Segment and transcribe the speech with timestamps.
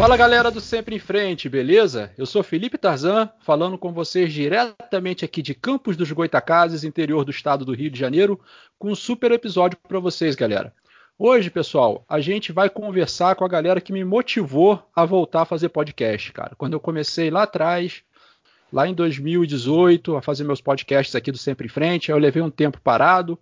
[0.00, 2.10] Fala galera do Sempre em Frente, beleza?
[2.16, 7.30] Eu sou Felipe Tarzan, falando com vocês diretamente aqui de Campos dos Goitacazes, interior do
[7.30, 8.40] estado do Rio de Janeiro,
[8.78, 10.72] com um super episódio para vocês, galera.
[11.18, 15.44] Hoje, pessoal, a gente vai conversar com a galera que me motivou a voltar a
[15.44, 16.54] fazer podcast, cara.
[16.56, 18.02] Quando eu comecei lá atrás,
[18.72, 22.50] lá em 2018, a fazer meus podcasts aqui do Sempre em Frente, eu levei um
[22.50, 23.38] tempo parado.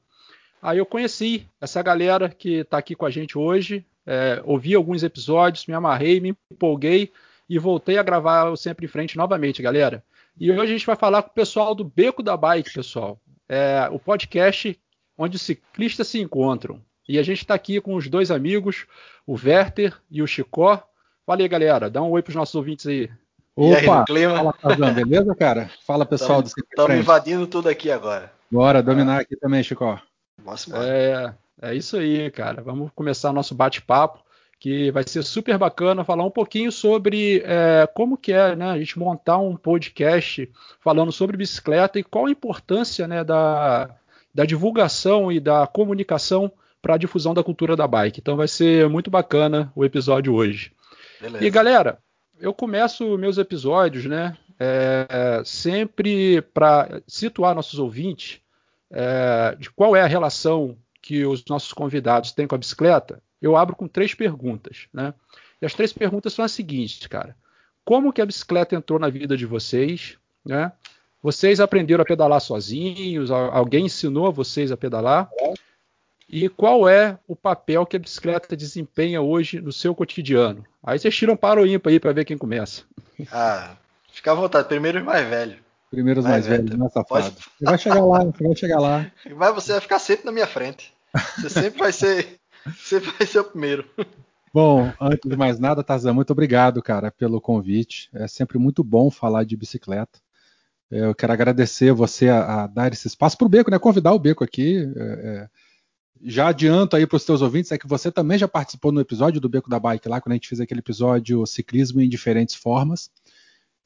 [0.60, 5.02] Aí eu conheci essa galera que está aqui com a gente hoje, é, ouvi alguns
[5.02, 7.12] episódios, me amarrei, me empolguei
[7.46, 10.02] e voltei a gravar o Sempre em Frente novamente, galera.
[10.40, 13.20] E hoje a gente vai falar com o pessoal do Beco da Bike, pessoal.
[13.46, 14.80] É, o podcast
[15.16, 16.80] onde os ciclistas se encontram.
[17.06, 18.86] E a gente está aqui com os dois amigos,
[19.26, 20.82] o Werther e o Chicó.
[21.26, 21.90] Fala aí, galera.
[21.90, 23.10] Dá um oi para os nossos ouvintes aí.
[23.54, 25.70] Opa, aí, fala, Fazão, beleza, cara?
[25.86, 28.32] Fala, pessoal tamo, do Estamos invadindo tudo aqui agora.
[28.50, 29.20] Bora dominar é.
[29.22, 30.00] aqui também, Chicó.
[30.42, 32.62] Nossa, é, é isso aí, cara.
[32.62, 34.22] Vamos começar nosso bate-papo,
[34.58, 38.78] que vai ser super bacana falar um pouquinho sobre é, como que é, né, a
[38.78, 43.94] gente montar um podcast falando sobre bicicleta e qual a importância, né, da,
[44.34, 46.50] da divulgação e da comunicação
[46.82, 48.20] para a difusão da cultura da bike.
[48.20, 50.72] Então vai ser muito bacana o episódio hoje.
[51.20, 51.44] Beleza.
[51.44, 51.98] E galera,
[52.40, 58.40] eu começo meus episódios, né, é, sempre para situar nossos ouvintes
[58.90, 60.76] é, de qual é a relação
[61.08, 65.14] que os nossos convidados têm com a bicicleta, eu abro com três perguntas, né?
[65.58, 67.34] E as três perguntas são as seguintes, cara.
[67.82, 70.70] Como que a bicicleta entrou na vida de vocês, né?
[71.22, 73.30] Vocês aprenderam a pedalar sozinhos?
[73.30, 75.30] Alguém ensinou vocês a pedalar?
[76.28, 80.62] E qual é o papel que a bicicleta desempenha hoje no seu cotidiano?
[80.84, 82.82] Aí vocês tiram para o ímpar aí para ver quem começa.
[83.32, 83.76] Ah,
[84.12, 84.68] fica à vontade.
[84.68, 85.56] Primeiro os mais velhos.
[85.90, 87.32] Primeiro os mais, mais velhos, né, safado?
[87.32, 87.36] Pode...
[87.58, 89.10] Você vai chegar lá, você vai chegar lá.
[89.34, 90.97] Mas você vai ficar sempre na minha frente.
[91.36, 92.38] Você sempre vai ser,
[92.76, 93.88] sempre vai ser o primeiro.
[94.52, 98.08] Bom, antes de mais nada, Tarzan, muito obrigado, cara, pelo convite.
[98.12, 100.18] É sempre muito bom falar de bicicleta.
[100.90, 103.78] Eu quero agradecer você a, a dar esse espaço para o Beco, né?
[103.78, 104.90] Convidar o Beco aqui.
[104.96, 105.48] É, é,
[106.22, 109.40] já adianto aí para os teus ouvintes é que você também já participou no episódio
[109.40, 113.10] do Beco da Bike lá, quando a gente fez aquele episódio Ciclismo em Diferentes Formas.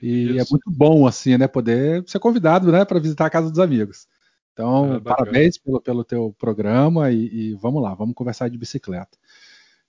[0.01, 0.41] E é Isso.
[0.41, 1.49] é muito bom, assim, né?
[1.49, 2.85] Poder ser convidado, né?
[2.85, 4.07] Para visitar a casa dos amigos.
[4.53, 9.19] Então, é, parabéns pelo, pelo teu programa e, e, vamos lá, vamos conversar de bicicleta.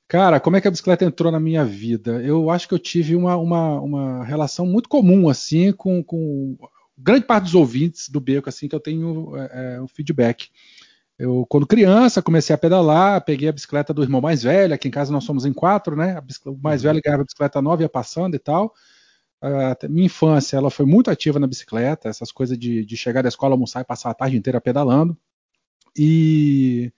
[0.07, 2.22] Cara, como é que a bicicleta entrou na minha vida?
[2.24, 6.57] Eu acho que eu tive uma, uma, uma relação muito comum, assim, com, com
[6.97, 10.50] grande parte dos ouvintes do Beco, assim, que eu tenho é, é, um feedback.
[11.18, 14.91] Eu, quando criança, comecei a pedalar, peguei a bicicleta do irmão mais velho, aqui em
[14.91, 16.22] casa nós somos em quatro, né?
[16.45, 16.90] O mais uhum.
[16.90, 18.74] velho ganhava a bicicleta nova, ia passando e tal
[19.44, 23.28] a minha infância ela foi muito ativa na bicicleta, essas coisas de, de chegar da
[23.28, 25.18] escola, almoçar e passar a tarde inteira pedalando.
[25.98, 26.94] E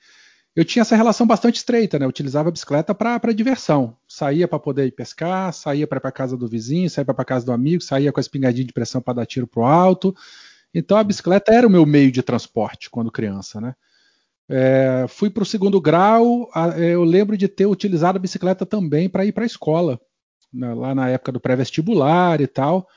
[0.55, 2.05] eu tinha essa relação bastante estreita, né?
[2.05, 3.97] Eu utilizava a bicicleta para diversão.
[4.07, 7.51] Saía para poder ir pescar, saía para para casa do vizinho, saía para casa do
[7.51, 10.15] amigo, saía com a espingardinha de pressão para dar tiro pro alto.
[10.71, 13.75] Então a bicicleta era o meu meio de transporte quando criança, né?
[14.47, 19.25] É, fui para o segundo grau, eu lembro de ter utilizado a bicicleta também para
[19.25, 19.99] ir para a escola
[20.55, 22.87] na, lá na época do pré-vestibular e tal.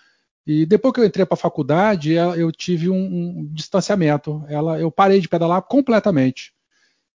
[0.47, 4.43] E depois que eu entrei para a faculdade, eu tive um, um, distanciamento.
[4.49, 6.55] Ela, eu parei de pedalar completamente.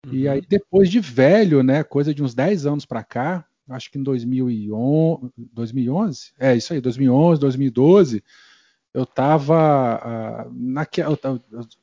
[0.07, 0.13] Uhum.
[0.13, 3.99] E aí depois de velho, né, coisa de uns 10 anos para cá, acho que
[3.99, 8.23] em 2011, 2011, é isso aí, 2011, 2012,
[8.93, 11.19] eu estava uh, naquela,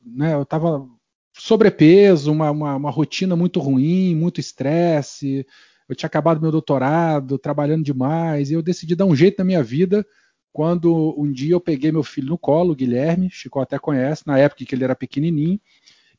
[0.06, 0.88] né, eu tava
[1.34, 5.48] sobrepeso, uma, uma, uma rotina muito ruim, muito estresse,
[5.90, 9.64] eu tinha acabado meu doutorado, trabalhando demais, e eu decidi dar um jeito na minha
[9.64, 10.06] vida
[10.52, 14.38] quando um dia eu peguei meu filho no colo, o Guilherme, Chico até conhece, na
[14.38, 15.60] época que ele era pequenininho,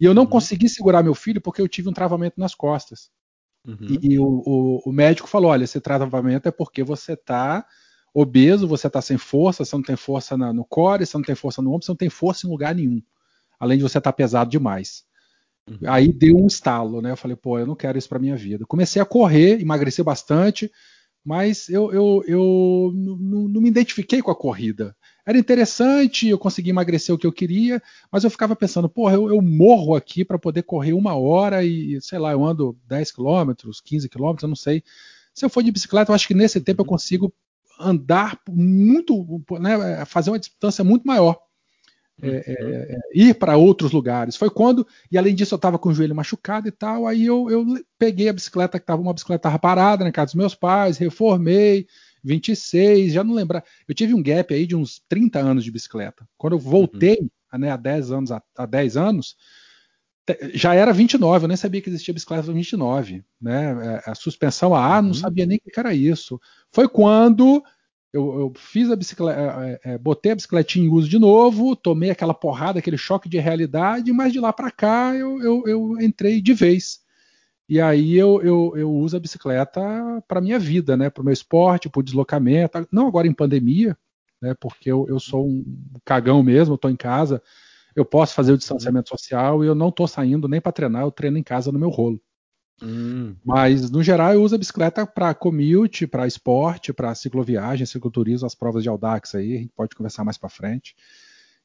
[0.01, 0.29] e eu não uhum.
[0.29, 3.11] consegui segurar meu filho porque eu tive um travamento nas costas.
[3.67, 3.77] Uhum.
[3.83, 7.67] E, e o, o, o, médico falou: olha, esse travamento é porque você está
[8.15, 11.35] obeso, você está sem força, você não tem força na, no core, você não tem
[11.35, 13.03] força no ombro, você não tem força em lugar nenhum.
[13.59, 15.05] Além de você estar tá pesado demais.
[15.71, 15.79] Uhum.
[15.87, 17.13] Aí deu um estalo, né?
[17.13, 18.67] Eu falei, pô, eu não quero isso para minha vida.
[18.67, 20.71] Comecei a correr, emagreci bastante,
[21.25, 24.97] mas eu, eu, eu não me identifiquei com a corrida.
[25.25, 27.81] Era interessante, eu consegui emagrecer o que eu queria,
[28.11, 32.01] mas eu ficava pensando, porra, eu, eu morro aqui para poder correr uma hora e,
[32.01, 34.83] sei lá, eu ando 10 quilômetros, 15 quilômetros, eu não sei.
[35.33, 36.89] Se eu for de bicicleta, eu acho que nesse tempo eu uhum.
[36.89, 37.33] consigo
[37.79, 41.39] andar muito, né, fazer uma distância muito maior.
[42.23, 42.69] É, uhum.
[42.69, 44.37] é, é, ir para outros lugares.
[44.37, 47.51] Foi quando, e além disso, eu estava com o joelho machucado e tal, aí eu,
[47.51, 47.65] eu
[47.99, 51.87] peguei a bicicleta, que estava uma bicicleta parada na casa dos meus pais, reformei,
[52.23, 53.65] 26, já não lembrar.
[53.89, 56.29] Eu tive um gap aí de uns 30 anos de bicicleta.
[56.37, 57.19] Quando eu voltei,
[57.53, 57.59] uhum.
[57.59, 59.37] né, há 10 anos, há 10 anos,
[60.55, 64.03] já era 29, eu nem sabia que existia bicicleta 29, né?
[64.07, 65.15] É, a suspensão a ar, não uhum.
[65.15, 66.41] sabia nem o que era isso.
[66.73, 67.63] Foi quando
[68.13, 72.11] eu, eu fiz a bicicleta, é, é, botei a bicicletinha em uso de novo, tomei
[72.11, 76.41] aquela porrada, aquele choque de realidade, mas de lá para cá eu, eu, eu, entrei
[76.41, 77.01] de vez.
[77.69, 79.81] E aí eu, eu, eu uso a bicicleta
[80.27, 81.09] para minha vida, né?
[81.09, 82.87] Para o meu esporte, para o deslocamento.
[82.91, 83.97] Não agora em pandemia,
[84.43, 84.55] né?
[84.55, 85.65] Porque eu, eu sou um
[86.05, 87.41] cagão mesmo, estou em casa,
[87.95, 91.13] eu posso fazer o distanciamento social e eu não estou saindo nem para treinar, eu
[91.13, 92.21] treino em casa no meu rolo.
[92.83, 93.35] Hum.
[93.45, 98.55] Mas, no geral, eu uso a bicicleta para commute, para esporte, para cicloviagem, cicloturismo, as
[98.55, 100.95] provas de Audax aí, a gente pode conversar mais para frente.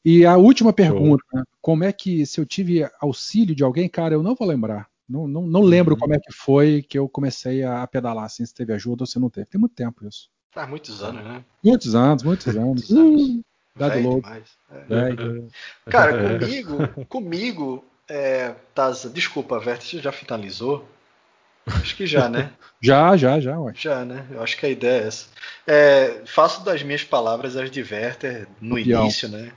[0.04, 1.44] E a última pergunta, né?
[1.62, 4.88] como é que, se eu tive auxílio de alguém, cara, eu não vou lembrar.
[5.08, 6.00] Não, não, não lembro uhum.
[6.00, 9.20] como é que foi que eu comecei a pedalar, assim, se teve ajuda ou se
[9.20, 9.48] não teve.
[9.48, 10.30] Tem muito tempo isso.
[10.52, 11.44] Faz muitos anos, né?
[11.64, 12.90] Muitos anos, muitos anos.
[12.90, 13.44] muitos
[13.76, 14.28] dado louco.
[14.30, 14.42] É.
[15.90, 20.88] Cara, comigo, comigo, é, Taza, desculpa, Vert, já finalizou?
[21.68, 22.52] Acho que já, né?
[22.80, 23.74] já, já, já, ué.
[23.76, 24.26] Já, né?
[24.32, 25.26] Eu acho que a ideia é essa.
[25.66, 29.52] É, faço das minhas palavras as de Werther no início, né?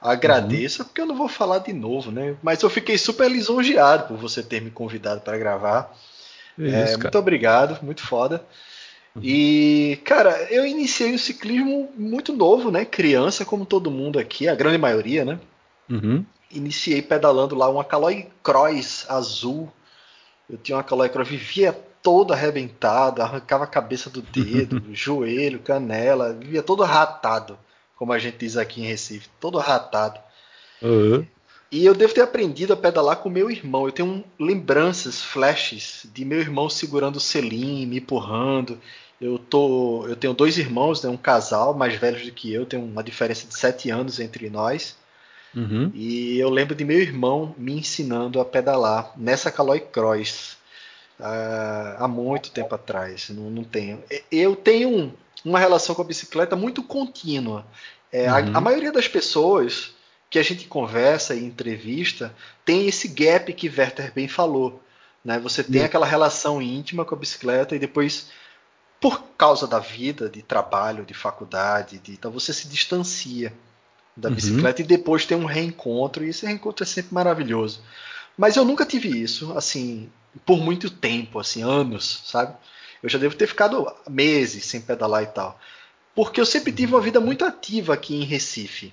[0.00, 0.88] Agradeço, uhum.
[0.88, 2.34] porque eu não vou falar de novo, né?
[2.42, 5.94] Mas eu fiquei super lisonjeado por você ter me convidado para gravar.
[6.58, 8.44] É isso, muito obrigado, muito foda.
[9.14, 9.22] Uhum.
[9.24, 12.84] E, cara, eu iniciei o ciclismo muito novo, né?
[12.84, 15.38] Criança, como todo mundo aqui, a grande maioria, né?
[15.88, 16.24] Uhum.
[16.50, 19.72] Iniciei pedalando lá uma Caloi Cross azul
[20.52, 21.72] eu tinha uma calóicra, vivia
[22.02, 27.58] todo arrebentado, arrancava a cabeça do dedo, joelho, canela, vivia todo ratado,
[27.96, 30.20] como a gente diz aqui em Recife, todo ratado.
[30.82, 31.26] Uhum.
[31.70, 33.86] E eu devo ter aprendido a pedalar com meu irmão.
[33.86, 38.78] Eu tenho lembranças, flashes de meu irmão segurando o selim, me empurrando.
[39.18, 42.78] Eu tô, eu tenho dois irmãos, né, um casal mais velhos do que eu, tem
[42.78, 44.96] uma diferença de sete anos entre nós.
[45.54, 45.90] Uhum.
[45.94, 50.56] E eu lembro de meu irmão me ensinando a pedalar nessa Caloi Cross
[51.20, 53.28] uh, há muito tempo atrás.
[53.30, 54.02] Não, não tenho.
[54.30, 55.12] Eu tenho um,
[55.44, 57.66] uma relação com a bicicleta muito contínua.
[58.10, 58.54] É, uhum.
[58.54, 59.94] a, a, maioria das pessoas
[60.30, 62.34] que a gente conversa e entrevista
[62.64, 64.82] tem esse gap que Werther bem falou.
[65.24, 65.38] Né?
[65.38, 65.86] Você tem uhum.
[65.86, 68.30] aquela relação íntima com a bicicleta e depois,
[68.98, 73.52] por causa da vida, de trabalho, de faculdade, de, então você se distancia
[74.16, 74.34] da uhum.
[74.34, 77.80] bicicleta e depois tem um reencontro, e esse reencontro é sempre maravilhoso.
[78.36, 80.10] Mas eu nunca tive isso, assim,
[80.44, 82.54] por muito tempo, assim, anos, sabe?
[83.02, 85.58] Eu já devo ter ficado meses sem pedalar e tal.
[86.14, 88.92] Porque eu sempre tive uma vida muito ativa aqui em Recife.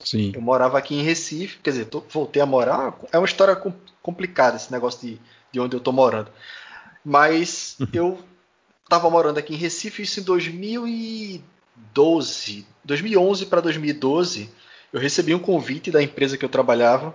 [0.00, 0.32] Sim.
[0.34, 2.98] Eu morava aqui em Recife, quer dizer, tô, voltei a morar.
[3.12, 3.54] É uma história
[4.02, 5.20] complicada esse negócio de,
[5.52, 6.30] de onde eu tô morando.
[7.04, 7.88] Mas uhum.
[7.92, 8.24] eu
[8.82, 11.44] estava morando aqui em Recife, isso em 2000 e
[11.94, 14.50] 2012, 2011 para 2012,
[14.92, 17.14] eu recebi um convite da empresa que eu trabalhava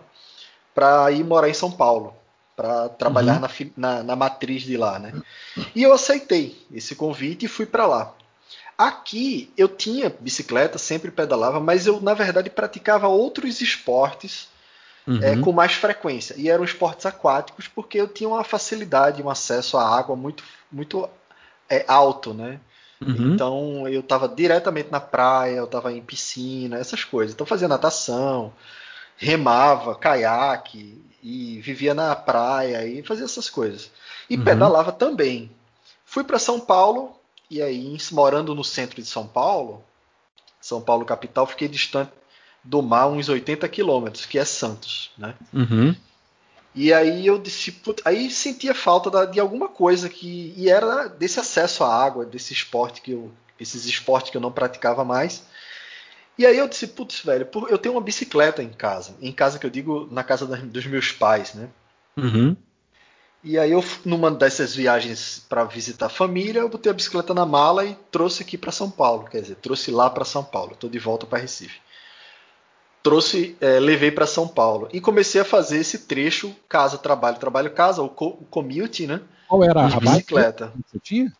[0.73, 2.13] para ir morar em São Paulo,
[2.55, 3.47] para trabalhar uhum.
[3.75, 5.13] na, na, na, matriz de lá, né?
[5.75, 8.13] E eu aceitei esse convite e fui para lá.
[8.77, 14.49] Aqui eu tinha bicicleta, sempre pedalava, mas eu na verdade praticava outros esportes
[15.07, 15.23] uhum.
[15.23, 19.77] é, com mais frequência e eram esportes aquáticos porque eu tinha uma facilidade, um acesso
[19.77, 21.09] à água muito muito
[21.69, 22.59] é, alto, né?
[23.01, 23.33] Uhum.
[23.33, 27.33] Então eu estava diretamente na praia, eu estava em piscina, essas coisas.
[27.33, 28.53] Então fazia natação,
[29.17, 33.91] remava, caiaque e vivia na praia e fazia essas coisas.
[34.29, 34.43] E uhum.
[34.43, 35.51] pedalava também.
[36.05, 37.15] Fui para São Paulo
[37.49, 39.83] e aí morando no centro de São Paulo,
[40.59, 42.11] São Paulo capital, fiquei distante
[42.63, 45.35] do mar uns 80 quilômetros, que é Santos, né?
[45.53, 45.95] Uhum.
[46.75, 48.01] E aí eu disse, put...
[48.03, 52.51] aí sentia falta da, de alguma coisa que e era desse acesso à água, desse
[52.51, 55.43] esporte que eu, esses esportes que eu não praticava mais.
[56.37, 59.65] E aí eu disse, putz, velho, eu tenho uma bicicleta em casa, em casa que
[59.65, 61.69] eu digo na casa dos meus pais, né?
[62.17, 62.57] Uhum.
[63.41, 67.45] E aí eu numa dessas viagens para visitar a família, eu botei a bicicleta na
[67.45, 70.73] mala e trouxe aqui para São Paulo, quer dizer, trouxe lá para São Paulo.
[70.73, 71.79] Estou de volta para Recife
[73.05, 77.69] trouxe, é, levei para São Paulo e comecei a fazer esse trecho casa trabalho trabalho
[77.69, 79.21] casa o, co o commute, né?
[79.47, 80.73] Qual era a bicicleta?
[80.75, 81.33] Que você tinha?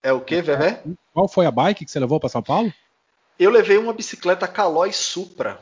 [0.00, 0.84] É o que, Vevé?
[1.12, 2.72] Qual foi a bike que você levou para São Paulo?
[3.36, 5.60] Eu levei uma bicicleta Caloi Supra.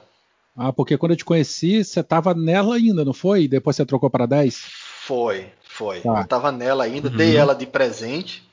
[0.54, 3.48] Ah, porque quando eu te conheci, você estava nela ainda, não foi?
[3.48, 4.58] Depois você trocou para 10?
[5.06, 6.02] Foi, foi.
[6.02, 6.10] Tá.
[6.10, 7.16] Eu estava nela ainda, uhum.
[7.16, 8.46] dei ela de presente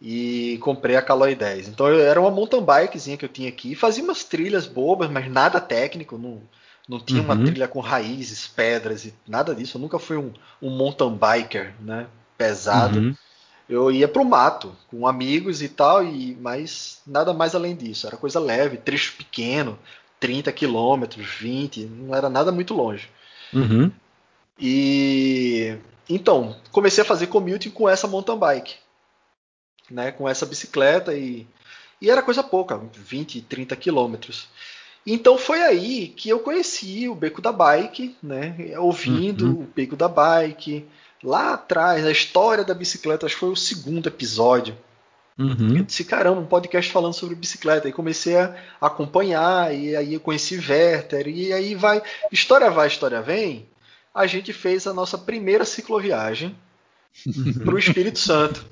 [0.00, 1.68] e comprei a Caloi 10.
[1.68, 5.30] Então eu, era uma mountain bikezinha que eu tinha aqui, fazia umas trilhas bobas, mas
[5.30, 6.40] nada técnico, não,
[6.88, 7.26] não tinha uhum.
[7.26, 9.76] uma trilha com raízes, pedras e nada disso.
[9.76, 12.98] Eu nunca fui um, um mountain biker, né, pesado.
[12.98, 13.14] Uhum.
[13.68, 18.06] Eu ia pro mato com amigos e tal, e mas nada mais além disso.
[18.06, 19.78] Era coisa leve, trecho pequeno,
[20.20, 23.08] 30 quilômetros, 20, não era nada muito longe.
[23.54, 23.90] Uhum.
[24.60, 25.76] E
[26.08, 28.74] então, comecei a fazer commuting com essa mountain bike,
[29.90, 31.46] né, com essa bicicleta e,
[32.00, 34.48] e era coisa pouca, 20, 30 quilômetros.
[35.06, 39.62] Então foi aí que eu conheci o Beco da Bike, né, ouvindo uhum.
[39.62, 40.86] o Beco da Bike,
[41.22, 44.76] lá atrás, a história da bicicleta, acho que foi o segundo episódio.
[45.38, 45.78] Uhum.
[45.78, 47.88] Eu disse, caramba, um podcast falando sobre bicicleta.
[47.88, 52.00] E comecei a acompanhar, e aí eu conheci Werther, e aí vai,
[52.30, 53.68] história vai, história vem.
[54.14, 56.56] A gente fez a nossa primeira cicloviagem
[57.64, 58.64] para o Espírito Santo.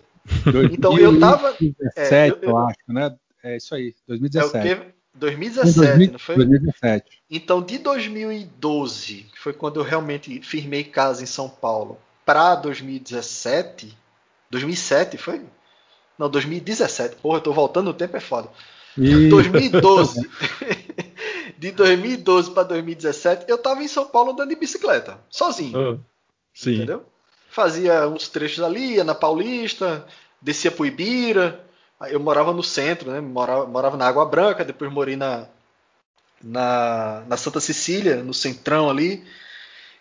[0.73, 1.49] Então eu tava.
[1.59, 3.14] 2017, é, eu, eu, acho, né?
[3.43, 4.57] É isso aí, 2017.
[4.57, 4.93] É o quê?
[5.14, 6.37] 2017, 2000, não foi?
[6.37, 7.23] 2017.
[7.31, 13.97] Então, de 2012, que foi quando eu realmente firmei casa em São Paulo, para 2017,
[14.50, 15.43] 2007 foi?
[16.19, 17.17] Não, 2017.
[17.17, 18.49] Porra, eu tô voltando no tempo, é foda.
[18.97, 19.29] E...
[19.29, 20.29] 2012.
[21.59, 25.95] de 2012 para 2017, eu tava em São Paulo andando de bicicleta, sozinho.
[25.95, 26.00] Uh,
[26.55, 26.76] sim.
[26.76, 27.05] Entendeu?
[27.53, 30.07] Fazia uns trechos ali, ia na Paulista,
[30.41, 31.63] descia pro Ibira.
[32.09, 33.21] Eu morava no centro, né?
[33.21, 35.47] Morava, morava na Água Branca, depois morei na,
[36.43, 39.23] na, na Santa Cecília, no centrão ali.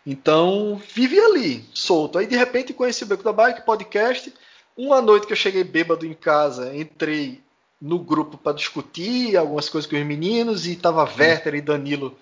[0.07, 2.17] Então, vivi ali, solto.
[2.17, 4.33] Aí, de repente, conheci o Beco da Bike, podcast.
[4.77, 7.43] Uma noite que eu cheguei bêbado em casa, entrei
[7.81, 12.17] no grupo para discutir algumas coisas com os meninos e tava Werther e Danilo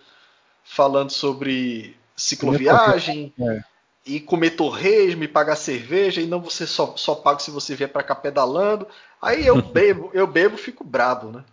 [0.63, 3.68] falando sobre cicloviagem é.
[4.09, 7.89] E comer torresmo e pagar cerveja e não você só, só paga se você vier
[7.89, 8.87] para cá pedalando.
[9.21, 11.43] Aí eu bebo, eu bebo, fico brabo, né?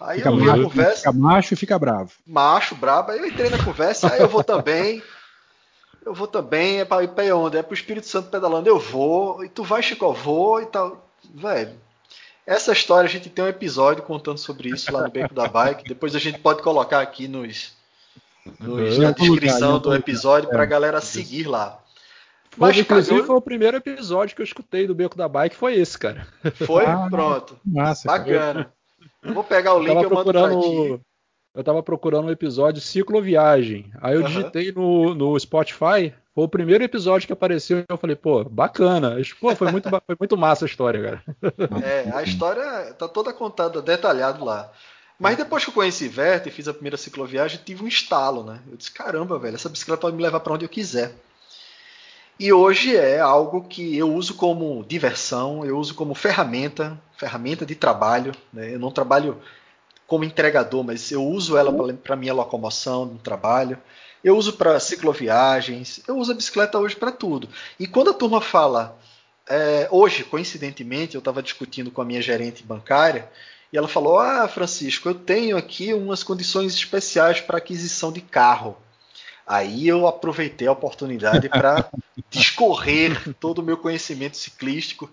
[0.00, 0.96] Aí fica eu vi a conversa.
[0.98, 2.12] Fica macho e fica bravo.
[2.24, 3.10] Macho, brabo.
[3.10, 5.02] Aí eu entrei na conversa, aí eu vou também.
[6.06, 7.56] Eu vou também, é para ir para onde?
[7.56, 10.66] É para o Espírito Santo pedalando, eu vou, e tu vai, Chico, eu vou e
[10.66, 11.08] tal.
[11.34, 11.72] Velho,
[12.46, 15.88] essa história a gente tem um episódio contando sobre isso lá no Beco da Bike.
[15.88, 17.72] Depois a gente pode colocar aqui nos,
[18.60, 21.80] nos na descrição do episódio para a galera seguir lá.
[22.56, 25.98] Mas, inclusive, foi o primeiro episódio que eu escutei do Beco da Bike, foi esse,
[25.98, 26.26] cara.
[26.66, 26.84] Foi?
[26.84, 27.58] Ah, Pronto.
[27.64, 28.72] Massa, Bacana.
[29.22, 31.00] Vou pegar o link e eu mando pra ti
[31.54, 33.90] eu tava procurando um episódio cicloviagem.
[34.00, 34.26] Aí eu uhum.
[34.26, 37.84] digitei no, no Spotify, foi o primeiro episódio que apareceu.
[37.88, 39.16] Eu falei, pô, bacana.
[39.40, 41.22] Pô, foi muito, foi muito massa a história, cara.
[41.84, 44.70] É, a história tá toda contada, detalhado lá.
[45.16, 48.58] Mas depois que eu conheci Vert e fiz a primeira cicloviagem, tive um estalo, né?
[48.68, 51.14] Eu disse, caramba, velho, essa bicicleta pode me levar para onde eu quiser.
[52.38, 57.74] E hoje é algo que eu uso como diversão, eu uso como ferramenta, ferramenta de
[57.74, 58.32] trabalho.
[58.52, 58.74] Né?
[58.74, 59.40] Eu não trabalho
[60.06, 63.78] como entregador, mas eu uso ela para minha locomoção no trabalho.
[64.22, 67.48] Eu uso para cicloviagens, eu uso a bicicleta hoje para tudo.
[67.78, 68.98] E quando a turma fala,
[69.48, 73.30] é, hoje, coincidentemente, eu estava discutindo com a minha gerente bancária
[73.72, 78.76] e ela falou: Ah, Francisco, eu tenho aqui umas condições especiais para aquisição de carro.
[79.46, 81.88] Aí eu aproveitei a oportunidade para
[82.30, 85.10] discorrer todo o meu conhecimento ciclístico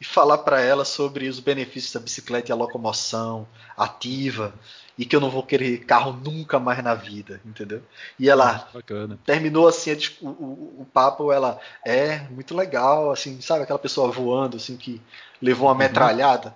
[0.00, 4.54] e falar para ela sobre os benefícios da bicicleta e a locomoção ativa
[4.98, 7.82] e que eu não vou querer carro nunca mais na vida, entendeu?
[8.18, 13.62] E ela ah, terminou assim o, o, o, papo, ela é muito legal, assim, sabe
[13.62, 15.00] aquela pessoa voando assim que
[15.40, 15.78] levou uma uhum.
[15.78, 16.54] metralhada.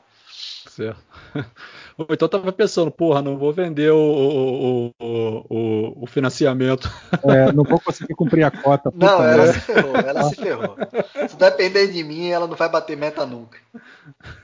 [0.68, 1.00] Certo.
[1.96, 6.90] Ou então tava pensando, porra, não vou vender o, o, o, o financiamento.
[7.24, 8.90] É, não vou conseguir cumprir a cota.
[8.94, 9.52] Não, ela né?
[9.52, 10.76] se ferrou, ela se ferrou.
[11.28, 13.58] Se depender de mim, ela não vai bater meta nunca.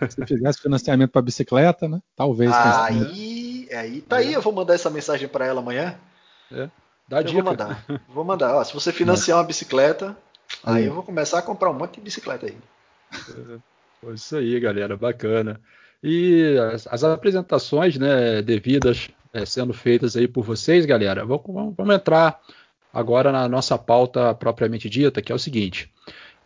[0.09, 2.01] Se fizesse financiamento para bicicleta, né?
[2.15, 2.53] Talvez.
[2.53, 5.99] Aí, aí, tá aí, eu vou mandar essa mensagem para ela amanhã.
[6.53, 6.69] É,
[7.09, 7.43] dá eu dica.
[7.43, 7.85] Vou mandar.
[8.09, 8.55] Vou mandar.
[8.57, 10.17] Ó, se você financiar uma bicicleta,
[10.63, 12.57] aí eu vou começar a comprar um monte de bicicleta aí.
[13.13, 15.61] É, isso aí, galera, bacana.
[16.03, 21.95] E as, as apresentações né, devidas é, sendo feitas aí por vocês, galera, vamos, vamos,
[21.95, 22.41] entrar
[22.93, 25.93] agora na nossa pauta propriamente dita, que é o seguinte: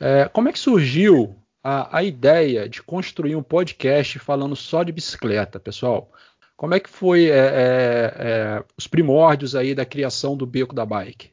[0.00, 4.92] é, como é que surgiu a, a, ideia de construir um podcast falando só de
[4.92, 6.10] bicicleta, pessoal?
[6.56, 10.86] Como é que foi é, é, é os primórdios aí da criação do Beco da
[10.86, 11.32] Bike?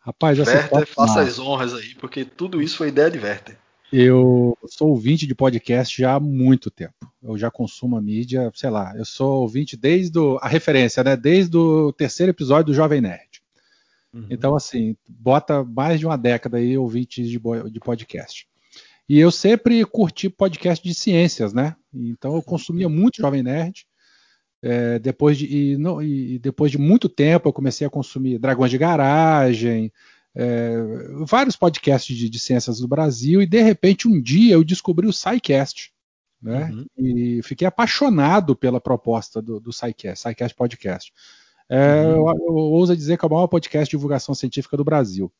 [0.00, 3.58] Rapaz, essa Werther, faça as honras aí, porque tudo isso foi ideia de Werther.
[3.92, 6.94] Eu sou ouvinte de podcast já há muito tempo.
[7.22, 11.16] Eu já consumo a mídia, sei lá, eu sou ouvinte desde o, a referência, né?
[11.16, 13.42] Desde o terceiro episódio do Jovem Nerd.
[14.12, 14.26] Uhum.
[14.28, 17.40] Então, assim, bota mais de uma década aí ouvintes de,
[17.70, 18.48] de podcast.
[19.08, 21.76] E eu sempre curti podcast de ciências, né?
[21.94, 23.86] Então eu consumia muito Jovem Nerd.
[24.62, 28.70] É, depois, de, e, não, e depois de muito tempo eu comecei a consumir Dragões
[28.70, 29.92] de Garagem,
[30.38, 30.76] é,
[31.24, 35.12] vários podcasts de, de, ciências do Brasil e de repente um dia eu descobri o
[35.12, 35.90] SciCast.
[36.42, 36.70] Né?
[36.70, 36.86] Uhum.
[36.98, 41.12] E fiquei apaixonado pela proposta do, do SciCast, SciCast Podcast.
[41.70, 42.28] É, uhum.
[42.28, 45.32] eu, eu ouso dizer que é o maior podcast de divulgação científica do Brasil.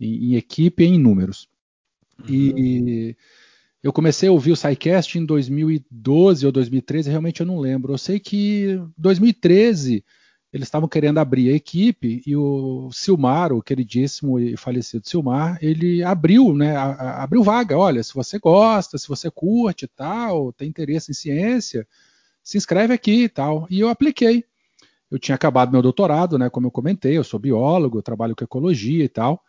[0.00, 1.48] em, em equipe e em números.
[2.18, 2.26] Uhum.
[2.28, 3.16] E
[3.82, 7.92] eu comecei a ouvir o SciCast em 2012 ou 2013, realmente eu não lembro.
[7.92, 10.04] Eu sei que 2013
[10.52, 16.02] eles estavam querendo abrir a equipe e o Silmar, o queridíssimo e falecido Silmar, ele
[16.02, 17.78] abriu, né, a, a, abriu vaga.
[17.78, 21.86] Olha, se você gosta, se você curte e tal, tem interesse em ciência,
[22.42, 23.66] se inscreve aqui e tal.
[23.70, 24.44] E eu apliquei.
[25.08, 29.04] Eu tinha acabado meu doutorado, né, como eu comentei, eu sou biólogo, trabalho com ecologia
[29.04, 29.40] e tal.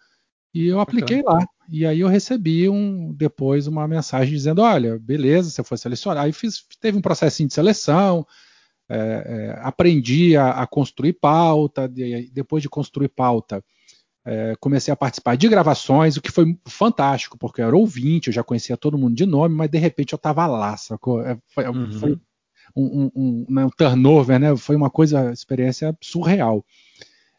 [0.54, 1.40] E eu apliquei lá.
[1.70, 6.26] E aí eu recebi um, depois uma mensagem dizendo: olha, beleza, você foi selecionado.
[6.26, 8.28] Aí fiz, teve um processinho de seleção,
[8.94, 13.64] é, é, aprendi a, a, construir pauta, de, depois de construir pauta.
[14.24, 18.34] É, comecei a participar de gravações, o que foi fantástico, porque eu era ouvinte, eu
[18.34, 21.26] já conhecia todo mundo de nome, mas de repente eu estava lá, sacou?
[21.26, 21.92] É, foi, uhum.
[21.94, 22.20] foi
[22.76, 24.56] um, um, um, né, um, turnover, né?
[24.58, 26.66] Foi uma coisa, experiência surreal.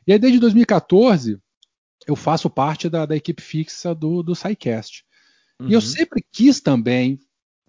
[0.07, 1.39] E aí, desde 2014,
[2.07, 5.05] eu faço parte da, da equipe fixa do, do SciCast.
[5.61, 5.69] Uhum.
[5.69, 5.87] E eu uhum.
[5.87, 7.19] sempre quis também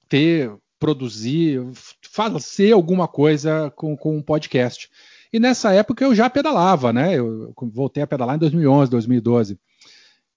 [0.07, 0.51] ter,
[0.83, 1.61] produzir,
[2.01, 4.89] fazer alguma coisa com, com um podcast.
[5.31, 7.17] E nessa época eu já pedalava, né?
[7.17, 9.57] Eu voltei a pedalar em 2011, 2012.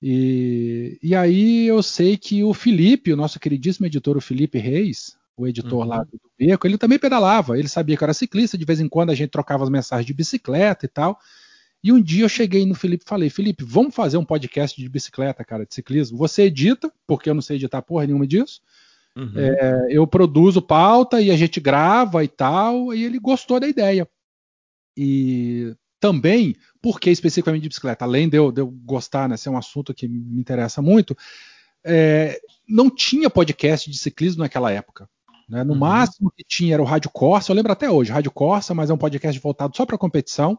[0.00, 5.16] E, e aí eu sei que o Felipe, o nosso queridíssimo editor, o Felipe Reis,
[5.36, 5.88] o editor uhum.
[5.88, 7.58] lá do Beco, ele também pedalava.
[7.58, 10.06] Ele sabia que eu era ciclista, de vez em quando a gente trocava as mensagens
[10.06, 11.18] de bicicleta e tal.
[11.82, 14.88] E um dia eu cheguei no Felipe e falei: Felipe, vamos fazer um podcast de
[14.88, 16.16] bicicleta, cara, de ciclismo.
[16.16, 18.60] Você edita, porque eu não sei editar porra nenhuma disso.
[19.16, 19.32] Uhum.
[19.34, 22.94] É, eu produzo pauta e a gente grava e tal.
[22.94, 24.08] E ele gostou da ideia.
[24.96, 29.56] E também, porque especificamente de bicicleta, além de eu, de eu gostar, né, ser um
[29.56, 31.16] assunto que me interessa muito,
[31.84, 35.08] é, não tinha podcast de ciclismo naquela época.
[35.48, 35.62] Né?
[35.64, 35.78] No uhum.
[35.78, 38.94] máximo que tinha era o Rádio Corsa, eu lembro até hoje, Rádio Corsa, mas é
[38.94, 40.58] um podcast voltado só para competição.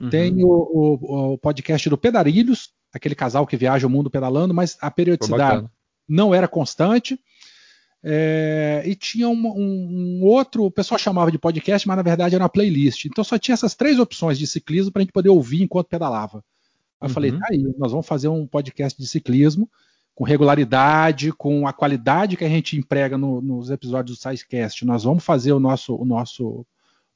[0.00, 0.10] Uhum.
[0.10, 4.76] Tem o, o, o, podcast do Pedarilhos, aquele casal que viaja o mundo pedalando, mas
[4.80, 5.66] a periodicidade
[6.08, 7.18] não era constante.
[8.02, 12.34] É, e tinha um, um, um, outro, o pessoal chamava de podcast, mas na verdade
[12.34, 13.06] era uma playlist.
[13.06, 16.44] Então só tinha essas três opções de ciclismo para a gente poder ouvir enquanto pedalava.
[17.00, 17.14] Eu uhum.
[17.14, 19.68] falei, tá aí, nós vamos fazer um podcast de ciclismo
[20.14, 24.84] com regularidade, com a qualidade que a gente emprega no, nos episódios do SciCast.
[24.84, 26.66] Nós vamos fazer o nosso, o nosso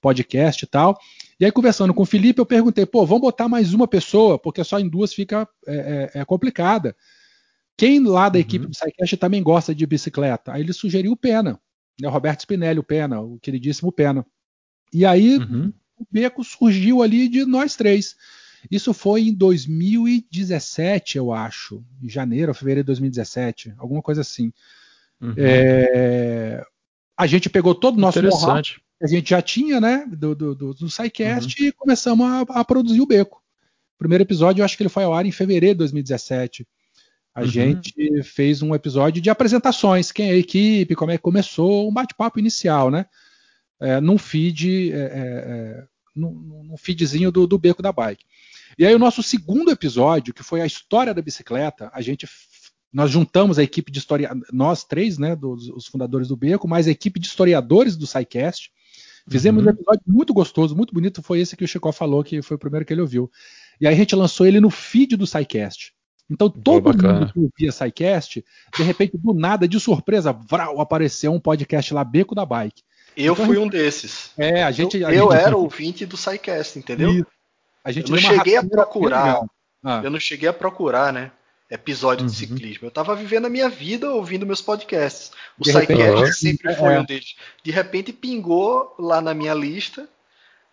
[0.00, 0.96] podcast e tal.
[1.38, 4.62] E aí, conversando com o Felipe, eu perguntei, pô, vamos botar mais uma pessoa, porque
[4.62, 6.94] só em duas fica é, é, é complicada.
[7.82, 8.40] Quem lá da uhum.
[8.40, 10.52] equipe do SciCast também gosta de bicicleta?
[10.52, 11.58] Aí ele sugeriu o Pena,
[12.00, 14.24] né, o Roberto Spinelli, o Pena, o queridíssimo Pena.
[14.92, 15.72] E aí uhum.
[15.98, 18.14] o beco surgiu ali de nós três.
[18.70, 24.52] Isso foi em 2017, eu acho, em janeiro ou fevereiro de 2017, alguma coisa assim.
[25.20, 25.34] Uhum.
[25.36, 26.64] É...
[27.18, 30.74] A gente pegou todo o nosso Interessante a gente já tinha, né, do, do, do,
[30.74, 31.68] do SciCast uhum.
[31.68, 33.42] e começamos a, a, produzir o Beco.
[33.96, 36.64] O primeiro episódio, eu acho que ele foi ao ar em fevereiro de 2017.
[37.34, 37.46] A uhum.
[37.46, 41.92] gente fez um episódio de apresentações, quem é a equipe, como é que começou, um
[41.92, 43.06] bate-papo inicial, né?
[43.80, 46.30] É, num feed, é, é, é num,
[46.68, 48.24] num, feedzinho do, do Beco da Bike.
[48.78, 52.26] E aí o nosso segundo episódio, que foi a história da bicicleta, a gente
[52.92, 56.86] nós juntamos a equipe de história, nós três, né, dos, os fundadores do Beco, mais
[56.86, 58.70] a equipe de historiadores do SciCast,
[59.28, 59.68] Fizemos uhum.
[59.68, 61.22] um episódio muito gostoso, muito bonito.
[61.22, 63.30] Foi esse que o Chico falou, que foi o primeiro que ele ouviu.
[63.80, 65.92] E aí a gente lançou ele no feed do SciCast.
[66.32, 71.32] Então todo Pô, mundo que ouvia SciCast, de repente, do nada, de surpresa, vral, apareceu
[71.32, 72.82] um podcast lá, Beco da Bike.
[73.14, 74.30] Eu então, fui um desses.
[74.38, 74.98] É, a gente.
[74.98, 75.40] Eu, a eu gente...
[75.42, 77.26] era ouvinte do SciCast, entendeu?
[77.84, 79.44] A gente eu não cheguei a procurar.
[79.84, 80.00] Ah.
[80.02, 81.30] Eu não cheguei a procurar, né?
[81.70, 82.30] episódio uhum.
[82.30, 82.84] de ciclismo.
[82.84, 85.32] Eu estava vivendo a minha vida ouvindo meus podcasts.
[85.58, 87.00] O SciCast sempre foi é.
[87.00, 87.34] um deles.
[87.62, 90.06] De repente pingou lá na minha lista.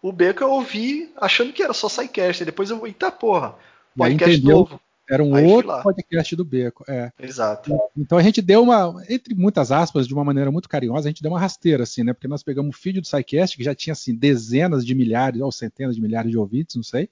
[0.02, 2.44] O Beco eu ouvi achando que era só SciCast.
[2.44, 3.56] Depois eu, eita porra,
[3.98, 4.82] podcast novo.
[5.10, 6.84] Era um Aí outro podcast do Beco.
[6.88, 7.12] É.
[7.20, 7.76] Exato.
[7.98, 11.24] Então a gente deu uma, entre muitas aspas, de uma maneira muito carinhosa, a gente
[11.24, 12.14] deu uma rasteira, assim, né?
[12.14, 15.52] Porque nós pegamos o feed do SciCast, que já tinha, assim, dezenas de milhares, ou
[15.52, 17.10] centenas de milhares de ouvintes, não sei.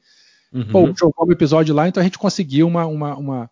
[0.54, 0.68] Uhum.
[0.68, 3.50] Pô, jogou um episódio lá, então a gente conseguiu uma, uma, uma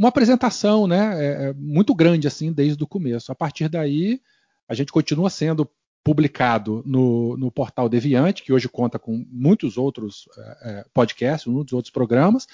[0.00, 3.30] uma apresentação né, é, é, muito grande assim desde o começo.
[3.30, 4.18] A partir daí,
[4.66, 5.70] a gente continua sendo
[6.02, 11.74] publicado no, no portal Deviante, que hoje conta com muitos outros é, é podcasts, muitos
[11.74, 12.46] outros programas,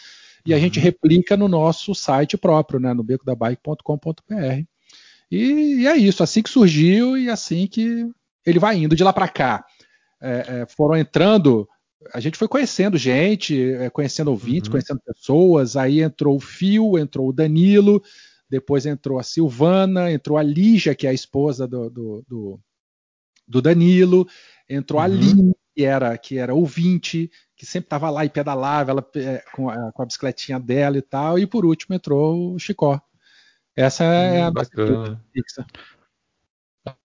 [0.46, 0.84] e a gente uhum.
[0.84, 4.64] replica no nosso site próprio, né, no becodabike.com.br.
[5.30, 5.36] E,
[5.80, 8.08] e, é isso, assim que surgiu e assim que
[8.44, 9.64] ele vai indo de lá para cá.
[10.20, 11.68] É, é, foram entrando
[12.12, 14.72] a gente foi conhecendo gente, é, conhecendo ouvintes, uhum.
[14.72, 15.76] conhecendo pessoas.
[15.76, 18.02] Aí entrou o Fio, entrou o Danilo,
[18.48, 22.60] depois entrou a Silvana, entrou a Lígia, que é a esposa do, do, do,
[23.46, 24.26] do Danilo,
[24.68, 25.04] entrou uhum.
[25.04, 29.44] a Lin, que era, que era ouvinte, que sempre estava lá e pedalava ela, é,
[29.52, 31.38] com, a, com, a, bicicletinha dela e tal.
[31.38, 32.98] E por último entrou o Chicó.
[33.76, 35.22] Essa é hum, a bacana.
[35.34, 35.66] fixa.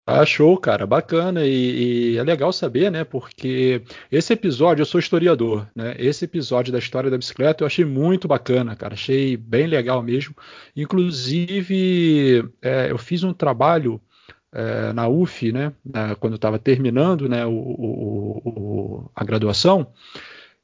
[0.06, 3.04] Ah, show, cara, bacana e, e, é legal saber, né?
[3.04, 5.96] Porque esse episódio, eu sou historiador, né?
[5.98, 10.36] Esse episódio da história da bicicleta eu achei muito bacana, cara, achei bem legal mesmo.
[10.76, 14.00] Inclusive, é, eu fiz um trabalho
[14.54, 15.74] é, na UF, né?
[16.20, 17.46] quando eu estava terminando, né?
[17.46, 19.88] O, o, o, a graduação,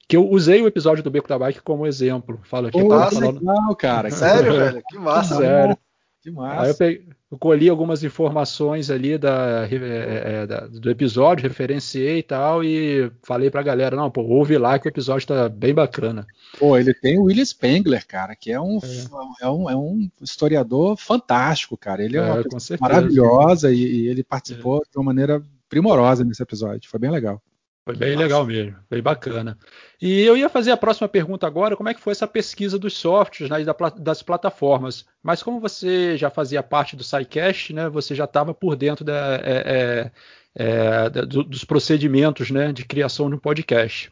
[0.08, 2.40] que eu usei o episódio do Beco da Bike como exemplo.
[2.44, 3.40] Fala aqui, Pô, falando...
[3.40, 4.10] legal, cara.
[4.12, 4.84] Sério, velho?
[4.88, 5.36] Que massa.
[5.36, 5.78] Sério.
[6.28, 6.62] Que massa.
[6.62, 12.20] Aí eu peguei eu colhi algumas informações ali da, é, é, da, do episódio, referenciei
[12.20, 15.74] e tal, e falei pra galera, não, pô, ouve lá que o episódio tá bem
[15.74, 16.26] bacana.
[16.58, 19.46] Pô, ele tem o William Spengler, cara, que é um, é.
[19.46, 22.02] é um, é um historiador fantástico, cara.
[22.02, 26.90] Ele é, uma é, maravilhosa e, e, ele participou de uma maneira primorosa nesse episódio.
[26.90, 27.42] Foi bem legal.
[27.88, 28.24] Foi bem Nossa.
[28.24, 29.58] legal mesmo, bem bacana.
[30.02, 32.98] E eu ia fazer a próxima pergunta agora, como é que foi essa pesquisa dos
[32.98, 35.06] softwares né, das plataformas?
[35.24, 39.40] Mas como você já fazia parte do SciCast, né, você já estava por dentro da,
[39.42, 40.12] é,
[40.56, 44.12] é, é, dos procedimentos né, de criação de um podcast.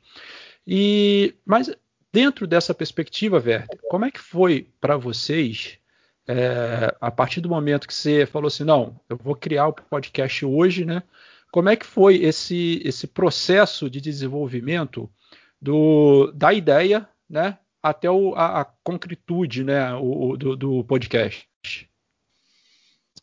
[0.66, 1.70] E, mas
[2.14, 5.80] dentro dessa perspectiva, Verde, como é que foi para vocês
[6.30, 10.46] é, a partir do momento que você falou assim, não, eu vou criar o podcast
[10.46, 11.04] hoje, né?
[11.56, 15.10] Como é que foi esse, esse processo de desenvolvimento
[15.62, 21.48] do, da ideia né, até o, a, a, concretude né, o, do, do, podcast?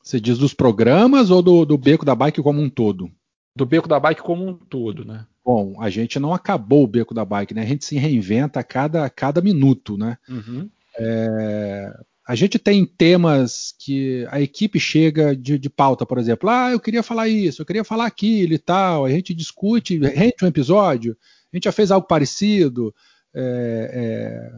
[0.03, 3.13] Você diz dos programas ou do, do Beco da Bike como um todo?
[3.55, 5.27] Do Beco da Bike como um todo, né?
[5.45, 7.61] Bom, a gente não acabou o Beco da Bike, né?
[7.61, 10.17] A gente se reinventa a cada, a cada minuto, né?
[10.27, 10.71] Uhum.
[10.99, 16.71] É, a gente tem temas que a equipe chega de, de, pauta, por exemplo, ah,
[16.71, 20.47] eu queria falar isso, eu queria falar aquilo e tal, a gente discute, rende um
[20.47, 21.17] episódio,
[21.53, 22.95] a gente já fez algo parecido,
[23.35, 24.53] é,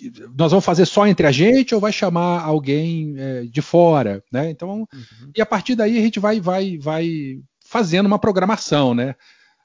[0.00, 4.22] é, nós vamos fazer só entre a gente ou vai chamar alguém é, de fora,
[4.32, 4.48] né?
[4.48, 5.30] Então, uhum.
[5.36, 9.14] e a partir daí a gente vai, vai, vai fazendo uma programação, né?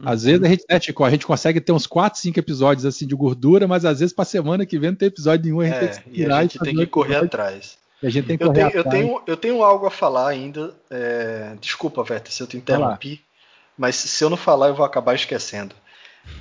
[0.03, 3.08] Às vezes a gente, né, Chico, a gente consegue ter uns 4, 5 episódios assim
[3.08, 5.75] de gordura, mas às vezes para semana que vem não tem episódio nenhum, a gente
[5.75, 7.77] é, tem que e a gente tem que correr atrás.
[8.03, 8.86] a gente tem que eu, correr tenho, atrás.
[8.86, 10.75] Eu, tenho, eu tenho algo a falar ainda.
[10.89, 11.55] É...
[11.62, 13.21] Desculpa, Veta, se eu te interrompi,
[13.77, 15.73] mas se eu não falar eu vou acabar esquecendo.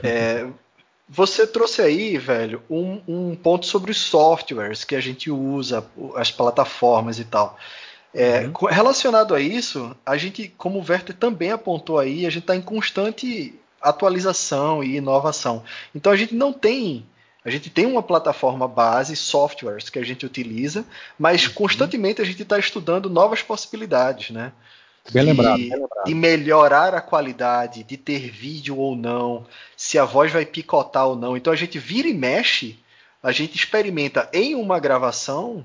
[0.02, 0.46] É...
[1.06, 5.86] Você trouxe aí, velho, um, um ponto sobre os softwares que a gente usa,
[6.16, 7.58] as plataformas e tal.
[8.14, 8.68] É, uhum.
[8.68, 12.62] Relacionado a isso, a gente, como o Werther também apontou aí, a gente está em
[12.62, 15.64] constante atualização e inovação.
[15.94, 17.04] Então a gente não tem.
[17.44, 20.84] A gente tem uma plataforma base, softwares que a gente utiliza,
[21.18, 21.54] mas uhum.
[21.54, 24.52] constantemente a gente está estudando novas possibilidades, né?
[25.12, 26.06] Bem lembrado, bem lembrado.
[26.06, 29.44] De melhorar a qualidade, de ter vídeo ou não,
[29.76, 31.36] se a voz vai picotar ou não.
[31.36, 32.78] Então a gente vira e mexe,
[33.22, 35.64] a gente experimenta em uma gravação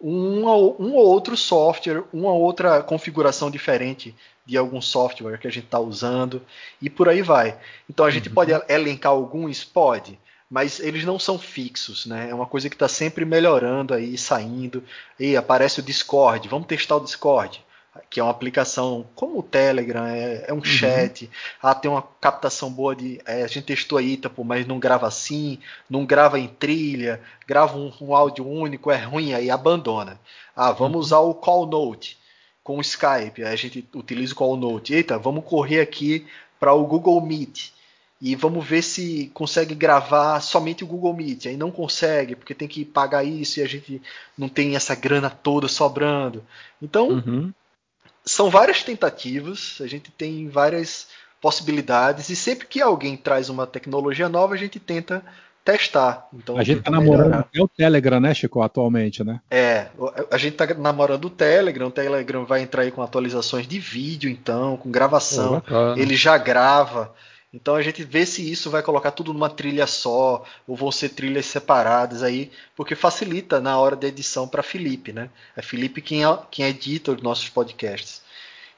[0.00, 4.14] um, um ou outro software, uma outra configuração diferente
[4.46, 6.42] de algum software que a gente está usando
[6.80, 7.58] e por aí vai.
[7.88, 8.34] Então a gente uhum.
[8.34, 10.18] pode elencar alguns, pode,
[10.50, 12.30] mas eles não são fixos, né?
[12.30, 14.82] É uma coisa que está sempre melhorando aí, saindo.
[15.18, 17.62] E aparece o Discord, vamos testar o Discord
[18.10, 20.64] que é uma aplicação como o Telegram, é, é um uhum.
[20.64, 21.30] chat,
[21.62, 23.20] ah, tem uma captação boa de.
[23.26, 25.58] É, a gente testou aí, pô, mas não grava assim,
[25.88, 30.20] não grava em trilha, grava um, um áudio único, é ruim, aí abandona.
[30.54, 31.00] Ah, vamos uhum.
[31.00, 32.18] usar o Call Note
[32.62, 34.94] com o Skype, aí a gente utiliza o Call Note.
[34.94, 36.26] Eita, vamos correr aqui
[36.58, 37.70] para o Google Meet
[38.20, 41.46] e vamos ver se consegue gravar somente o Google Meet.
[41.46, 44.02] Aí não consegue, porque tem que pagar isso e a gente
[44.36, 46.44] não tem essa grana toda sobrando.
[46.82, 47.52] Então, uhum
[48.28, 51.08] são várias tentativas, a gente tem várias
[51.40, 55.22] possibilidades, e sempre que alguém traz uma tecnologia nova, a gente tenta
[55.64, 56.28] testar.
[56.32, 59.40] Então, a gente está namorando o Telegram, né, Chico, atualmente, né?
[59.50, 59.88] É,
[60.30, 64.30] a gente está namorando o Telegram, o Telegram vai entrar aí com atualizações de vídeo,
[64.30, 67.14] então, com gravação, oh, ele já grava.
[67.52, 71.10] Então a gente vê se isso vai colocar tudo numa trilha só, ou vão ser
[71.10, 75.30] trilhas separadas aí, porque facilita na hora da edição para Felipe, né?
[75.56, 78.22] É Felipe quem, é, quem edita os nossos podcasts.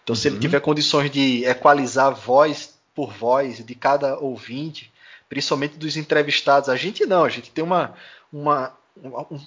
[0.04, 0.20] Então, uhum.
[0.20, 0.40] se ele uhum.
[0.40, 4.92] tiver condições de equalizar voz por voz de cada ouvinte,
[5.28, 7.94] principalmente dos entrevistados, a gente não, a gente tem uma,
[8.32, 9.40] uma, uma um,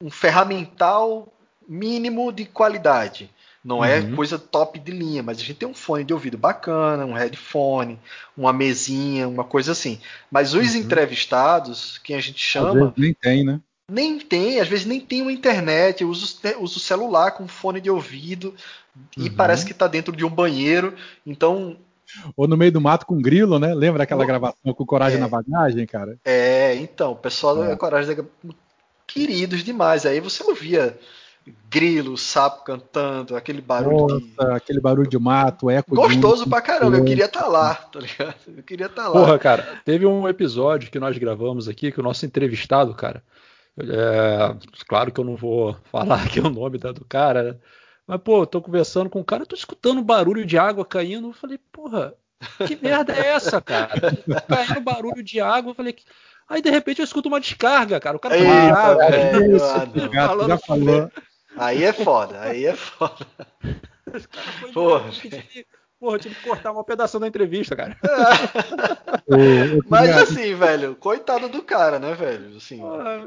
[0.00, 1.32] um ferramental
[1.66, 3.30] mínimo de qualidade.
[3.68, 4.16] Não é uhum.
[4.16, 8.00] coisa top de linha, mas a gente tem um fone de ouvido bacana, um headphone,
[8.34, 10.00] uma mesinha, uma coisa assim.
[10.30, 10.80] Mas os uhum.
[10.80, 12.94] entrevistados, quem a gente chama.
[12.96, 13.60] nem tem, né?
[13.90, 17.78] Nem tem, às vezes nem tem uma internet, eu uso, uso o celular com fone
[17.78, 18.54] de ouvido
[19.14, 19.36] e uhum.
[19.36, 20.94] parece que está dentro de um banheiro.
[21.26, 21.76] Então
[22.38, 23.74] Ou no meio do mato com grilo, né?
[23.74, 25.20] Lembra aquela gravação com Coragem é.
[25.20, 26.18] na bagagem, cara?
[26.24, 27.68] É, então, o pessoal é.
[27.68, 28.24] da Coragem da
[29.06, 30.06] queridos demais.
[30.06, 30.98] Aí você ouvia
[31.70, 34.20] grilo, sapo cantando, aquele barulho.
[34.20, 34.56] Nossa, de...
[34.56, 35.94] aquele barulho de mato, eco.
[35.94, 36.50] Gostoso de...
[36.50, 38.34] pra caramba, eu queria estar tá lá, tá ligado?
[38.56, 39.20] Eu queria estar tá lá.
[39.20, 43.22] Porra, cara, teve um episódio que nós gravamos aqui que o nosso entrevistado, cara.
[43.78, 44.56] É,
[44.88, 47.56] claro que eu não vou falar aqui o nome do cara, né?
[48.06, 51.28] Mas, pô, eu tô conversando com o cara, tô escutando barulho de água caindo.
[51.28, 52.14] Eu falei, porra,
[52.66, 54.16] que merda é essa, cara?
[54.48, 55.70] Caindo barulho de água.
[55.70, 55.94] Eu falei,
[56.48, 58.16] aí de repente eu escuto uma descarga, cara.
[58.16, 61.10] O cara Eita, água, é, isso, já falou.
[61.56, 63.26] Aí é foda, aí é foda.
[64.72, 65.10] Porra,
[66.00, 67.96] Porra, eu tive que cortar uma pedaço da entrevista, cara.
[69.88, 72.56] Mas assim, velho, coitado do cara, né, velho?
[72.56, 72.80] Assim,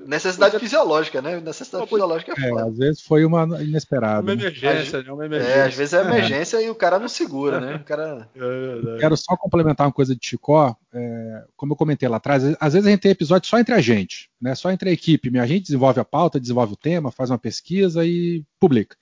[0.07, 1.41] necessidade fisiológica, né?
[1.41, 2.67] Necessidade fisiológica é, é foda.
[2.67, 4.21] às vezes foi uma inesperada.
[4.21, 4.41] Uma né?
[4.41, 5.11] emergência, né?
[5.11, 5.53] Uma emergência.
[5.53, 6.65] É, às vezes é emergência é.
[6.65, 7.75] e o cara não segura, né?
[7.75, 8.29] O cara...
[8.41, 10.75] É Quero só complementar uma coisa de Chicó.
[10.93, 13.81] É, como eu comentei lá atrás, às vezes a gente tem episódio só entre a
[13.81, 14.55] gente, né?
[14.55, 15.37] Só entre a equipe.
[15.37, 18.95] A gente desenvolve a pauta, desenvolve o tema, faz uma pesquisa e publica.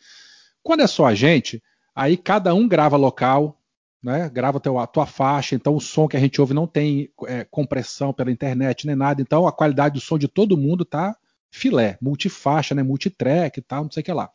[0.63, 1.61] Quando é só a gente,
[1.95, 3.58] aí cada um grava local,
[4.01, 4.29] né?
[4.29, 7.43] Grava teu, a tua faixa, então o som que a gente ouve não tem é,
[7.43, 11.15] compressão pela internet nem nada, então a qualidade do som de todo mundo tá
[11.51, 12.83] filé, multifaixa, né?
[12.83, 14.29] Multitrack e tal, não sei o que lá.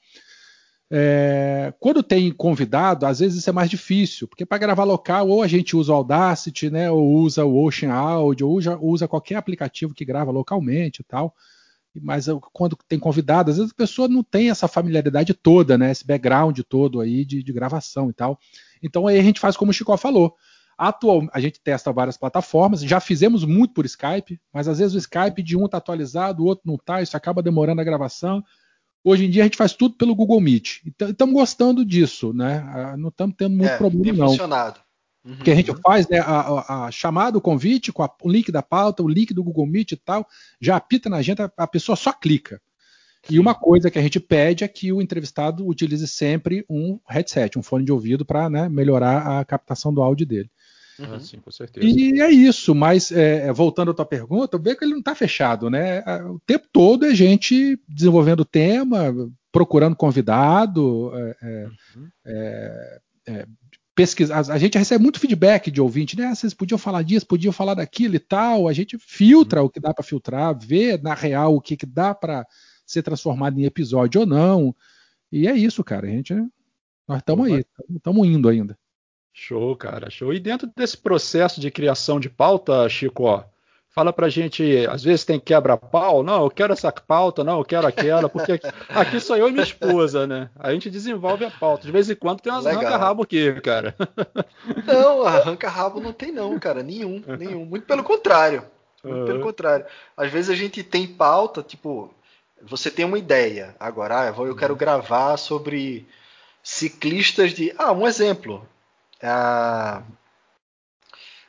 [0.90, 5.42] É, quando tem convidado, às vezes isso é mais difícil, porque para gravar local ou
[5.42, 6.90] a gente usa o Audacity, né?
[6.90, 11.34] Ou usa o Ocean Audio, ou usa, qualquer aplicativo que grava localmente e tal.
[12.02, 15.90] Mas quando tem convidado, às vezes a pessoa não tem essa familiaridade toda, né?
[15.90, 18.38] Esse background todo aí de, de gravação e tal.
[18.84, 20.34] Então aí a gente faz como o Chico falou.
[20.76, 24.98] Atual, a gente testa várias plataformas, já fizemos muito por Skype, mas às vezes o
[24.98, 28.42] Skype de um está atualizado, o outro não está, isso acaba demorando a gravação.
[29.04, 30.80] Hoje em dia a gente faz tudo pelo Google Meet.
[30.84, 32.64] Então estamos gostando disso, né?
[32.66, 34.28] Ah, não estamos tendo muito é, problema, tem não.
[34.28, 34.80] funcionado.
[35.24, 35.36] Uhum.
[35.36, 38.50] Porque a gente faz né, a, a, a, chamada, o convite, com a, o link
[38.50, 40.26] da pauta, o link do Google Meet e tal,
[40.60, 42.60] já apita na gente, a, a pessoa só clica.
[43.30, 47.58] E uma coisa que a gente pede é que o entrevistado utilize sempre um headset,
[47.58, 50.50] um fone de ouvido, para né, melhorar a captação do áudio dele.
[50.98, 51.18] Uhum.
[51.18, 51.86] Sim, com certeza.
[51.86, 55.14] E é isso, mas é, é voltando à tua pergunta, o que ele não está
[55.14, 56.04] fechado, né?
[56.30, 59.12] O tempo todo é gente desenvolvendo tema,
[59.50, 62.08] procurando convidado, é, é uhum.
[62.26, 63.46] é, é
[63.94, 64.44] pesquisar.
[64.50, 66.26] A gente recebe muito feedback de ouvinte, né?
[66.26, 68.68] Ah, vocês podiam falar disso, podiam falar daquilo e tal.
[68.68, 69.66] A gente filtra uhum.
[69.66, 72.46] o que dá para filtrar, vê na real o que, que dá para
[72.84, 74.74] ser transformado em episódio ou não.
[75.30, 76.06] E é isso, cara.
[76.06, 76.34] A gente,
[77.08, 78.78] nós estamos aí, estamos indo ainda.
[79.32, 80.32] Show, cara, show.
[80.32, 83.44] E dentro desse processo de criação de pauta, Chico, ó,
[83.94, 87.86] fala pra gente, às vezes tem quebra-pau, não, eu quero essa pauta, não, eu quero
[87.86, 90.50] aquela, porque aqui, aqui sou eu e minha esposa, né?
[90.56, 91.86] A gente desenvolve a pauta.
[91.86, 93.94] De vez em quando tem umas arranca-rabo aqui, cara.
[94.86, 97.64] Não, arranca-rabo não tem não, cara, nenhum, nenhum.
[97.64, 98.64] Muito pelo contrário.
[99.02, 99.26] Muito uhum.
[99.26, 99.84] pelo contrário.
[100.16, 102.12] Às vezes a gente tem pauta, tipo,
[102.68, 103.74] você tem uma ideia.
[103.78, 106.06] Agora, ah, eu, quero gravar sobre
[106.62, 107.72] ciclistas de.
[107.78, 108.66] Ah, um exemplo.
[109.22, 110.02] Ah,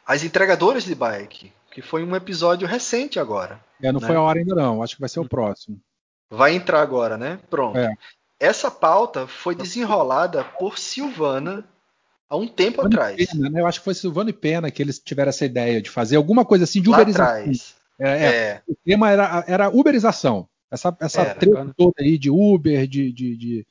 [0.05, 3.59] as entregadoras de bike, que foi um episódio recente agora.
[3.81, 4.07] É, não né?
[4.07, 5.79] foi a hora ainda não, acho que vai ser o próximo.
[6.29, 7.39] Vai entrar agora, né?
[7.49, 7.77] Pronto.
[7.77, 7.93] É.
[8.39, 11.65] Essa pauta foi desenrolada por Silvana
[12.29, 13.15] há um tempo Silvano atrás.
[13.15, 13.61] Pena, né?
[13.61, 16.43] Eu acho que foi Silvano e Pena que eles tiveram essa ideia de fazer alguma
[16.43, 17.25] coisa assim de Lá uberização.
[17.25, 17.75] Atrás.
[17.99, 18.25] É, é.
[18.25, 18.61] É.
[18.67, 20.47] O tema era, era uberização.
[20.75, 23.67] Essa, essa Era, treta toda aí de Uber, de, de, de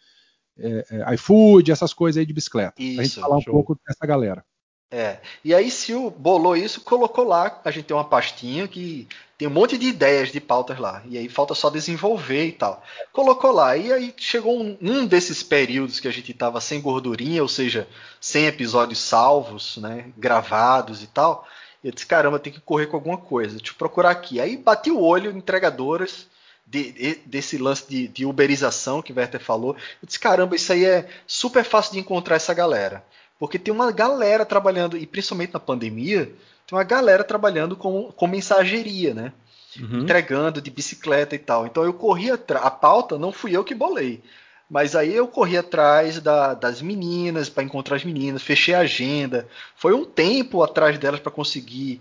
[0.58, 2.74] é, é, iFood, essas coisas aí de bicicleta.
[2.78, 3.52] Isso, pra gente falar show.
[3.52, 4.44] um pouco dessa galera.
[4.90, 5.18] É.
[5.44, 7.60] E aí, Sil bolou isso, colocou lá.
[7.64, 11.02] A gente tem uma pastinha que tem um monte de ideias de pautas lá.
[11.06, 12.80] E aí falta só desenvolver e tal.
[13.12, 13.76] Colocou lá.
[13.76, 17.88] E aí chegou um, um desses períodos que a gente tava sem gordurinha, ou seja,
[18.20, 20.12] sem episódios salvos, né?
[20.16, 21.44] Gravados e tal.
[21.82, 23.56] E eu disse, caramba, tem que correr com alguma coisa.
[23.56, 24.40] Deixa eu procurar aqui.
[24.40, 26.28] Aí bati o olho, entregadoras
[26.66, 29.76] de, de, desse lance de, de, uberização que o Werther falou.
[30.02, 33.04] Eu disse, caramba, isso aí é super fácil de encontrar essa galera.
[33.38, 36.26] Porque tem uma galera trabalhando, e principalmente na pandemia,
[36.66, 39.32] tem uma galera trabalhando com, com mensageria, né?
[39.78, 40.00] Uhum.
[40.00, 41.66] Entregando de bicicleta e tal.
[41.66, 42.64] Então eu corri atrás.
[42.64, 44.22] A pauta não fui eu que bolei.
[44.70, 49.46] Mas aí eu corri atrás da, das meninas para encontrar as meninas, fechei a agenda.
[49.76, 52.00] Foi um tempo atrás delas para conseguir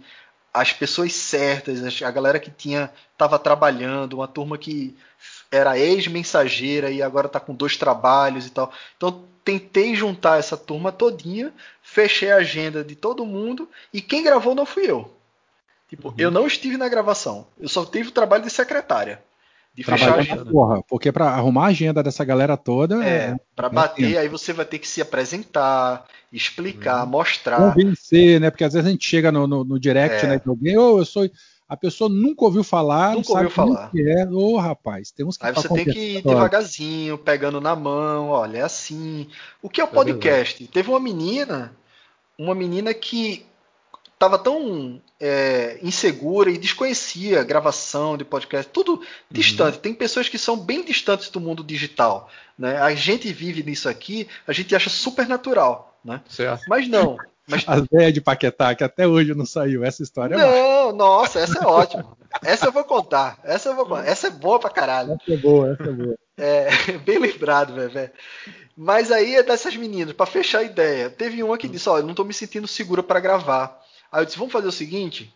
[0.54, 4.96] as pessoas certas, a galera que tinha estava trabalhando, uma turma que
[5.52, 8.72] era ex-mensageira e agora está com dois trabalhos e tal.
[8.96, 14.54] Então tentei juntar essa turma todinha, fechei a agenda de todo mundo e quem gravou
[14.54, 15.12] não fui eu.
[15.90, 16.16] Tipo, uhum.
[16.18, 17.48] eu não estive na gravação.
[17.60, 19.24] Eu só tive o trabalho de secretária.
[19.74, 20.46] De fechar a agenda.
[20.46, 23.04] Porra, porque para arrumar a agenda dessa galera toda.
[23.04, 27.10] É, é para bater, aí você vai ter que se apresentar, explicar, hum.
[27.10, 27.74] mostrar.
[27.74, 28.52] Convencer, né?
[28.52, 30.30] Porque às vezes a gente chega no, no, no direct, é.
[30.30, 31.30] né, de alguém, ô, oh, eu sou.
[31.68, 33.90] A pessoa nunca ouviu falar, nunca ouviu falar.
[33.90, 34.28] Que é.
[34.28, 38.60] Ô, oh, rapaz, temos que Aí você tem que ir devagarzinho, pegando na mão, olha,
[38.60, 39.28] é assim.
[39.60, 40.68] O que é o é podcast?
[40.68, 41.74] Teve uma menina,
[42.38, 43.44] uma menina que
[44.14, 49.76] estava tão é, insegura e desconhecia gravação de podcast, tudo distante.
[49.76, 49.82] Uhum.
[49.82, 52.30] Tem pessoas que são bem distantes do mundo digital.
[52.60, 52.78] Né?
[52.78, 55.98] A gente vive nisso aqui, a gente acha super natural.
[56.04, 56.20] Né?
[56.28, 56.66] Certo.
[56.68, 57.16] Mas não.
[57.48, 57.64] Mas...
[57.70, 60.94] A ideia de Paquetá, que até hoje não saiu, essa história é Não, má.
[60.94, 62.18] nossa, essa é ótima.
[62.44, 63.40] essa eu vou contar.
[63.46, 63.98] Essa eu vou.
[64.00, 65.14] Essa é boa pra caralho.
[65.14, 66.18] Essa é boa, essa é boa.
[66.38, 68.12] É, bem lembrado, velho.
[68.76, 71.10] Mas aí é dessas meninas, para fechar a ideia.
[71.10, 73.82] Teve uma que disse: Olha, eu não tô me sentindo segura para gravar.
[74.14, 75.34] Aí eu disse: vamos fazer o seguinte,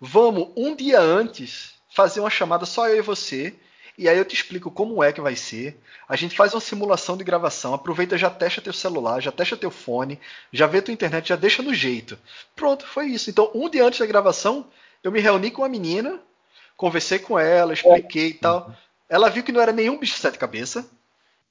[0.00, 3.52] vamos um dia antes fazer uma chamada só eu e você.
[3.98, 5.78] E aí eu te explico como é que vai ser.
[6.08, 9.70] A gente faz uma simulação de gravação, aproveita, já testa teu celular, já testa teu
[9.70, 10.18] fone,
[10.50, 12.16] já vê tua internet, já deixa no jeito.
[12.56, 13.28] Pronto, foi isso.
[13.28, 14.64] Então, um dia antes da gravação,
[15.02, 16.18] eu me reuni com a menina,
[16.78, 18.74] conversei com ela, expliquei e tal.
[19.06, 20.88] Ela viu que não era nenhum bicho de sete cabeça.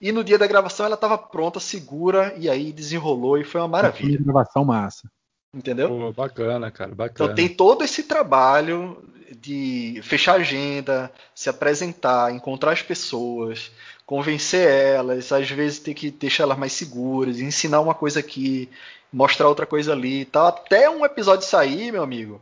[0.02, 3.68] E no dia da gravação ela estava pronta, segura, e aí desenrolou e foi uma
[3.68, 4.18] maravilha.
[4.20, 5.12] Gravação massa.
[5.54, 5.90] Entendeu?
[5.90, 7.32] Pô, bacana, cara, bacana.
[7.32, 9.04] Então tem todo esse trabalho
[9.42, 13.72] de fechar agenda, se apresentar, encontrar as pessoas,
[14.06, 18.70] convencer elas, às vezes ter que deixar elas mais seguras, ensinar uma coisa aqui,
[19.12, 20.48] mostrar outra coisa ali e tal.
[20.48, 22.42] Até um episódio sair, meu amigo.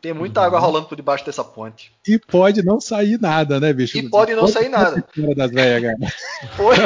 [0.00, 0.46] Tem muita uhum.
[0.46, 1.92] água rolando por debaixo dessa ponte.
[2.06, 3.98] E pode não sair nada, né, bicho?
[3.98, 5.04] E pode não pode sair nada.
[5.36, 5.92] Das velhas,
[6.54, 6.76] foi,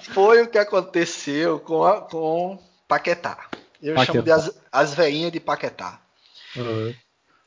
[0.14, 3.36] foi o que aconteceu com, a, com Paquetá.
[3.82, 4.12] Eu Paquetá.
[4.12, 6.00] chamo de as, as veinhas de Paquetá.
[6.56, 6.94] Uhum.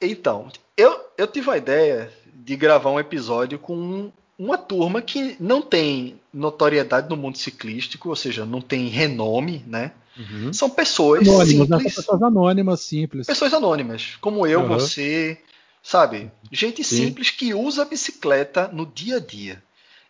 [0.02, 5.62] Então, eu, eu tive a ideia de gravar um episódio com uma turma que não
[5.62, 9.94] tem notoriedade no mundo ciclístico, ou seja, não tem renome, né?
[10.18, 10.54] Uhum.
[10.54, 11.78] São pessoas anônimas, né?
[11.78, 11.96] simples.
[11.96, 13.28] Pessoas anônimas, simples.
[13.28, 14.68] Pessoas anônimas, como eu, uhum.
[14.68, 15.38] você,
[15.82, 16.32] sabe?
[16.52, 17.08] Gente Sim.
[17.08, 19.64] simples que usa a bicicleta no dia a dia.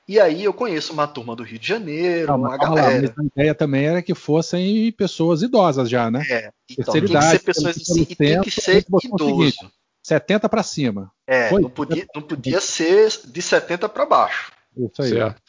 [0.08, 3.13] E aí eu conheço uma turma do Rio de Janeiro, ah, uma galera.
[3.18, 6.24] Lá, a ideia também era que fossem pessoas idosas já, né?
[6.30, 9.72] É, então, tem que ser pessoas assim, e tem que ser idoso.
[10.04, 11.12] 70 para cima.
[11.26, 14.52] É, não podia, não podia ser de 70 para baixo.
[14.78, 15.10] Isso aí.
[15.10, 15.41] Certo.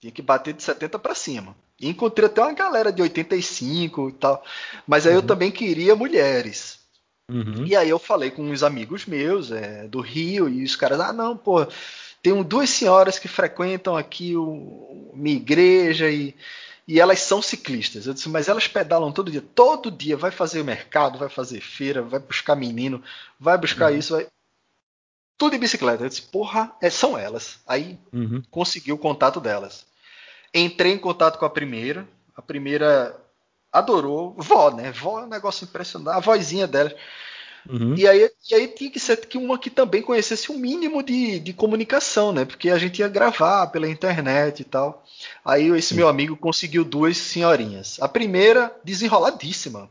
[0.00, 1.56] Tinha que bater de 70 para cima.
[1.80, 4.44] E encontrei até uma galera de 85 e tal.
[4.86, 5.18] Mas aí uhum.
[5.18, 6.78] eu também queria mulheres.
[7.28, 7.66] Uhum.
[7.66, 11.12] E aí eu falei com uns amigos meus é, do Rio e os caras, ah,
[11.12, 11.66] não, pô,
[12.24, 16.34] tem duas senhoras que frequentam aqui o, minha igreja e,
[16.88, 18.06] e elas são ciclistas.
[18.06, 22.00] Eu disse, mas elas pedalam todo dia, todo dia, vai fazer mercado, vai fazer feira,
[22.00, 23.04] vai buscar menino,
[23.38, 23.98] vai buscar uhum.
[23.98, 24.26] isso, vai...
[25.36, 26.02] tudo de bicicleta.
[26.02, 27.58] Eu disse, porra, é, são elas.
[27.66, 28.42] Aí uhum.
[28.50, 29.84] consegui o contato delas.
[30.54, 33.20] Entrei em contato com a primeira, a primeira
[33.70, 34.90] adorou, vó, né?
[34.92, 36.90] Vó é um negócio impressionante, a vozinha dela.
[37.68, 37.94] Uhum.
[37.96, 41.02] E, aí, e aí tinha que ser que uma que também conhecesse o um mínimo
[41.02, 42.44] de, de comunicação, né?
[42.44, 45.04] Porque a gente ia gravar pela internet e tal.
[45.44, 45.96] Aí esse Sim.
[45.96, 47.98] meu amigo conseguiu duas senhorinhas.
[48.00, 49.90] A primeira, desenroladíssima.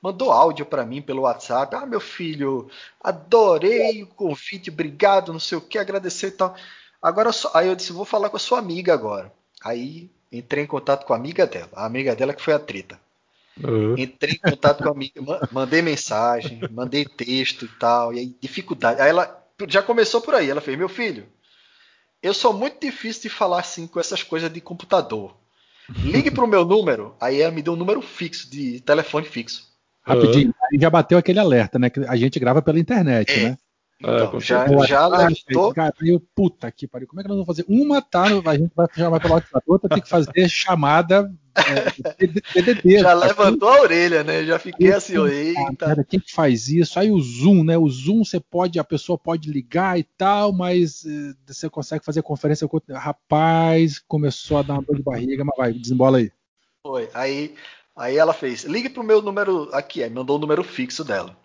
[0.00, 1.76] Mandou áudio para mim pelo WhatsApp.
[1.76, 2.68] Ah, meu filho,
[3.00, 6.56] adorei o convite, obrigado, não sei o que, agradecer e tal.
[7.00, 9.32] Agora, aí eu disse, vou falar com a sua amiga agora.
[9.62, 12.98] Aí entrei em contato com a amiga dela, a amiga dela que foi a treta.
[13.62, 13.96] Uhum.
[13.98, 19.00] Entrei em contato com a amiga, mandei mensagem, mandei texto e tal, e aí dificuldade.
[19.00, 21.26] Aí ela já começou por aí, ela fez, meu filho,
[22.22, 25.36] eu sou muito difícil de falar assim com essas coisas de computador.
[25.88, 29.70] Ligue pro meu número, aí ela me deu um número fixo, de telefone fixo.
[30.02, 30.54] Rapidinho, uhum.
[30.72, 31.90] aí já bateu aquele alerta, né?
[31.90, 33.50] Que a gente grava pela internet, é.
[33.50, 33.58] né?
[34.02, 35.72] Então, já, já alertou.
[35.72, 37.64] Cara, eu, puta que pariu, como é que nós vamos fazer?
[37.68, 43.12] Uma tá, a gente vai chamar pelo WhatsApp, outra tem que fazer chamada é, Já
[43.12, 44.44] levantou a orelha, né?
[44.44, 45.86] Já fiquei assim, eita.
[45.86, 46.98] Cara, quem que faz isso?
[46.98, 47.76] Aí o Zoom, né?
[47.78, 52.22] O Zoom você pode, a pessoa pode ligar e tal, mas eh, você consegue fazer
[52.22, 56.32] conferência com Rapaz, começou a dar uma dor de barriga, mas vai, desembola aí.
[56.84, 57.08] Foi.
[57.14, 57.54] Aí,
[57.94, 61.36] aí ela fez, ligue pro meu número aqui, aí mandou o número fixo dela.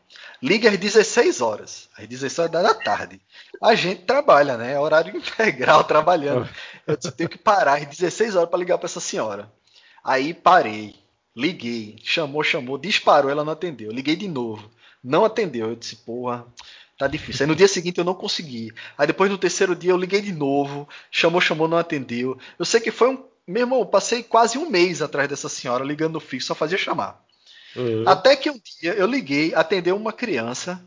[0.42, 3.20] Liga às 16 horas, às 16 horas da tarde.
[3.62, 4.74] A gente trabalha, né?
[4.74, 6.48] É horário integral trabalhando.
[6.86, 9.52] Eu tenho que parar às 16 horas para ligar para essa senhora.
[10.04, 10.96] Aí parei,
[11.36, 13.92] liguei, chamou, chamou, disparou, ela não atendeu.
[13.92, 14.70] Liguei de novo,
[15.04, 15.70] não atendeu.
[15.70, 16.46] Eu disse, porra,
[16.98, 17.44] tá difícil.
[17.44, 18.72] Aí no dia seguinte eu não consegui.
[18.98, 22.38] Aí depois no terceiro dia eu liguei de novo, chamou, chamou, não atendeu.
[22.58, 23.24] Eu sei que foi um.
[23.48, 27.26] Meu irmão, eu passei quase um mês atrás dessa senhora ligando fixo, só fazia chamar.
[27.78, 28.04] Uhum.
[28.08, 30.84] Até que um dia eu liguei, atendeu uma criança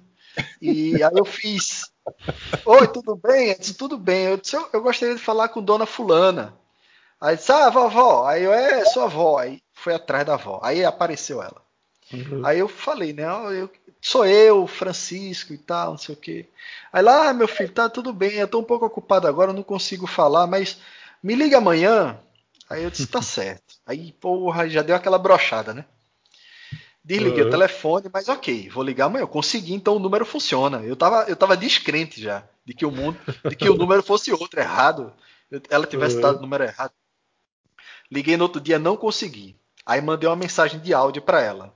[0.61, 1.91] E aí eu fiz.
[2.67, 3.51] Oi, tudo bem?
[3.51, 4.27] Eu disse, tudo bem.
[4.27, 6.55] Eu disse, eu, eu gostaria de falar com Dona Fulana.
[7.21, 8.27] Aí disse, ah, vovó.
[8.27, 9.39] Aí eu, é, sua avó.
[9.39, 10.61] Aí foi atrás da avó.
[10.63, 11.63] Aí apareceu ela.
[12.13, 12.45] Uhum.
[12.45, 13.25] Aí eu falei, né?
[13.25, 13.71] Eu,
[14.01, 16.49] sou eu, Francisco e tal, não sei o quê.
[16.93, 19.63] Aí lá, ah, meu filho, tá tudo bem, eu tô um pouco ocupado agora, não
[19.63, 20.79] consigo falar, mas
[21.23, 22.19] me liga amanhã.
[22.69, 23.77] Aí eu disse, tá certo.
[23.87, 25.85] Aí, porra, já deu aquela brochada, né?
[27.03, 27.49] Desliguei uhum.
[27.49, 29.23] o telefone, mas ok, vou ligar amanhã.
[29.23, 30.83] Eu consegui, então o número funciona.
[30.83, 34.31] Eu tava, eu tava descrente já de que o mundo, de que o número fosse
[34.33, 35.13] outro, errado.
[35.71, 36.23] ela tivesse uhum.
[36.23, 36.93] dado o número errado.
[38.11, 39.57] Liguei no outro dia, não consegui.
[39.87, 41.75] Aí mandei uma mensagem de áudio para ela.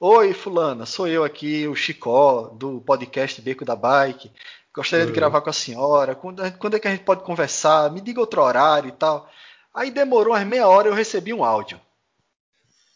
[0.00, 4.32] Oi, fulana, sou eu aqui, o Chicó, do podcast Beco da Bike.
[4.74, 5.12] Gostaria uhum.
[5.12, 6.14] de gravar com a senhora.
[6.16, 7.90] Quando, quando é que a gente pode conversar?
[7.92, 9.30] Me diga outro horário e tal.
[9.72, 11.80] Aí demorou umas meia hora e eu recebi um áudio.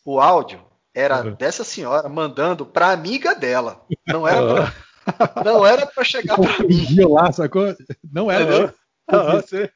[0.05, 0.65] O áudio
[0.97, 1.35] era uhum.
[1.35, 3.85] dessa senhora mandando para amiga dela.
[4.07, 4.55] Não era uhum.
[4.55, 6.87] pra, não era para chegar para mim.
[7.07, 7.77] lá, sacou?
[8.11, 8.75] Não era.
[9.13, 9.69] Uhum.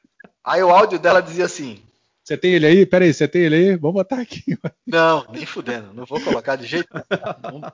[0.43, 1.79] Aí o áudio dela dizia assim:
[2.23, 2.85] você tem ele aí?
[2.87, 3.75] Pera aí, você tem ele aí?
[3.75, 4.57] Vamos botar aqui.
[4.87, 5.93] Não, nem fudendo.
[5.93, 7.59] Não vou colocar de jeito nenhum.
[7.61, 7.71] Não,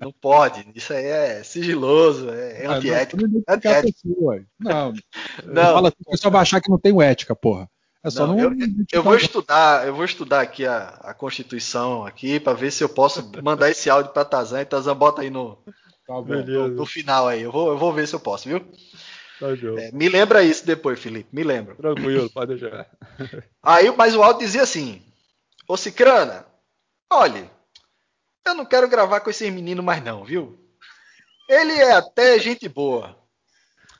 [0.00, 0.66] não pode.
[0.74, 3.22] Isso aí é sigiloso, é, é ah, antiético.
[3.22, 3.42] Não, não,
[4.58, 4.92] não,
[5.44, 5.62] não.
[5.74, 7.68] Fala assim, o pessoal vai achar que não tem ética, porra.
[8.06, 8.56] É só não, não eu,
[8.92, 12.88] eu vou estudar, eu vou estudar aqui a, a Constituição aqui para ver se eu
[12.88, 15.56] posso mandar esse áudio para Tazan e Tazan bota aí no,
[16.06, 17.42] tá no, no, final aí.
[17.42, 18.60] Eu vou, eu vou ver se eu posso, viu?
[19.40, 21.28] Tá é, me lembra isso depois, Felipe.
[21.32, 21.74] Me lembra.
[21.74, 22.88] Tranquilo, pode deixar.
[23.60, 25.02] Aí, mas o áudio dizia assim:
[25.66, 26.46] Ô Cicrana,
[27.12, 27.50] olhe,
[28.46, 30.56] eu não quero gravar com esses meninos mais, não, viu?
[31.48, 33.18] Ele é até gente boa.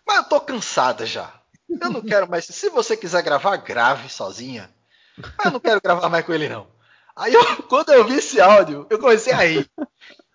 [0.06, 1.34] Mas eu tô cansada já.
[1.68, 2.44] Eu não quero mais.
[2.44, 4.70] Se você quiser gravar, grave sozinha.
[5.16, 6.66] Mas eu não quero gravar mais com ele, não.
[7.14, 9.70] Aí, eu, quando eu vi esse áudio, eu comecei a rir.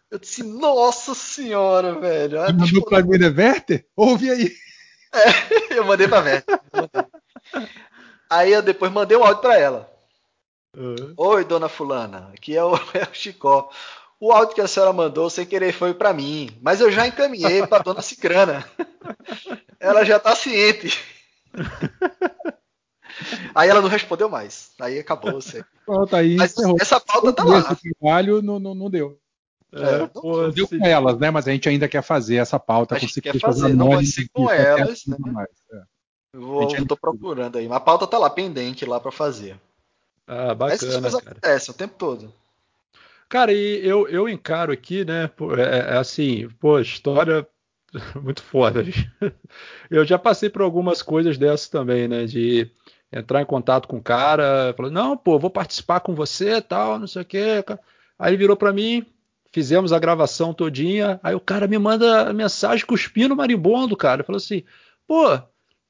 [0.09, 2.39] Eu disse, nossa senhora, velho.
[2.53, 3.85] Mandou pra mim, né, Werther?
[3.95, 4.51] Ouve aí.
[5.13, 6.45] É, eu mandei pra Vera.
[8.29, 9.93] Aí eu depois mandei um áudio pra ela.
[10.73, 11.13] Uhum.
[11.17, 13.69] Oi, dona Fulana, aqui é o, é o Chicó.
[14.21, 17.67] O áudio que a senhora mandou sem querer foi para mim, mas eu já encaminhei
[17.67, 18.65] para dona Cicrana.
[19.81, 20.97] Ela já tá ciente.
[23.53, 24.71] Aí ela não respondeu mais.
[24.79, 25.33] Aí acabou.
[25.33, 25.63] Você.
[25.85, 27.59] Pronto, aí mas essa pauta tá lá.
[27.59, 29.19] Esse trabalho não, não, não deu.
[29.73, 31.31] É, pô, deu com elas, né?
[31.31, 34.05] Mas a gente ainda quer fazer essa pauta a com gente quer fazer, não vai
[34.05, 35.15] ser com elas, né?
[35.19, 35.81] Mais, é.
[36.33, 36.87] Vou, gente...
[36.87, 37.67] tô procurando aí.
[37.67, 39.57] Mas a pauta tá lá pendente lá para fazer.
[40.27, 41.31] Ah, bacana, Essas coisas cara.
[41.31, 42.33] acontecem o tempo todo.
[43.29, 45.29] Cara, e eu, eu encaro aqui, né?
[45.57, 47.47] É, é assim, pô, história
[48.21, 48.83] muito foda.
[49.89, 52.25] Eu já passei por algumas coisas dessas também, né?
[52.25, 52.69] De
[53.11, 57.07] entrar em contato com o cara, falou, não, pô, vou participar com você, tal, não
[57.07, 57.63] sei o quê.
[58.17, 59.05] Aí virou para mim,
[59.51, 64.23] fizemos a gravação todinha, aí o cara me manda mensagem cuspindo marimbondo, cara.
[64.23, 64.63] Falou assim,
[65.05, 65.37] pô,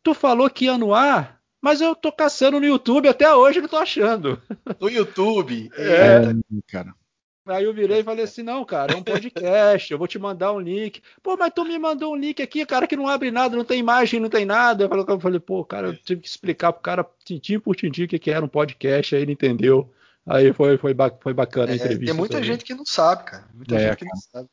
[0.02, 3.70] tu falou que ia no ar, mas eu tô caçando no YouTube até hoje não
[3.70, 4.42] tô achando.
[4.80, 5.70] No YouTube?
[5.76, 6.34] É, é
[6.68, 6.96] cara.
[7.46, 10.54] Aí eu virei e falei assim, não, cara, é um podcast, eu vou te mandar
[10.54, 11.02] um link.
[11.24, 13.80] Pô, mas tu me mandou um link aqui, cara, que não abre nada, não tem
[13.80, 14.84] imagem, não tem nada.
[14.84, 18.20] Eu falei, pô, cara, eu tive que explicar pro cara, tintim por tintim, o que,
[18.20, 19.92] que era um podcast, aí ele entendeu.
[20.26, 22.06] Aí foi, foi, foi bacana a é, entrevista.
[22.06, 22.48] Tem muita também.
[22.48, 23.48] gente que não sabe, cara.
[23.54, 24.50] Muita é, gente que não sabe.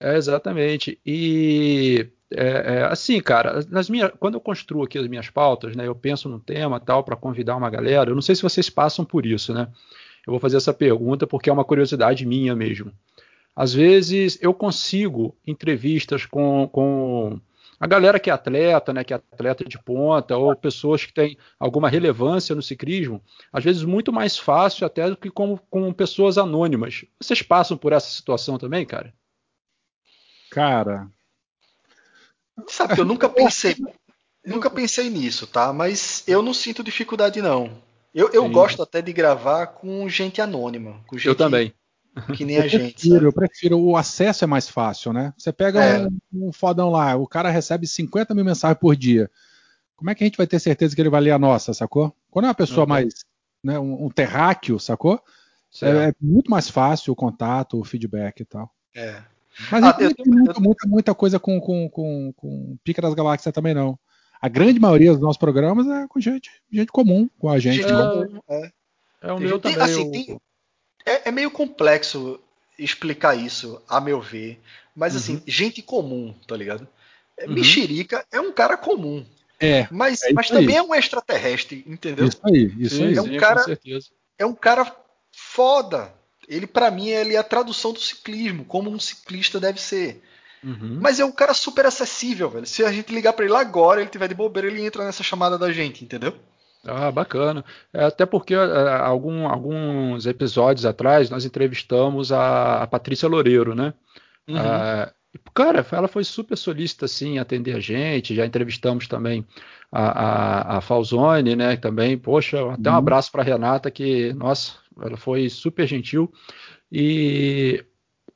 [0.00, 0.98] É, exatamente.
[1.04, 5.86] E é, é, assim, cara, nas minhas, quando eu construo aqui as minhas pautas, né,
[5.86, 8.10] eu penso num tema tal para convidar uma galera.
[8.10, 9.68] Eu não sei se vocês passam por isso, né?
[10.26, 12.92] Eu vou fazer essa pergunta porque é uma curiosidade minha mesmo.
[13.54, 17.40] Às vezes eu consigo entrevistas com, com
[17.78, 21.36] a galera que é atleta, né, que é atleta de ponta, ou pessoas que têm
[21.58, 26.38] alguma relevância no ciclismo, às vezes muito mais fácil até do que com, com pessoas
[26.38, 27.04] anônimas.
[27.20, 29.12] Vocês passam por essa situação também, cara?
[30.50, 31.08] Cara.
[32.68, 33.74] Sabe eu nunca pensei.
[34.46, 35.72] nunca pensei nisso, tá?
[35.72, 37.82] Mas eu não sinto dificuldade, não.
[38.14, 41.00] Eu, eu gosto até de gravar com gente anônima.
[41.06, 41.72] Com gente, eu também.
[42.36, 42.92] Que nem a gente.
[42.92, 45.32] Prefiro, eu prefiro, o acesso é mais fácil, né?
[45.36, 46.06] Você pega é.
[46.06, 49.30] um, um, fodão lá, o cara recebe 50 mil mensagens por dia.
[49.96, 52.14] Como é que a gente vai ter certeza que ele vai ler a nossa, sacou?
[52.30, 52.88] Quando é uma pessoa uhum.
[52.88, 53.24] mais,
[53.64, 55.22] né, um, um terráqueo, sacou?
[55.80, 58.70] É, é, muito mais fácil o contato, o feedback e tal.
[58.94, 59.22] É.
[59.70, 63.74] Mas ah, tem muita, muita, muita, coisa com, com, com, com Pica das Galáxias também,
[63.74, 63.98] não.
[64.42, 67.84] A grande maioria dos nossos programas é com gente, gente comum, com a gente.
[67.84, 68.72] É, é.
[69.22, 69.86] é o meu tem, também.
[69.86, 70.40] Assim, tem,
[71.06, 72.40] é, é, meio complexo
[72.76, 74.60] explicar isso, a meu ver.
[74.96, 75.42] Mas assim, uhum.
[75.46, 76.88] gente comum, tá ligado?
[77.38, 77.54] É, uhum.
[77.54, 79.24] Mexerica é um cara comum.
[79.60, 79.86] É.
[79.92, 82.26] Mas, é mas também é um extraterrestre, entendeu?
[82.26, 83.16] Isso aí, isso Sim, aí.
[83.16, 83.64] É um cara,
[84.38, 84.96] é um cara
[85.30, 86.12] foda.
[86.48, 90.20] Ele, para mim, ele é a tradução do ciclismo, como um ciclista deve ser.
[90.64, 90.98] Uhum.
[91.00, 92.66] Mas é um cara super acessível, velho.
[92.66, 95.58] Se a gente ligar para ele agora, ele tiver de bobeira, ele entra nessa chamada
[95.58, 96.34] da gente, entendeu?
[96.84, 97.64] Ah, bacana.
[97.92, 103.94] É, até porque é, algum, alguns episódios atrás nós entrevistamos a, a Patrícia Loureiro, né?
[104.48, 104.56] Uhum.
[104.58, 105.12] Ah,
[105.54, 108.34] cara, ela foi super solícita assim, atender a gente.
[108.34, 109.46] Já entrevistamos também
[109.90, 111.76] a, a, a Falzone, né?
[111.76, 112.98] Também, poxa, até um uhum.
[112.98, 116.32] abraço para Renata, que, nossa, ela foi super gentil.
[116.90, 117.84] E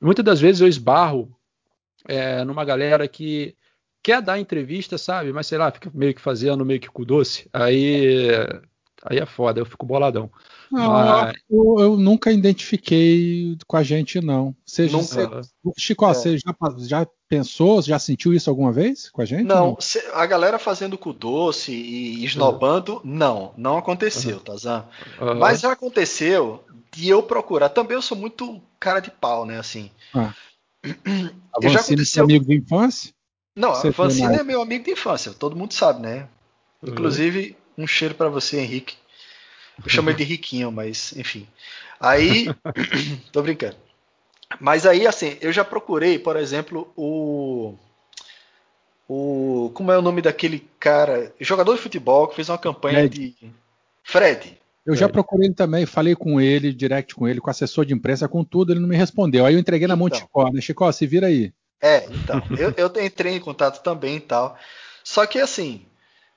[0.00, 1.35] muitas das vezes eu esbarro
[2.08, 3.56] é, numa galera que
[4.02, 5.32] quer dar entrevista, sabe?
[5.32, 7.48] Mas sei lá, fica meio que fazendo, meio que com doce.
[7.52, 8.28] Aí,
[9.04, 10.30] aí é foda, eu fico boladão.
[10.70, 11.36] Não, Mas...
[11.50, 14.54] eu, eu, nunca identifiquei com a gente, não.
[14.64, 15.04] Você, nunca.
[15.04, 16.08] Você, Chico, é.
[16.08, 19.44] você já, já pensou, já sentiu isso alguma vez com a gente?
[19.44, 19.78] Não, não?
[20.14, 24.42] a galera fazendo com doce e esnobando, não, não aconteceu, uhum.
[24.42, 24.84] Tazan.
[25.20, 25.34] Uhum.
[25.34, 27.68] Mas já aconteceu de eu procurar.
[27.68, 29.58] Também eu sou muito cara de pau, né?
[29.58, 29.90] Assim.
[31.04, 31.68] Ah.
[31.68, 32.24] já aconteceu.
[32.24, 33.12] amigo de infância?
[33.54, 36.28] Não, você a Vancina é meu amigo de infância, todo mundo sabe, né?
[36.82, 36.90] Uhum.
[36.90, 38.96] Inclusive, um cheiro para você, Henrique.
[39.82, 41.46] Eu chamo ele de Riquinho, mas enfim.
[42.00, 42.46] Aí,
[43.32, 43.76] tô brincando.
[44.60, 47.74] Mas aí, assim, eu já procurei, por exemplo, o.
[49.08, 49.70] O.
[49.74, 51.34] Como é o nome daquele cara?
[51.40, 53.34] Jogador de futebol que fez uma campanha Fred.
[53.40, 53.52] de.
[54.02, 54.58] Fred.
[54.86, 58.28] Eu já procurei ele também, falei com ele, direct com ele, com assessor de imprensa,
[58.28, 59.44] com tudo, ele não me respondeu.
[59.44, 60.60] Aí eu entreguei na então, mão de Chicó, né?
[60.60, 61.52] Chicó, se vira aí.
[61.82, 62.40] É, então.
[62.56, 64.56] eu, eu entrei em contato também e tal.
[65.02, 65.82] Só que assim,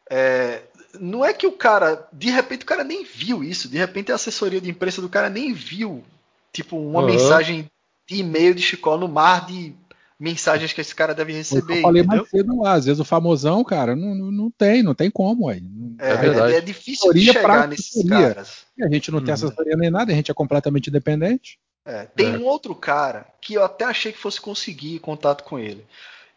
[0.09, 0.63] é,
[0.99, 4.15] não é que o cara, de repente o cara nem viu isso, de repente a
[4.15, 6.03] assessoria de imprensa do cara nem viu,
[6.51, 7.05] tipo, uma uhum.
[7.05, 7.69] mensagem
[8.07, 9.75] de e-mail de Chicó no mar de
[10.19, 11.77] mensagens que esse cara deve receber.
[11.77, 12.17] Eu falei entendeu?
[12.17, 15.47] mais cedo lá, às vezes o famosão, cara, não, não, não tem, não tem como
[15.47, 15.63] aí.
[15.97, 16.53] É, é.
[16.53, 18.65] É, é difícil de chegar nesses caras.
[18.77, 19.33] E a gente não tem uhum.
[19.33, 21.57] assessoria nem nada, a gente é completamente independente.
[21.85, 22.37] É, tem é.
[22.37, 25.85] um outro cara que eu até achei que fosse conseguir contato com ele.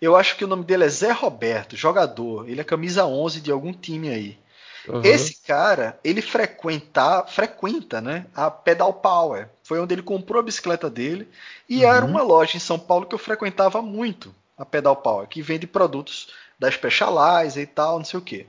[0.00, 2.48] Eu acho que o nome dele é Zé Roberto, jogador.
[2.48, 4.38] Ele é camisa 11 de algum time aí.
[4.88, 5.02] Uhum.
[5.04, 9.48] Esse cara, ele frequenta, frequenta, né, a Pedal Power.
[9.62, 11.28] Foi onde ele comprou a bicicleta dele
[11.68, 11.92] e uhum.
[11.92, 15.66] era uma loja em São Paulo que eu frequentava muito, a Pedal Power, que vende
[15.66, 16.28] produtos
[16.58, 18.46] da Specialized e tal, não sei o que.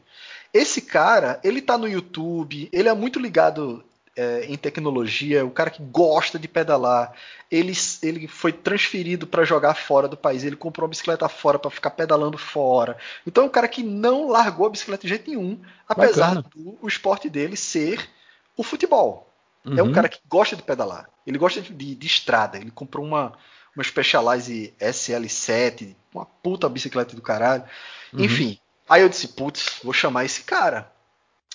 [0.54, 3.84] Esse cara, ele tá no YouTube, ele é muito ligado
[4.16, 7.14] é, em tecnologia, o cara que gosta de pedalar,
[7.50, 11.72] ele, ele foi transferido para jogar fora do país, ele comprou uma bicicleta fora para
[11.72, 12.98] ficar pedalando fora.
[13.26, 16.46] Então é um cara que não largou a bicicleta de jeito nenhum, apesar Bacana.
[16.56, 18.08] do o esporte dele ser
[18.56, 19.30] o futebol.
[19.66, 19.78] Uhum.
[19.78, 19.94] É um uhum.
[19.94, 23.34] cara que gosta de pedalar, ele gosta de, de estrada, ele comprou uma,
[23.76, 27.64] uma Specialized SL7, uma puta bicicleta do caralho.
[28.12, 28.24] Uhum.
[28.24, 30.92] Enfim, aí eu disse, putz, vou chamar esse cara.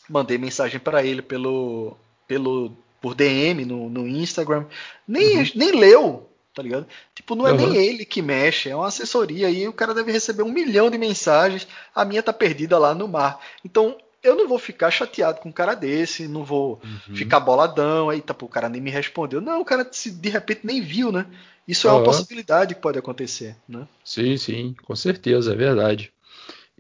[0.09, 1.97] Mandei mensagem para ele pelo
[2.29, 4.67] pelo por DM no, no Instagram,
[5.07, 5.51] nem, uhum.
[5.55, 6.87] nem leu, tá ligado?
[7.15, 7.71] Tipo, não é uhum.
[7.71, 10.99] nem ele que mexe, é uma assessoria e o cara deve receber um milhão de
[10.99, 13.41] mensagens, a minha tá perdida lá no mar.
[13.65, 17.15] Então, eu não vou ficar chateado com um cara desse, não vou uhum.
[17.15, 19.41] ficar boladão, aí tá, pô, o cara nem me respondeu.
[19.41, 21.27] Não, o cara se de repente nem viu, né?
[21.67, 23.87] Isso é uma possibilidade que pode acontecer, né?
[24.03, 26.11] Sim, sim, com certeza, é verdade.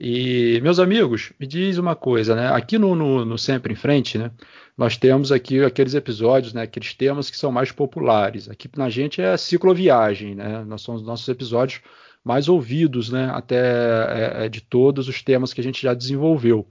[0.00, 2.48] E, meus amigos, me diz uma coisa, né?
[2.52, 4.30] Aqui no, no, no, Sempre em Frente, né?
[4.76, 6.62] Nós temos aqui aqueles episódios, né?
[6.62, 8.48] Aqueles temas que são mais populares.
[8.48, 10.64] Aqui na gente é cicloviagem, né?
[10.64, 11.80] Nós somos nossos episódios
[12.24, 13.28] mais ouvidos, né?
[13.32, 16.64] Até é, é, de todos os temas que a gente já desenvolveu.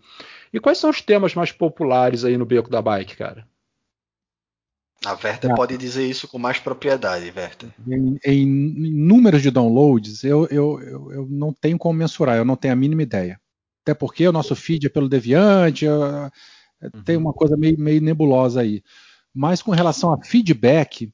[0.54, 3.46] E quais são os temas mais populares aí no Beco da Bike, cara?
[5.06, 7.74] A Verta pode dizer isso com mais propriedade, Verta.
[7.88, 12.56] Em, em, números de downloads, eu, eu, eu, eu, não tenho como mensurar, eu não
[12.56, 13.40] tenho a mínima ideia.
[13.84, 17.04] Até porque o nosso feed é pelo Deviante, eu, uhum.
[17.06, 18.84] tem uma coisa meio, meio nebulosa aí.
[19.34, 21.12] Mas com relação a feedback,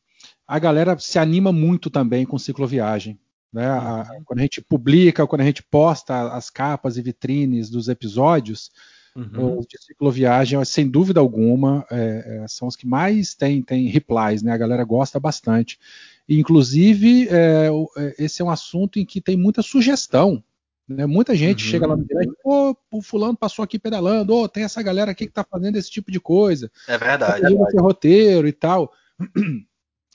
[0.48, 3.20] a galera se anima muito também com cicloviagem.
[3.52, 3.68] Né?
[3.68, 4.24] A, uhum.
[4.24, 8.72] quando a gente publica, quando a gente posta as capas e vitrines dos episódios,
[9.16, 9.60] Uhum.
[9.60, 14.42] Os de cicloviagem, sem dúvida alguma, é, é, são os que mais tem, tem replies,
[14.42, 14.52] né?
[14.52, 15.80] A galera gosta bastante.
[16.28, 20.44] E, inclusive, é, é, esse é um assunto em que tem muita sugestão.
[20.88, 21.06] Né?
[21.06, 21.72] Muita gente uhum.
[21.72, 25.26] chega lá no direct, pô, o fulano passou aqui pedalando, oh, tem essa galera aqui
[25.26, 26.72] que está fazendo esse tipo de coisa.
[26.88, 27.42] É verdade.
[27.42, 28.92] Tá esse roteiro e tal.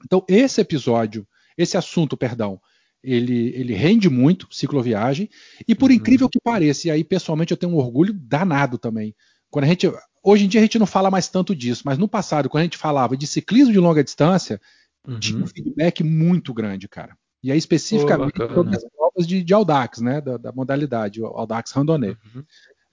[0.05, 1.27] Então, esse episódio,
[1.57, 2.61] esse assunto, perdão,
[3.03, 5.29] ele, ele rende muito, cicloviagem,
[5.67, 5.97] e por uhum.
[5.97, 9.15] incrível que pareça, e aí pessoalmente eu tenho um orgulho danado também.
[9.51, 9.91] Quando a gente,
[10.23, 12.65] hoje em dia a gente não fala mais tanto disso, mas no passado, quando a
[12.65, 14.61] gente falava de ciclismo de longa distância,
[15.07, 15.19] uhum.
[15.19, 17.17] tinha um feedback muito grande, cara.
[17.43, 21.27] E aí especificamente oh, sobre as provas de, de Audax, né, da, da modalidade, o
[21.27, 22.17] Audax Randonnée.
[22.35, 22.45] Uhum.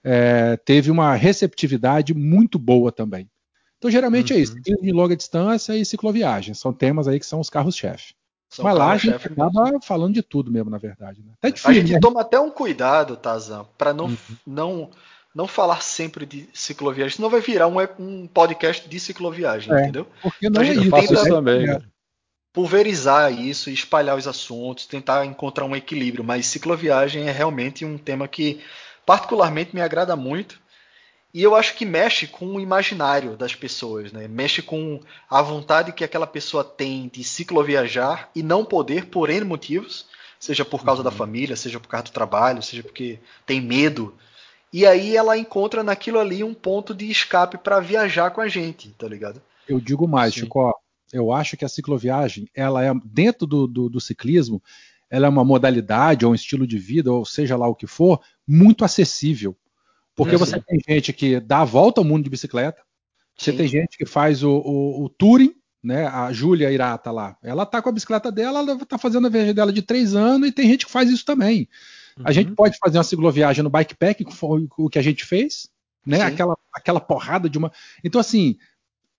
[0.04, 3.28] É, teve uma receptividade muito boa também.
[3.78, 4.58] Então geralmente é isso, uhum.
[4.58, 8.14] ciclismo de longa distância e cicloviagem, são temas aí que são os carros-chefe.
[8.48, 9.82] São Mas lá a gente acaba mesmo.
[9.82, 11.20] falando de tudo mesmo, na verdade.
[11.20, 11.32] Né?
[11.38, 12.00] Até difícil, a gente né?
[12.00, 14.16] toma até um cuidado, Tazan, para não, uhum.
[14.46, 14.90] não,
[15.34, 20.06] não falar sempre de cicloviagem, senão vai virar um, um podcast de cicloviagem, é, entendeu?
[20.22, 21.14] Porque não então, é isso.
[21.14, 21.66] isso também.
[21.66, 21.82] Né?
[22.52, 28.26] Pulverizar isso, espalhar os assuntos, tentar encontrar um equilíbrio, mas cicloviagem é realmente um tema
[28.26, 28.60] que
[29.04, 30.58] particularmente me agrada muito
[31.32, 34.26] e eu acho que mexe com o imaginário das pessoas, né?
[34.26, 39.44] Mexe com a vontade que aquela pessoa tem de cicloviajar e não poder por N
[39.44, 40.06] motivos,
[40.40, 41.04] seja por causa uhum.
[41.04, 44.14] da família, seja por causa do trabalho, seja porque tem medo.
[44.72, 48.90] E aí ela encontra naquilo ali um ponto de escape para viajar com a gente,
[48.90, 49.40] tá ligado?
[49.68, 50.40] Eu digo mais, Sim.
[50.40, 50.74] Chico,
[51.12, 54.62] eu acho que a cicloviagem, ela é dentro do, do, do ciclismo,
[55.08, 58.20] ela é uma modalidade ou um estilo de vida, ou seja lá o que for,
[58.46, 59.56] muito acessível.
[60.16, 60.38] Porque uhum.
[60.38, 62.82] você tem gente que dá a volta ao mundo de bicicleta,
[63.36, 63.58] você Sim.
[63.58, 65.54] tem gente que faz o, o, o touring,
[65.84, 66.06] né?
[66.06, 67.36] A Júlia Irata lá.
[67.42, 70.48] Ela tá com a bicicleta dela, ela tá fazendo a viagem dela de três anos
[70.48, 71.68] e tem gente que faz isso também.
[72.18, 72.24] Uhum.
[72.26, 72.54] A gente uhum.
[72.54, 75.68] pode fazer uma cicloviagem no bikepack, que foi o que a gente fez,
[76.04, 76.22] né?
[76.22, 77.70] Aquela, aquela porrada de uma.
[78.02, 78.56] Então, assim,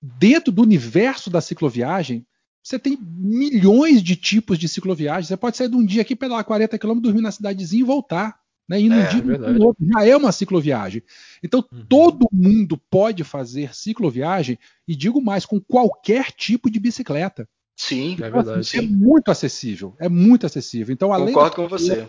[0.02, 2.26] dentro do universo da cicloviagem,
[2.64, 5.28] você tem milhões de tipos de cicloviagem.
[5.28, 8.40] Você pode sair de um dia aqui, pedalar 40 km, dormir na cidadezinha e voltar.
[8.68, 8.82] Né?
[8.82, 11.02] E no é, dia é já é uma cicloviagem.
[11.42, 11.86] Então uhum.
[11.88, 17.48] todo mundo pode fazer cicloviagem e digo mais com qualquer tipo de bicicleta.
[17.76, 18.60] Sim, então, é verdade.
[18.60, 20.94] Assim, é muito acessível, é muito acessível.
[20.94, 22.08] Então além concordo com você.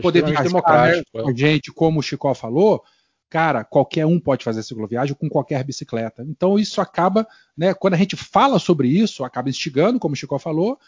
[0.00, 1.36] Poder viajar democrático, né, é.
[1.36, 2.84] gente, como o Chico falou,
[3.28, 6.22] cara, qualquer um pode fazer cicloviagem com qualquer bicicleta.
[6.22, 7.26] Então isso acaba,
[7.56, 10.78] né, quando a gente fala sobre isso, acaba instigando, como o Chico falou,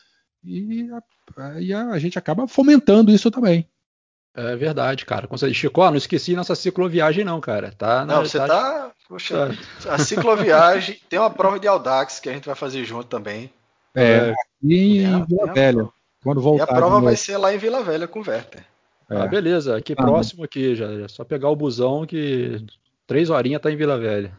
[0.44, 0.88] e
[1.36, 3.68] a, e a, a gente acaba fomentando isso também.
[4.36, 5.28] É verdade, cara.
[5.52, 7.72] Chico, não esqueci nossa cicloviagem, não, cara.
[7.76, 8.90] Tá não, você tá.
[9.08, 9.94] Poxa, tá.
[9.94, 13.50] a cicloviagem tem uma prova de Audax que a gente vai fazer junto também.
[13.94, 15.88] É, e em Vila Velha.
[16.22, 16.64] Quando voltar.
[16.64, 18.64] E a prova vai ser lá em Vila Velha com o Werther.
[19.08, 19.16] É.
[19.18, 19.76] Ah, beleza.
[19.76, 20.90] Aqui ah, próximo aqui, já.
[20.90, 22.64] É só pegar o busão que
[23.06, 24.32] três horinhas tá em Vila Velha.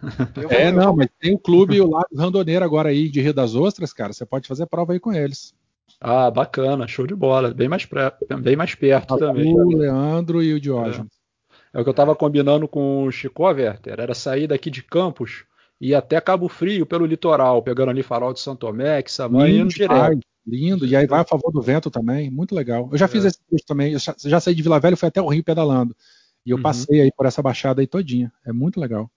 [0.49, 3.93] É, não, mas tem o clube o Lado Randoneiro agora aí de Rio das Ostras,
[3.93, 4.11] cara.
[4.11, 5.53] Você pode fazer prova aí com eles.
[5.99, 7.53] Ah, bacana, show de bola.
[7.53, 7.87] Bem mais,
[8.41, 9.53] bem mais perto também.
[9.53, 11.11] O Leandro e o Diógenes.
[11.73, 11.77] É.
[11.77, 15.45] é o que eu estava combinando com o Chico Werther, era sair daqui de Campos
[15.79, 19.49] e ir até Cabo Frio pelo litoral, pegando ali farol de Santo Tomé, que Samã
[19.49, 20.19] indo direto.
[20.47, 22.87] Lindo, e aí vai a favor do vento também, muito legal.
[22.91, 23.07] Eu já é.
[23.07, 25.27] fiz esse curso também, eu já, já, saí de Vila Velha e fui até o
[25.27, 25.95] Rio pedalando.
[26.45, 26.63] E eu uhum.
[26.63, 28.31] passei aí por essa baixada aí todinha.
[28.45, 29.09] É muito legal.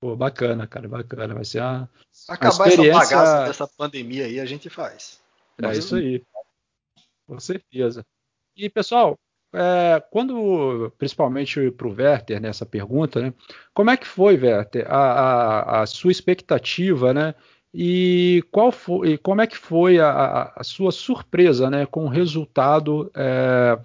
[0.00, 1.32] Pô, bacana, cara, bacana.
[1.32, 1.88] Vai ser uma.
[2.28, 3.00] Acabar uma experiência...
[3.00, 5.21] essa bagaça dessa pandemia aí, a gente faz.
[5.60, 6.22] É isso aí.
[7.26, 8.04] Com certeza.
[8.56, 9.18] E, pessoal,
[9.54, 13.34] é, quando, principalmente para o Werther, nessa né, pergunta, né,
[13.74, 17.34] como é que foi, Werther, a, a, a sua expectativa, né?
[17.74, 22.08] E, qual foi, e como é que foi a, a sua surpresa né, com o
[22.08, 23.78] resultado é,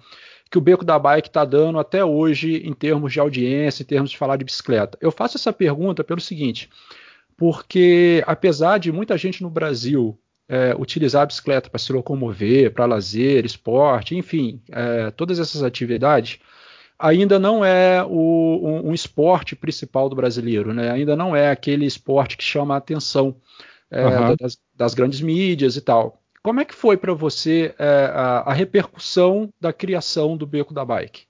[0.50, 4.10] que o Beco da Bike está dando até hoje em termos de audiência, em termos
[4.10, 4.98] de falar de bicicleta?
[5.00, 6.68] Eu faço essa pergunta pelo seguinte,
[7.36, 10.18] porque apesar de muita gente no Brasil
[10.48, 16.38] é, utilizar a bicicleta para se locomover, para lazer, esporte, enfim, é, todas essas atividades,
[16.98, 20.90] ainda não é o, um, um, esporte principal do brasileiro, né?
[20.90, 23.36] ainda não é aquele esporte que chama a atenção
[23.90, 24.36] é, uhum.
[24.40, 26.22] das, das, grandes mídias e tal.
[26.42, 30.84] Como é que foi para você é, a, a repercussão da criação do Beco da
[30.84, 31.26] Bike?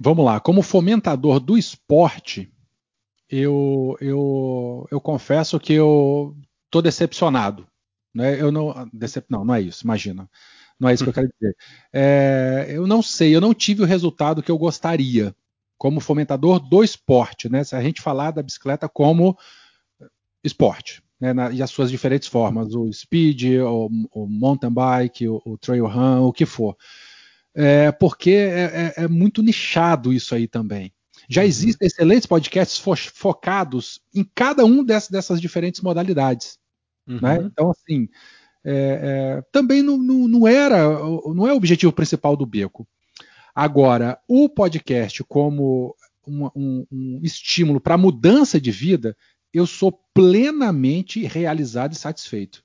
[0.00, 2.50] Vamos lá, como fomentador do esporte,
[3.28, 6.34] eu, eu, eu confesso que eu
[6.72, 7.68] tô decepcionado.
[8.14, 8.40] Né?
[8.40, 9.26] Eu não, decep...
[9.30, 10.28] não, não é isso, imagina.
[10.80, 11.54] Não é isso que eu quero dizer.
[11.94, 15.36] É, eu não sei, eu não tive o resultado que eu gostaria
[15.76, 17.62] como fomentador do esporte, né?
[17.62, 19.36] Se a gente falar da bicicleta como
[20.42, 21.32] esporte, né?
[21.34, 25.86] Na, e as suas diferentes formas, o speed, o, o mountain bike, o, o, trail
[25.86, 26.76] run, o que for.
[27.54, 30.92] É, porque é, é, é muito nichado isso aí também.
[31.28, 31.48] Já uhum.
[31.48, 36.58] existem excelentes podcasts fo focados em cada um dessas, dessas diferentes modalidades.
[37.06, 37.14] Né?
[37.14, 37.20] Uhum.
[37.20, 37.50] Né?
[37.52, 38.08] Então, assim,
[38.64, 40.88] é, é, também não, não, não, era,
[41.34, 42.86] não é o objetivo principal do Beco.
[43.54, 45.94] Agora, o podcast como
[46.26, 49.16] um, um, um estímulo para mudança de vida,
[49.52, 52.62] eu sou plenamente realizado e satisfeito.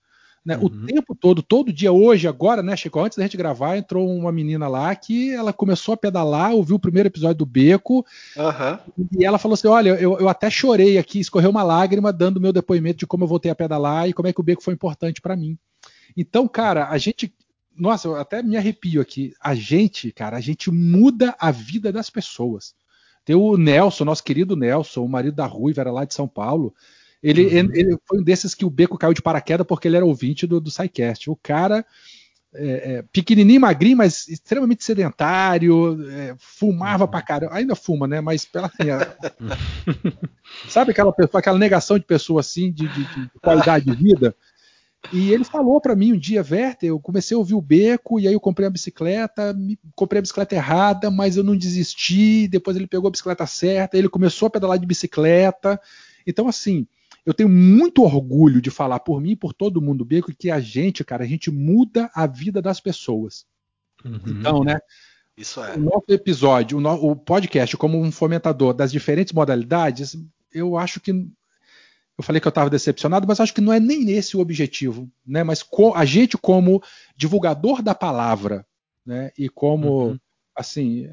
[0.47, 0.55] Né?
[0.55, 0.67] Uhum.
[0.67, 3.01] O tempo todo, todo dia, hoje, agora, né, Chico?
[3.01, 6.79] Antes da gente gravar, entrou uma menina lá que ela começou a pedalar, ouviu o
[6.79, 8.05] primeiro episódio do Beco,
[8.37, 9.07] uhum.
[9.19, 12.53] e ela falou assim: Olha, eu, eu até chorei aqui, escorreu uma lágrima, dando meu
[12.53, 15.19] depoimento de como eu voltei a pedalar e como é que o Beco foi importante
[15.19, 15.57] para mim.
[16.15, 17.35] Então, cara, a gente.
[17.75, 19.33] Nossa, eu até me arrepio aqui.
[19.41, 22.73] A gente, cara, a gente muda a vida das pessoas.
[23.25, 26.73] Tem o Nelson, nosso querido Nelson, o marido da Ruiva, era lá de São Paulo
[27.27, 27.69] Ele, uhum.
[27.73, 30.61] ele, foi um desses que o beco caiu de paraquedas porque ele era ouvinte do,
[30.61, 31.29] do SciCast.
[31.29, 31.85] O cara,
[32.55, 37.11] é, é, pequenininho, magrinho, mas extremamente sedentário, é, fumava uhum.
[37.11, 37.53] pra caramba.
[37.53, 38.21] Ainda fuma, né?
[38.21, 38.87] Mas pela assim,
[40.69, 44.33] sabe aquela pessoa, aquela negação de pessoa assim, de, de, de qualidade de vida?
[45.11, 48.27] E ele falou para mim um dia, Werther, eu comecei a ouvir o beco e
[48.27, 49.53] aí eu comprei a bicicleta,
[49.95, 52.47] comprei a bicicleta errada, mas eu não desisti.
[52.47, 55.77] Depois ele pegou a bicicleta certa, ele começou a pedalar de bicicleta.
[56.25, 56.87] Então, assim,
[57.27, 60.49] eu tenho muito orgulho de falar por mim e por todo mundo do beco que
[60.49, 63.45] a gente, cara, a gente muda a vida das pessoas.
[64.05, 64.21] Uhum.
[64.25, 64.79] Então, né?
[65.35, 65.75] Isso é.
[65.75, 70.15] O nosso episódio, o, no, o podcast, como um fomentador das diferentes modalidades,
[70.53, 74.09] eu acho que eu falei que eu estava decepcionado, mas acho que não é nem
[74.09, 75.43] esse o objetivo, né?
[75.43, 75.65] Mas
[75.95, 76.81] a gente como
[77.17, 78.65] divulgador da palavra,
[79.05, 79.31] né?
[79.37, 80.19] E como uhum.
[80.55, 81.09] assim,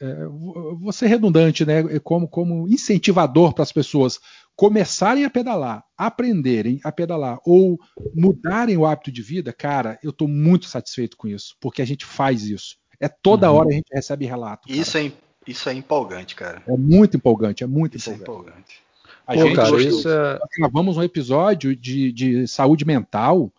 [0.00, 1.98] é, vou ser redundante, né?
[1.98, 4.20] Como como incentivador para as pessoas
[4.60, 7.80] começarem a pedalar, aprenderem a pedalar ou
[8.14, 12.04] mudarem o hábito de vida, cara, eu estou muito satisfeito com isso, porque a gente
[12.04, 12.76] faz isso.
[13.00, 13.56] É toda uhum.
[13.56, 14.70] hora a gente recebe relato.
[14.70, 15.10] Isso é
[15.46, 16.62] isso é empolgante, cara.
[16.68, 18.50] É muito empolgante, é muito isso empolgante.
[18.50, 18.82] É empolgante.
[19.26, 20.38] A Pô, gente cara, isso é...
[20.58, 23.50] gravamos um episódio de, de saúde mental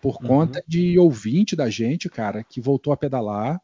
[0.00, 0.28] por uhum.
[0.28, 3.60] conta de ouvinte da gente, cara, que voltou a pedalar.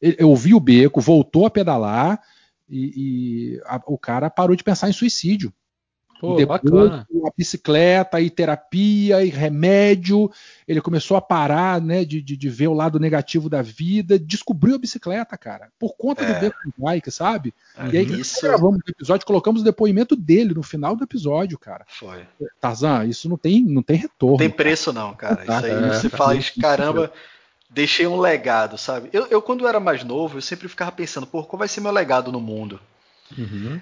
[0.00, 2.20] Eu ouvi o beco, voltou a pedalar
[2.68, 5.54] e, e a, o cara parou de pensar em suicídio.
[6.22, 7.08] Pô, e depois, bacana.
[7.26, 10.30] a bicicleta, e terapia, e remédio.
[10.68, 14.16] Ele começou a parar, né, de, de, de, ver o lado negativo da vida.
[14.20, 16.32] Descobriu a bicicleta, cara, por conta é.
[16.32, 17.52] do beco bike, sabe?
[17.76, 18.40] É, e aí isso...
[18.40, 21.84] gravamos o episódio, colocamos o depoimento dele no final do episódio, cara.
[21.88, 22.24] Foi.
[22.60, 24.34] Tarzan, isso não tem, não tem retorno.
[24.34, 25.42] Não tem preço, não, cara.
[25.42, 27.12] Isso aí é, você fala, caramba
[27.68, 29.08] deixei um legado, sabe?
[29.14, 31.90] Eu, eu, quando era mais novo, eu sempre ficava pensando, pô, qual vai ser meu
[31.90, 32.78] legado no mundo?
[33.36, 33.80] Uhum.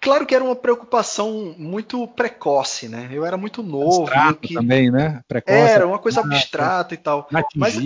[0.00, 3.08] Claro que era uma preocupação muito precoce, né?
[3.10, 4.02] Eu era muito novo.
[4.02, 4.54] Abstrato que...
[4.54, 5.22] também, né?
[5.26, 7.28] Precoce, era uma coisa abstrata e tal.
[7.54, 7.76] Mas,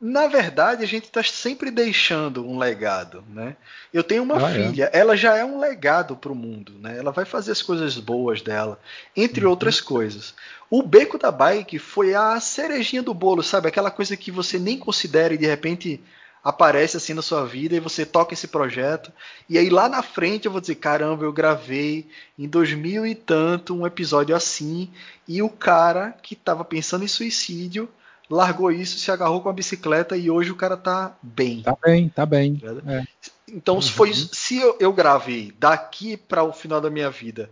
[0.00, 3.56] na verdade, a gente está sempre deixando um legado, né?
[3.92, 4.54] Eu tenho uma ah, é.
[4.54, 4.98] filha, é.
[4.98, 6.98] ela já é um legado para o mundo, né?
[6.98, 8.78] Ela vai fazer as coisas boas dela,
[9.16, 9.50] entre uhum.
[9.50, 10.34] outras coisas.
[10.68, 13.68] O beco da bike foi a cerejinha do bolo, sabe?
[13.68, 16.02] Aquela coisa que você nem considera e de repente
[16.44, 19.10] aparece assim na sua vida e você toca esse projeto.
[19.48, 22.06] E aí lá na frente eu vou dizer: caramba, eu gravei
[22.38, 24.90] em 2000 e tanto um episódio assim.
[25.26, 27.88] E o cara que estava pensando em suicídio
[28.28, 31.62] largou isso, se agarrou com a bicicleta e hoje o cara tá bem.
[31.62, 32.60] Tá bem, tá bem.
[32.86, 33.04] É.
[33.48, 34.14] Então, se, foi, uhum.
[34.14, 37.50] se eu, eu gravei daqui para o final da minha vida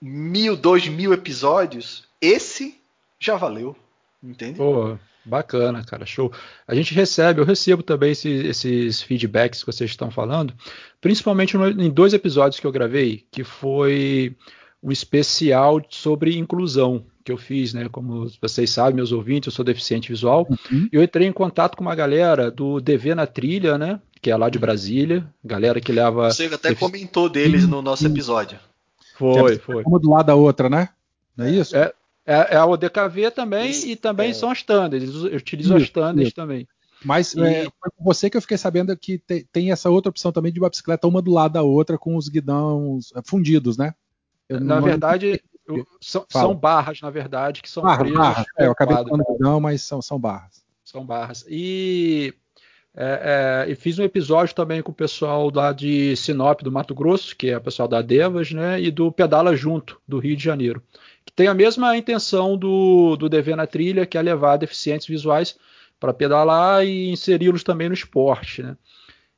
[0.00, 2.76] mil, dois mil episódios, esse
[3.20, 3.76] já valeu.
[4.22, 4.56] Entende?
[4.56, 6.32] Pô, Bacana, cara, show.
[6.66, 10.52] A gente recebe, eu recebo também esse, esses feedbacks que vocês estão falando,
[11.00, 14.36] principalmente no, em dois episódios que eu gravei, que foi
[14.82, 17.88] o especial sobre inclusão que eu fiz, né?
[17.88, 20.44] Como vocês sabem, meus ouvintes, eu sou deficiente visual.
[20.50, 20.88] Uhum.
[20.90, 24.00] Eu entrei em contato com uma galera do DV na Trilha, né?
[24.20, 26.32] Que é lá de Brasília, galera que leva.
[26.32, 28.58] Você até comentou deles no nosso episódio.
[29.16, 29.84] Foi, foi.
[29.84, 30.88] Uma do lado da outra, né?
[31.36, 31.76] Não é isso?
[31.76, 31.92] É,
[32.24, 34.34] é, é a ODKV também isso, e também é.
[34.34, 35.08] são as standards.
[35.08, 36.68] Eles utilizam as standards também.
[37.04, 37.42] Mas e...
[37.42, 40.52] é, foi com você que eu fiquei sabendo que te, tem essa outra opção também
[40.52, 43.94] de uma bicicleta uma do lado da outra com os guidões é, fundidos, né?
[44.48, 48.46] Eu na verdade, eu, são, são, barras, na verdade, que são barras, barras.
[48.58, 50.62] É, eu acabei falando guidão, mas são, são barras.
[50.84, 51.44] São barras.
[51.48, 52.34] E,
[52.94, 56.94] é, é, e fiz um episódio também com o pessoal lá de Sinop, do Mato
[56.94, 58.80] Grosso, que é o pessoal da Devas, né?
[58.80, 60.82] E do Pedala Junto, do Rio de Janeiro
[61.24, 65.56] que tem a mesma intenção do, do dever na trilha, que é levar deficientes visuais
[65.98, 68.76] para pedalar e inseri-los também no esporte, né?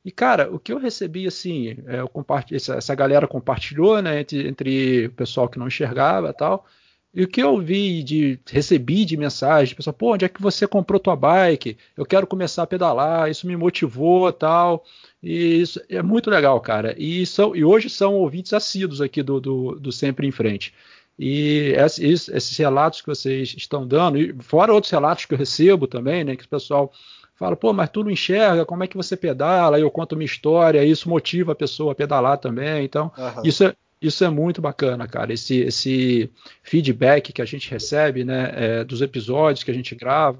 [0.05, 2.11] E, cara, o que eu recebi, assim, é, eu
[2.51, 6.63] essa, galera compartilhou, né, entre, entre, o pessoal que não enxergava tal,
[7.11, 10.67] e o que eu vi de, recebi de mensagem, pessoal, pô, onde é que você
[10.67, 11.77] comprou tua bike?
[11.97, 14.83] Eu quero começar a pedalar, isso me motivou tal,
[15.23, 19.39] e isso é muito legal, cara, e, são, e hoje são ouvintes assíduos aqui do,
[19.39, 20.71] do, do Sempre em Frente.
[21.17, 26.23] E esses, relatos que vocês estão dando, e fora outros relatos que eu recebo também,
[26.23, 26.91] né, que o pessoal
[27.35, 29.77] fala, pô, mas tu não enxerga, como é que você pedala?
[29.77, 32.83] Aí eu conto uma história, isso motiva a pessoa a pedalar também.
[32.83, 33.41] Então, uhum.
[33.43, 35.33] isso, é, isso é muito bacana, cara.
[35.33, 36.29] Esse, esse
[36.63, 40.39] feedback que a gente recebe, né, é, dos episódios que a gente grava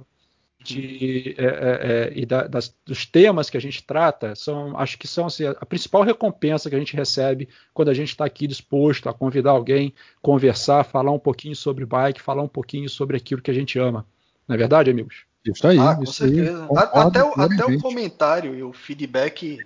[0.65, 4.97] de, é, é, é, e da, das, dos temas que a gente trata são, acho
[4.97, 8.47] que são assim, a principal recompensa que a gente recebe quando a gente está aqui
[8.47, 13.41] disposto a convidar alguém, conversar, falar um pouquinho sobre bike, falar um pouquinho sobre aquilo
[13.41, 14.05] que a gente ama.
[14.47, 15.23] Não é verdade, amigos?
[15.45, 15.77] Isso aí.
[15.77, 16.63] Ah, com isso certeza.
[16.63, 19.59] Aí, até, o, até o comentário e o feedback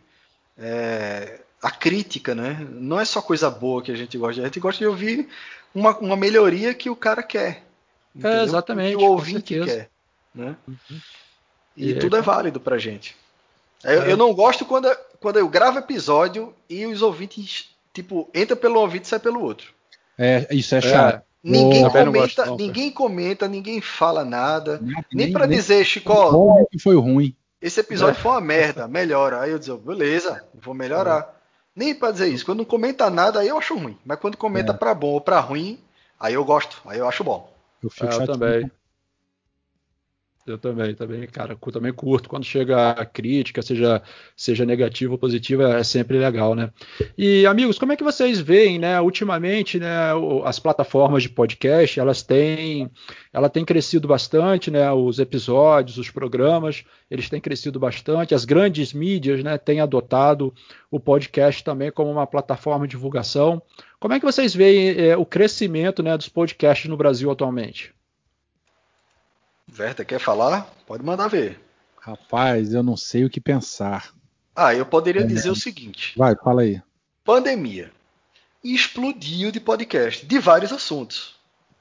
[0.58, 2.68] é, a crítica, né?
[2.72, 5.28] Não é só coisa boa que a gente gosta, a gente gosta de ouvir
[5.74, 7.64] uma, uma melhoria que o cara quer.
[8.22, 8.98] É, exatamente.
[8.98, 9.90] Que o ouvinte quer.
[10.34, 10.56] Né?
[10.68, 11.00] Uhum.
[11.76, 13.16] E, e tudo é válido pra gente.
[13.84, 14.12] Eu, é.
[14.12, 19.04] eu, não gosto quando, quando eu gravo episódio e os ouvintes, tipo, entra pelo ouvido
[19.04, 19.74] e sai pelo outro.
[20.18, 21.16] É, isso é chato.
[21.16, 21.30] É.
[21.42, 24.78] Ninguém, oh, comenta, gosto, não, ninguém comenta, ninguém fala nada.
[24.82, 27.34] Nem, nem para dizer, Chico, que foi ruim.
[27.62, 28.22] Esse episódio é.
[28.22, 29.42] foi uma merda, melhora.
[29.42, 31.22] Aí eu digo, beleza, vou melhorar.
[31.22, 31.40] É.
[31.74, 32.46] Nem para dizer isso.
[32.46, 33.98] Quando não comenta nada, aí eu acho ruim.
[34.06, 34.76] Mas quando comenta é.
[34.76, 35.80] para bom ou para ruim,
[36.20, 37.54] aí eu gosto, aí eu acho bom.
[37.82, 38.72] Eu fico é, eu também.
[40.48, 44.02] Eu também, também, cara, também curto quando chega a crítica, seja,
[44.36, 46.72] seja negativa ou positiva, é sempre legal, né?
[47.18, 49.00] E amigos, como é que vocês veem, né?
[49.00, 49.90] Ultimamente, né,
[50.46, 52.90] as plataformas de podcast, elas têm,
[53.32, 54.92] ela tem crescido bastante, né?
[54.92, 58.34] Os episódios, os programas, eles têm crescido bastante.
[58.34, 60.54] As grandes mídias, né, têm adotado
[60.90, 63.62] o podcast também como uma plataforma de divulgação.
[64.00, 67.94] Como é que vocês veem é, o crescimento, né, dos podcasts no Brasil atualmente?
[69.72, 70.74] Verta, quer falar?
[70.86, 71.60] Pode mandar ver.
[72.00, 74.14] Rapaz, eu não sei o que pensar.
[74.56, 76.14] Ah, eu poderia é, dizer o seguinte.
[76.18, 76.82] Vai, fala aí.
[77.24, 77.92] Pandemia.
[78.64, 81.36] Explodiu de podcast, de vários assuntos.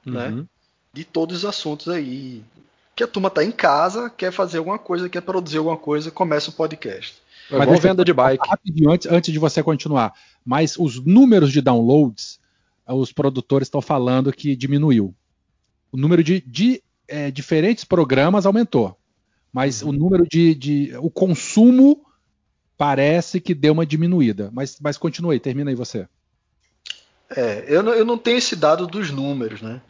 [0.05, 0.27] Né?
[0.27, 0.35] Uhum.
[0.37, 0.45] Né?
[0.93, 2.43] De todos os assuntos aí.
[2.95, 6.49] Que a turma tá em casa, quer fazer alguma coisa, quer produzir alguma coisa, começa
[6.49, 7.15] o podcast.
[7.49, 8.47] Mas igual venda de bike.
[8.47, 10.13] Rapidinho, antes, antes de você continuar.
[10.45, 12.39] Mas os números de downloads,
[12.87, 15.13] os produtores estão falando que diminuiu.
[15.91, 18.97] O número de, de é, diferentes programas aumentou,
[19.51, 22.05] mas o número de, de, o consumo
[22.77, 24.49] parece que deu uma diminuída.
[24.53, 26.07] Mas, mas continue aí, termina aí você.
[27.29, 29.81] É, eu não, eu não tenho esse dado dos números, né?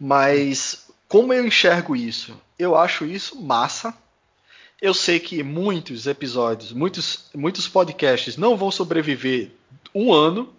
[0.00, 2.36] Mas como eu enxergo isso?
[2.58, 3.94] Eu acho isso massa.
[4.80, 9.50] Eu sei que muitos episódios, muitos, muitos podcasts não vão sobreviver
[9.94, 10.52] um ano,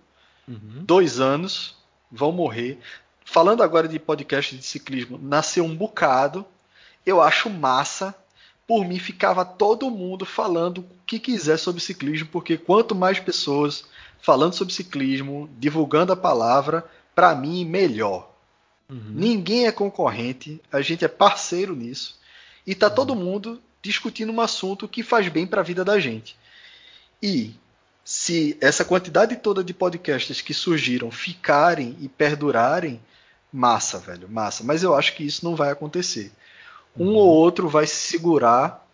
[0.47, 0.83] uhum.
[0.83, 1.75] dois anos,
[2.11, 2.79] vão morrer
[3.29, 6.45] falando agora de podcast de ciclismo, nasceu um bocado.
[7.05, 8.15] Eu acho massa.
[8.67, 13.85] Por mim, ficava todo mundo falando o que quiser sobre ciclismo, porque quanto mais pessoas
[14.21, 18.31] falando sobre ciclismo, divulgando a palavra, para mim, melhor.
[18.89, 19.11] Uhum.
[19.11, 22.19] Ninguém é concorrente, a gente é parceiro nisso.
[22.65, 22.95] E tá uhum.
[22.95, 26.35] todo mundo discutindo um assunto que faz bem para a vida da gente.
[27.21, 27.53] E
[28.03, 32.99] se essa quantidade toda de podcasts que surgiram ficarem e perdurarem,
[33.51, 34.63] Massa, velho, massa.
[34.63, 36.31] Mas eu acho que isso não vai acontecer.
[36.97, 37.15] Um uhum.
[37.15, 38.85] ou outro vai se segurar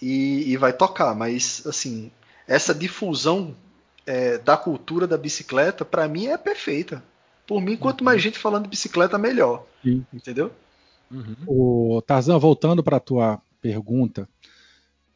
[0.00, 2.10] e, e, vai tocar, mas assim,
[2.46, 3.56] essa difusão
[4.06, 7.02] é, da cultura da bicicleta, para mim, é perfeita.
[7.46, 8.22] Por mim, quanto mais uhum.
[8.22, 9.64] gente falando de bicicleta, melhor.
[9.82, 10.04] Sim.
[10.12, 10.52] Entendeu?
[11.10, 11.36] Uhum.
[11.46, 14.28] O Tarzan, voltando para a tua pergunta,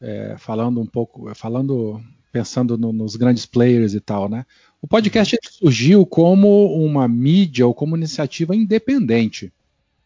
[0.01, 2.01] é, falando um pouco, falando,
[2.33, 4.47] pensando no, nos grandes players e tal, né?
[4.83, 9.53] O podcast surgiu como uma mídia ou como iniciativa independente.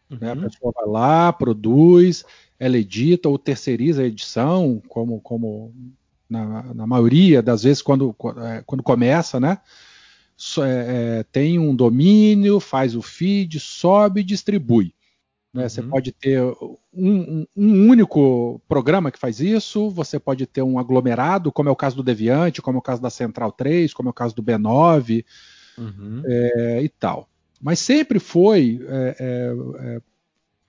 [0.09, 0.17] Uhum.
[0.19, 0.31] Né?
[0.31, 2.25] A pessoa vai lá, produz,
[2.59, 5.73] ela edita ou terceiriza a edição, como, como
[6.29, 9.59] na, na maioria das vezes quando, é, quando começa, né?
[10.59, 14.93] É, é, tem um domínio, faz o feed, sobe e distribui.
[15.55, 15.69] Né?
[15.69, 15.89] Você uhum.
[15.89, 16.41] pode ter
[16.93, 21.75] um, um, único programa que faz isso, você pode ter um aglomerado, como é o
[21.75, 24.43] caso do Deviante, como é o caso da Central 3, como é o caso do
[24.43, 25.23] B9
[25.77, 26.23] uhum.
[26.25, 27.29] é, e tal.
[27.61, 30.01] Mas sempre foi é, é, é,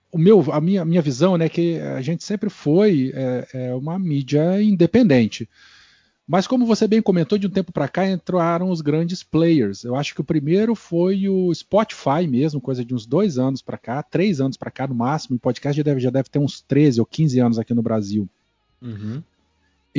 [0.09, 3.99] o meu, a minha, minha visão, né, que a gente sempre foi é, é, uma
[3.99, 5.49] mídia independente.
[6.27, 9.85] Mas como você bem comentou, de um tempo para cá entraram os grandes players.
[9.85, 13.77] Eu acho que o primeiro foi o Spotify mesmo, coisa de uns dois anos para
[13.77, 15.37] cá, três anos para cá no máximo.
[15.37, 18.27] O podcast já deve, já deve ter uns 13 ou 15 anos aqui no Brasil.
[18.81, 19.23] Uhum.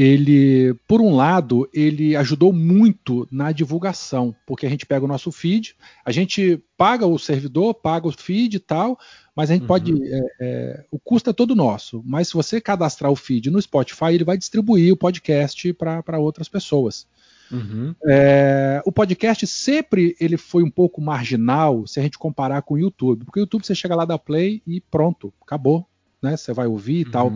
[0.01, 5.33] Ele, por um lado, ele ajudou muito na divulgação, porque a gente pega o nosso
[5.33, 5.75] feed,
[6.05, 8.97] a gente paga o servidor, paga o feed e tal,
[9.35, 9.67] mas a gente uhum.
[9.67, 9.93] pode.
[10.05, 12.01] É, é, o custo é todo nosso.
[12.07, 16.49] Mas se você cadastrar o feed no Spotify, ele vai distribuir o podcast para outras
[16.49, 17.05] pessoas.
[17.51, 17.93] Uhum.
[18.07, 22.79] É, o podcast sempre ele foi um pouco marginal se a gente comparar com o
[22.79, 23.25] YouTube.
[23.25, 25.85] Porque o YouTube você chega lá da play e pronto, acabou.
[26.23, 26.37] Né?
[26.37, 27.11] Você vai ouvir e uhum.
[27.11, 27.33] tal.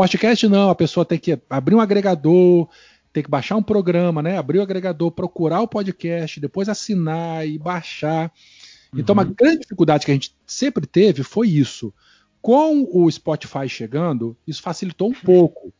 [0.00, 2.66] Podcast não, a pessoa tem que abrir um agregador,
[3.12, 4.38] tem que baixar um programa, né?
[4.38, 8.32] Abrir o agregador, procurar o podcast, depois assinar e baixar.
[8.96, 9.20] Então, uhum.
[9.20, 11.92] uma grande dificuldade que a gente sempre teve foi isso.
[12.40, 15.70] Com o Spotify chegando, isso facilitou um pouco.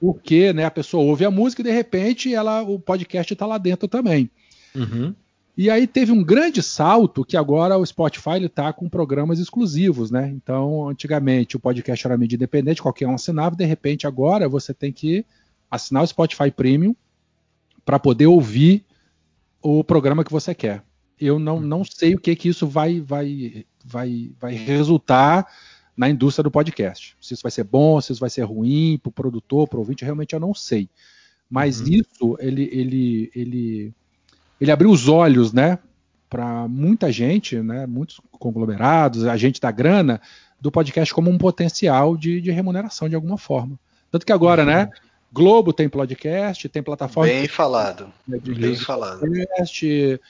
[0.00, 3.58] Porque né, a pessoa ouve a música e de repente ela, o podcast está lá
[3.58, 4.30] dentro também.
[4.74, 5.14] Uhum.
[5.58, 10.28] E aí teve um grande salto que agora o Spotify está com programas exclusivos, né?
[10.28, 14.92] Então, antigamente o podcast era mídia independente, qualquer um assinava, de repente agora você tem
[14.92, 15.26] que
[15.68, 16.94] assinar o Spotify Premium
[17.84, 18.84] para poder ouvir
[19.60, 20.84] o programa que você quer.
[21.20, 25.44] Eu não, não sei o que que isso vai, vai, vai, vai resultar
[25.96, 27.16] na indústria do podcast.
[27.20, 29.80] Se isso vai ser bom, se isso vai ser ruim para o produtor, para o
[29.80, 30.88] ouvinte, realmente eu não sei.
[31.50, 31.88] Mas uhum.
[31.88, 33.94] isso, ele, ele, ele,
[34.60, 35.78] ele abriu os olhos, né,
[36.28, 40.20] para muita gente, né, muitos conglomerados, a gente da grana,
[40.60, 43.78] do podcast como um potencial de, de remuneração de alguma forma.
[44.10, 44.90] Tanto que agora, né, uhum.
[44.90, 44.90] né,
[45.32, 47.30] Globo tem podcast, tem plataforma.
[47.30, 48.12] Bem falado.
[48.26, 49.20] De, Bem falado.
[49.20, 50.20] Podcast,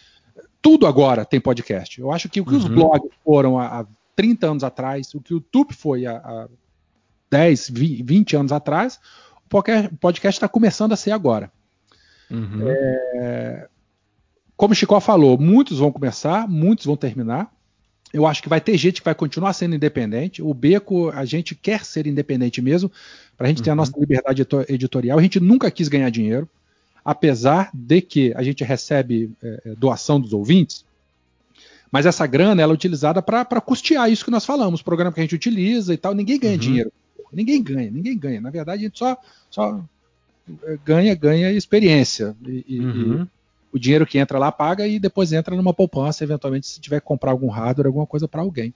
[0.61, 2.01] tudo agora tem podcast.
[2.01, 2.59] Eu acho que o que uhum.
[2.59, 6.49] os blogs foram há, há 30 anos atrás, o que o YouTube foi há, há
[7.31, 8.99] 10, 20 anos atrás,
[9.51, 11.51] o podcast está começando a ser agora.
[12.31, 12.64] Uhum.
[12.66, 13.68] É,
[14.59, 17.48] como o Chicó falou, muitos vão começar, muitos vão terminar.
[18.12, 20.42] Eu acho que vai ter gente que vai continuar sendo independente.
[20.42, 22.90] O Beco, a gente quer ser independente mesmo,
[23.36, 23.64] para a gente uhum.
[23.64, 25.16] ter a nossa liberdade editorial.
[25.16, 26.48] A gente nunca quis ganhar dinheiro,
[27.04, 30.84] apesar de que a gente recebe é, é doação dos ouvintes.
[31.88, 35.22] Mas essa grana ela é utilizada para custear isso que nós falamos, programa que a
[35.22, 36.14] gente utiliza e tal.
[36.14, 36.59] Ninguém ganha uhum.
[36.59, 36.92] dinheiro.
[37.32, 38.40] Ninguém ganha, ninguém ganha.
[38.40, 39.16] Na verdade, a gente só,
[39.48, 39.80] só
[40.64, 42.34] é, ganha, ganha experiência.
[42.44, 43.24] E, uhum.
[43.73, 47.07] O dinheiro que entra lá paga e depois entra numa poupança, eventualmente, se tiver que
[47.07, 48.73] comprar algum hardware, alguma coisa para alguém.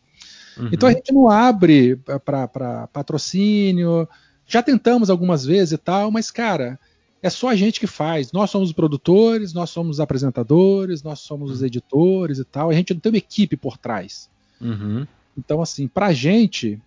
[0.56, 0.68] Uhum.
[0.72, 4.08] Então a gente não abre para patrocínio.
[4.46, 6.78] Já tentamos algumas vezes e tal, mas, cara,
[7.22, 8.32] é só a gente que faz.
[8.32, 11.66] Nós somos os produtores, nós somos os apresentadores, nós somos os uhum.
[11.66, 12.68] editores e tal.
[12.68, 14.28] A gente não tem uma equipe por trás.
[14.60, 15.06] Uhum.
[15.38, 16.80] Então, assim, pra gente,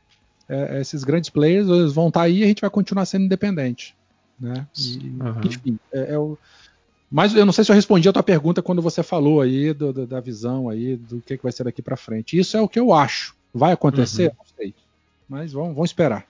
[0.47, 3.25] é, esses grandes players eles vão estar tá aí e a gente vai continuar sendo
[3.25, 3.95] independente.
[4.39, 4.67] Né?
[4.77, 5.41] E, uhum.
[5.45, 6.37] Enfim, é, é, o.
[7.15, 9.93] Mas eu não sei se eu respondi a tua pergunta quando você falou aí do,
[9.93, 12.37] do, da visão aí do que, que vai ser daqui para frente.
[12.37, 13.33] Isso é o que eu acho.
[13.53, 14.31] Vai acontecer?
[14.31, 14.35] Uhum.
[14.37, 14.75] Não sei.
[15.29, 16.27] Mas vamos, vamos esperar.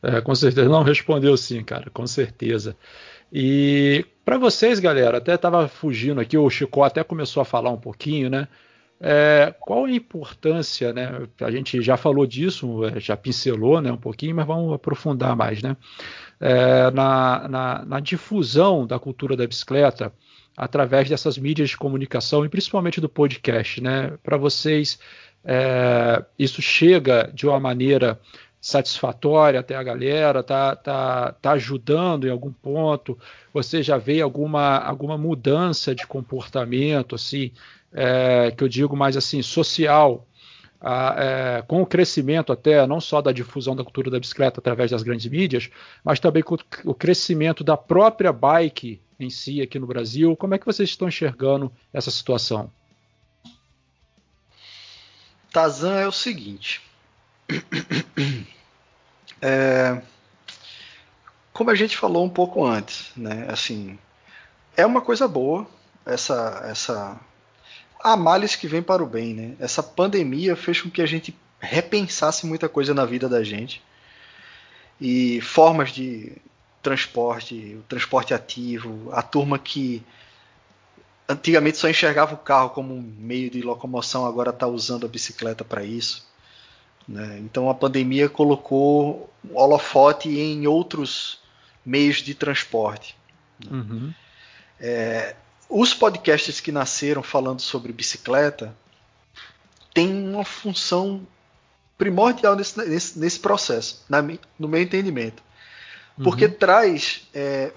[0.00, 0.68] É, com certeza.
[0.68, 2.76] Não, respondeu sim, cara, com certeza.
[3.32, 7.80] E para vocês, galera, até estava fugindo aqui, o Chico até começou a falar um
[7.80, 8.46] pouquinho, né?
[9.00, 11.26] É, qual a importância, né?
[11.40, 15.62] A gente já falou disso, é, já pincelou né, um pouquinho, mas vamos aprofundar mais,
[15.62, 15.76] né?
[16.40, 20.12] É, na, na, na, difusão da cultura da bicicleta
[20.56, 24.16] através dessas mídias de comunicação e principalmente do podcast, né?
[24.22, 24.98] Para vocês,
[25.44, 28.20] é, isso chega de uma maneira
[28.64, 33.18] satisfatória até a galera, tá, tá, tá ajudando em algum ponto?
[33.52, 37.52] Você já vê alguma, alguma mudança de comportamento, assim,
[37.94, 40.26] é, que eu digo mais assim, social,
[40.80, 44.90] a, é, com o crescimento até não só da difusão da cultura da bicicleta através
[44.90, 45.70] das grandes mídias,
[46.04, 50.36] mas também com o crescimento da própria bike em si aqui no Brasil.
[50.36, 52.70] Como é que vocês estão enxergando essa situação?
[55.52, 56.82] Tazan é o seguinte.
[59.46, 60.00] É,
[61.52, 63.46] como a gente falou um pouco antes, né?
[63.50, 63.98] Assim,
[64.74, 65.66] é uma coisa boa
[66.06, 67.20] essa essa
[68.04, 69.56] a males que vem para o bem, né?
[69.58, 73.82] Essa pandemia fez com que a gente repensasse muita coisa na vida da gente
[75.00, 76.36] e formas de
[76.82, 80.04] transporte, o transporte ativo, a turma que
[81.26, 85.64] antigamente só enxergava o carro como um meio de locomoção, agora está usando a bicicleta
[85.64, 86.28] para isso.
[87.08, 87.38] Né?
[87.40, 91.40] Então a pandemia colocou holofote em outros
[91.84, 93.16] meios de transporte.
[93.64, 93.70] Né?
[93.72, 94.14] Uhum.
[94.78, 95.36] É,
[95.76, 98.72] os podcasts que nasceram falando sobre bicicleta
[99.92, 101.26] têm uma função
[101.98, 104.22] primordial nesse, nesse, nesse processo, na,
[104.56, 105.42] no meu entendimento.
[106.22, 106.52] Porque uhum.
[106.52, 107.72] traz é,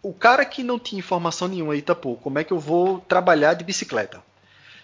[0.00, 3.54] o cara que não tinha informação nenhuma, eita pô, como é que eu vou trabalhar
[3.54, 4.22] de bicicleta?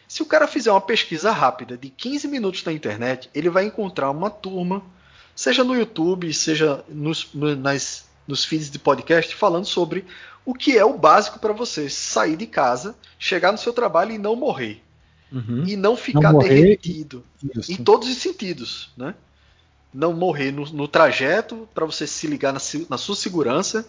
[0.09, 4.11] Se o cara fizer uma pesquisa rápida de 15 minutos na internet, ele vai encontrar
[4.11, 4.83] uma turma,
[5.33, 10.05] seja no YouTube, seja nos, nas, nos feeds de podcast, falando sobre
[10.45, 14.19] o que é o básico para você sair de casa, chegar no seu trabalho e
[14.19, 14.83] não morrer.
[15.33, 15.65] Uhum.
[15.67, 17.25] E não ficar não derretido.
[17.57, 17.73] Isso.
[17.73, 18.91] Em todos os sentidos.
[18.97, 19.15] Né?
[19.93, 23.87] Não morrer no, no trajeto, para você se ligar na, na sua segurança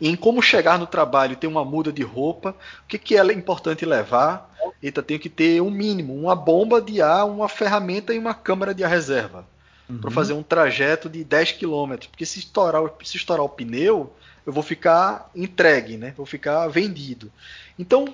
[0.00, 3.86] em como chegar no trabalho, ter uma muda de roupa, o que, que é importante
[3.86, 4.52] levar.
[4.82, 8.74] Eita, tenho que ter um mínimo, uma bomba de ar, uma ferramenta e uma câmera
[8.74, 9.46] de ar reserva.
[9.92, 9.98] Uhum.
[9.98, 11.94] Para fazer um trajeto de 10 km.
[12.10, 14.12] Porque se estourar, se estourar o pneu,
[14.46, 16.14] eu vou ficar entregue, né?
[16.16, 17.30] Vou ficar vendido.
[17.78, 18.06] Então,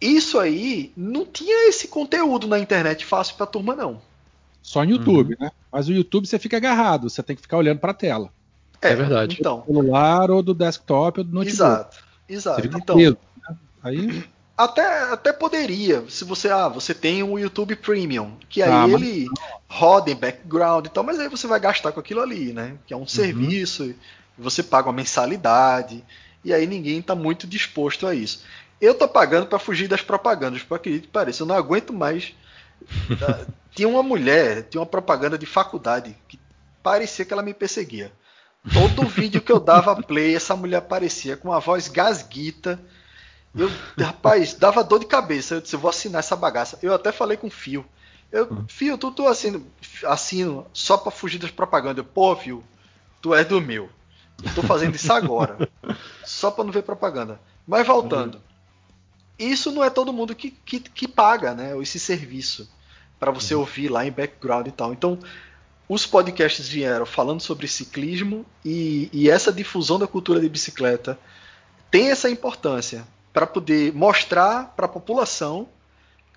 [0.00, 4.00] isso aí não tinha esse conteúdo na internet fácil para a turma, não.
[4.62, 5.46] Só no YouTube, uhum.
[5.46, 5.50] né?
[5.70, 8.30] Mas o YouTube você fica agarrado, você tem que ficar olhando para a tela.
[8.80, 9.36] É, é verdade.
[9.38, 11.54] Então, do celular ou do desktop ou do notebook.
[11.54, 11.96] Exato,
[12.28, 12.66] exato.
[12.66, 13.18] Então, preso,
[13.48, 13.56] né?
[13.82, 14.24] aí
[14.56, 19.26] até, até poderia, se você ah, você tem um YouTube Premium, que aí ah, ele
[19.68, 22.76] roda em background e tal, mas aí você vai gastar com aquilo ali, né?
[22.86, 23.06] Que é um uhum.
[23.06, 23.94] serviço,
[24.38, 26.02] você paga uma mensalidade.
[26.42, 28.44] e aí ninguém está muito disposto a isso.
[28.80, 32.34] Eu tô pagando para fugir das propagandas, porque acredito que pareça, eu não aguento mais.
[33.74, 36.38] tinha uma mulher, tinha uma propaganda de faculdade que
[36.82, 38.10] parecia que ela me perseguia.
[38.72, 42.80] Todo vídeo que eu dava play, essa mulher aparecia com uma voz gasguita.
[43.56, 45.54] Eu, rapaz, dava dor de cabeça.
[45.54, 46.78] Eu disse, eu vou assinar essa bagaça.
[46.82, 47.84] Eu até falei com o Fio.
[48.30, 48.64] Eu, uhum.
[48.68, 49.66] Fio, tu, tu assino,
[50.04, 51.98] assino só para fugir das propagandas.
[51.98, 52.62] Eu, Pô, Fio,
[53.22, 53.88] tu é do meu.
[54.44, 55.68] Eu tô fazendo isso agora.
[56.24, 57.40] só para não ver propaganda.
[57.66, 58.40] Mas voltando.
[59.38, 61.78] Isso não é todo mundo que, que, que paga, né?
[61.80, 62.68] Esse serviço
[63.18, 63.60] para você uhum.
[63.60, 64.92] ouvir lá em background e tal.
[64.92, 65.18] Então,
[65.88, 71.18] os podcasts vieram falando sobre ciclismo e, e essa difusão da cultura de bicicleta
[71.90, 75.68] tem essa importância para poder mostrar para a população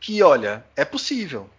[0.01, 1.49] que, olha, é possível,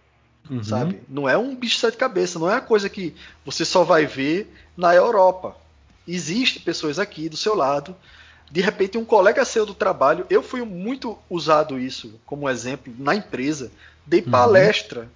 [0.47, 0.63] uhum.
[0.63, 1.01] sabe?
[1.09, 4.05] Não é um bicho de sete cabeças, não é uma coisa que você só vai
[4.05, 5.57] ver na Europa.
[6.07, 7.95] Existem pessoas aqui do seu lado.
[8.51, 13.15] De repente, um colega seu do trabalho, eu fui muito usado isso como exemplo na
[13.15, 13.71] empresa,
[14.05, 14.29] dei uhum.
[14.29, 15.09] palestra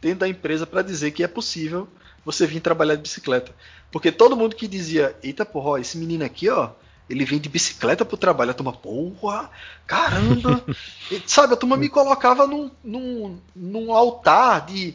[0.00, 1.86] dentro da empresa para dizer que é possível
[2.24, 3.54] você vir trabalhar de bicicleta.
[3.90, 6.70] Porque todo mundo que dizia, eita porra, esse menino aqui, ó,
[7.08, 9.50] ele vem de bicicleta pro trabalho, a turma, porra,
[9.86, 10.62] caramba.
[11.10, 14.94] e, sabe, a turma me colocava num, num, num altar de.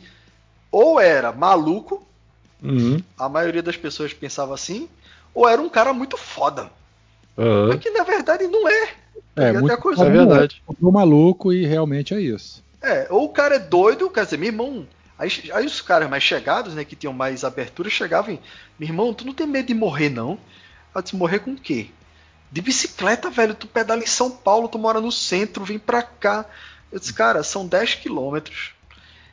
[0.72, 2.06] Ou era maluco,
[2.62, 3.02] uhum.
[3.18, 4.90] a maioria das pessoas pensava assim,
[5.34, 6.70] ou era um cara muito foda.
[7.38, 7.70] Uhum.
[7.70, 8.90] Mas que na verdade não é.
[9.36, 10.62] É, muito coisa é verdade.
[10.68, 12.64] É maluco e realmente é isso.
[12.82, 14.88] É, ou o cara é doido, quer dizer, meu irmão,
[15.20, 18.40] Aí, aí, os caras mais chegados, né, que tinham mais abertura, chegavam e,
[18.78, 20.38] meu irmão, tu não tem medo de morrer, não?
[20.94, 21.90] Eu disse, morrer com o quê?
[22.52, 26.46] De bicicleta, velho, tu pedala em São Paulo, tu mora no centro, vem pra cá.
[26.92, 28.72] Eu disse, cara, são 10 quilômetros.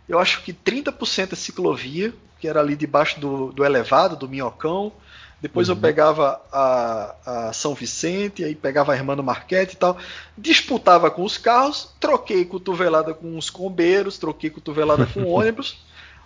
[0.08, 4.92] Eu acho que 30% é ciclovia, que era ali debaixo do, do elevado, do Minhocão.
[5.40, 5.74] Depois uhum.
[5.74, 9.96] eu pegava a, a, São Vicente, aí pegava a Irmã Marquete e tal.
[10.36, 15.84] Disputava com os carros, troquei cotovelada com os combeiros, troquei cotovelada com ônibus,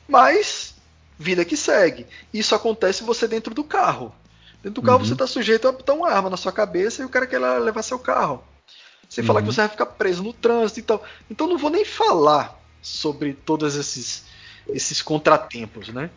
[0.08, 0.74] mas
[1.18, 2.06] vida que segue.
[2.32, 4.14] Isso acontece você dentro do carro.
[4.62, 5.04] Dentro do carro uhum.
[5.04, 7.82] você está sujeito a botar uma arma na sua cabeça e o cara quer levar
[7.82, 8.42] seu carro.
[9.08, 9.26] Sem uhum.
[9.26, 11.02] falar que você vai ficar preso no trânsito e tal.
[11.30, 14.24] Então não vou nem falar sobre todos esses,
[14.68, 16.10] esses contratempos, né?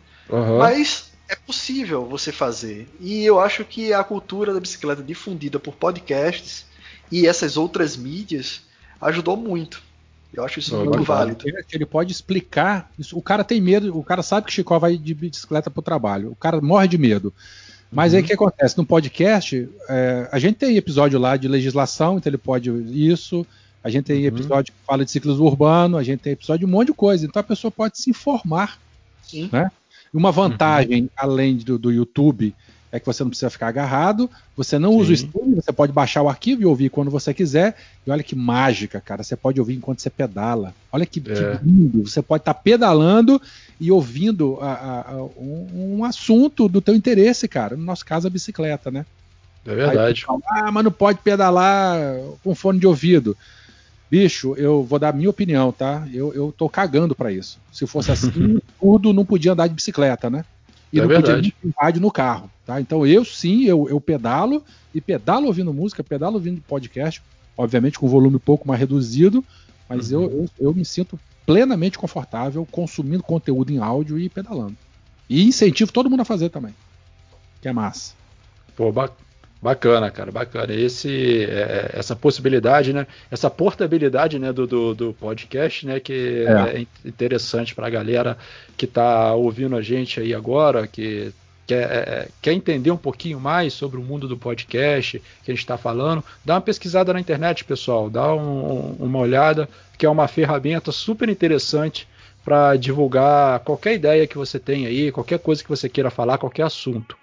[0.58, 2.88] Mas é possível você fazer.
[3.00, 6.66] E eu acho que a cultura da bicicleta difundida por podcasts
[7.10, 8.62] e essas outras mídias
[9.00, 9.82] ajudou muito.
[10.32, 11.44] Eu acho isso muito válido.
[11.70, 12.90] Ele pode explicar.
[12.98, 15.82] Isso, o cara tem medo, o cara sabe que Chico vai de bicicleta para o
[15.82, 16.30] trabalho.
[16.30, 17.34] O cara morre de medo.
[17.92, 18.18] Mas uhum.
[18.18, 18.78] aí o que acontece?
[18.78, 23.46] No podcast, é, a gente tem episódio lá de legislação, então ele pode isso.
[23.84, 24.28] A gente tem uhum.
[24.28, 27.26] episódio que fala de ciclismo urbano, a gente tem episódio de um monte de coisa.
[27.26, 28.78] Então a pessoa pode se informar.
[29.22, 29.50] Sim.
[29.52, 29.70] Né?
[30.12, 31.08] E uma vantagem, uhum.
[31.16, 32.54] além do, do, YouTube,
[32.92, 34.96] é que você não precisa ficar agarrado, você não Sim.
[34.98, 37.74] usa o streaming, você pode baixar o arquivo e ouvir quando você quiser.
[38.06, 40.74] E olha que mágica, cara, você pode ouvir enquanto você pedala.
[40.92, 41.22] Olha que, é.
[41.22, 43.40] que lindo, você pode estar tá pedalando
[43.80, 47.76] e ouvindo a, a, a, um, um, assunto do teu interesse, cara.
[47.76, 49.06] No nosso caso, a bicicleta, né?
[49.64, 50.24] É verdade.
[50.26, 51.98] Fala, ah, mas não pode pedalar
[52.44, 53.34] com fone de ouvido.
[54.10, 56.06] Bicho, eu vou dar a minha opinião, tá?
[56.12, 57.58] Eu, eu tô cagando para isso.
[57.72, 60.44] Se fosse assim, tudo não podia andar de bicicleta, né?
[60.92, 61.52] E é não verdade.
[61.52, 62.80] podia rádio no carro, tá?
[62.80, 64.62] Então eu sim, eu, eu pedalo
[64.94, 67.22] e pedalo ouvindo música, pedalo ouvindo podcast,
[67.56, 69.44] obviamente com volume um pouco mais reduzido,
[69.88, 70.22] mas uhum.
[70.22, 74.76] eu, eu, eu me sinto plenamente confortável consumindo conteúdo em áudio e pedalando.
[75.28, 76.74] E incentivo todo mundo a fazer também.
[77.60, 78.14] Que é massa.
[78.76, 78.92] Pô,
[79.62, 80.74] Bacana, cara, bacana.
[80.74, 83.06] Esse, é, essa possibilidade, né?
[83.30, 88.36] Essa portabilidade, né, do, do, do podcast, né, que é, é interessante para a galera
[88.76, 91.32] que está ouvindo a gente aí agora, que
[91.64, 95.54] quer, é, é, quer entender um pouquinho mais sobre o mundo do podcast que a
[95.54, 96.24] gente está falando.
[96.44, 98.10] Dá uma pesquisada na internet, pessoal.
[98.10, 102.08] Dá um, uma olhada, que é uma ferramenta super interessante
[102.44, 106.64] para divulgar qualquer ideia que você tem aí, qualquer coisa que você queira falar, qualquer
[106.64, 107.21] assunto.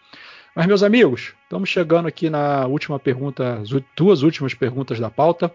[0.60, 5.50] Mas, meus amigos, estamos chegando aqui na última pergunta, as duas últimas perguntas da pauta.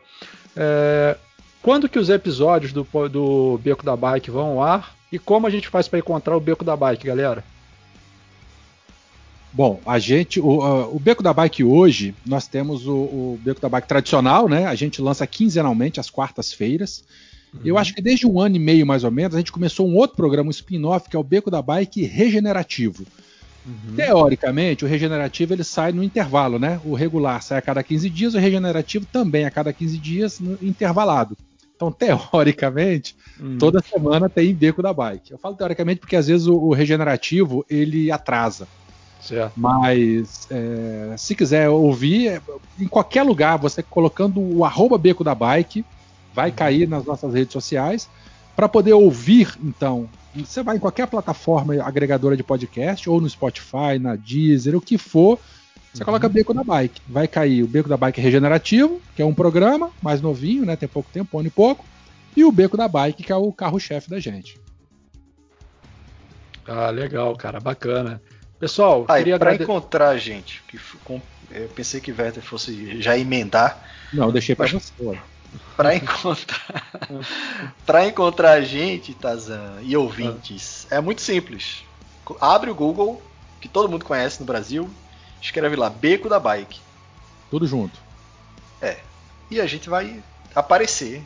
[0.56, 1.18] É,
[1.60, 4.96] quando que os episódios do, do Beco da Bike vão ao ar?
[5.12, 7.44] E como a gente faz para encontrar o Beco da Bike, galera?
[9.52, 13.68] Bom, a gente, o, o, Beco da Bike hoje, nós temos o, o, Beco da
[13.68, 14.64] Bike tradicional, né?
[14.64, 17.04] A gente lança quinzenalmente às quartas-feiras.
[17.52, 17.60] Uhum.
[17.62, 19.96] Eu acho que desde um ano e meio mais ou menos a gente começou um
[19.96, 23.04] outro programa, um spin-off, que é o Beco da Bike Regenerativo.
[23.66, 23.96] Uhum.
[23.96, 26.80] Teoricamente, o regenerativo ele sai no intervalo, né?
[26.84, 30.58] O regular sai a cada 15 dias, o regenerativo também a cada 15 dias, no
[30.60, 31.36] intervalado.
[31.74, 33.58] Então, teoricamente, uhum.
[33.58, 35.32] toda semana tem beco da bike.
[35.32, 38.68] Eu falo teoricamente porque às vezes o, o regenerativo ele atrasa.
[39.20, 39.54] Certo.
[39.56, 42.42] Mas é, se quiser ouvir, é,
[42.78, 45.84] em qualquer lugar, você colocando o arroba Beco da Bike,
[46.34, 46.56] vai uhum.
[46.56, 48.08] cair nas nossas redes sociais.
[48.56, 53.98] Para poder ouvir, então, você vai em qualquer plataforma agregadora de podcast, ou no Spotify,
[54.00, 55.38] na Deezer, o que for,
[55.92, 56.06] você uhum.
[56.06, 57.00] coloca Beco da Bike.
[57.08, 60.74] Vai cair o Beco da Bike Regenerativo, que é um programa mais novinho, né?
[60.74, 61.84] Tem pouco tempo, um ano e pouco.
[62.36, 64.60] E o Beco da Bike, que é o carro-chefe da gente.
[66.66, 68.20] Ah, legal, cara, bacana.
[68.58, 69.64] Pessoal, ah, queria para agrade...
[69.64, 71.20] encontrar a gente, que com...
[71.50, 73.80] eu pensei que Werther fosse já emendar.
[74.12, 74.92] Não, deixei para você.
[75.76, 77.00] Para encontrar,
[77.84, 81.84] para encontrar a gente, Tazan e ouvintes, é muito simples.
[82.40, 83.22] Abre o Google,
[83.60, 84.88] que todo mundo conhece no Brasil,
[85.40, 86.80] escreve lá Beco da Bike.
[87.50, 87.98] Tudo junto.
[88.80, 88.98] É.
[89.50, 90.22] E a gente vai
[90.54, 91.22] aparecer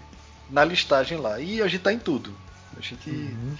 [0.50, 1.40] na listagem lá.
[1.40, 2.34] E a gente tá em tudo.
[2.76, 3.56] A gente uhum.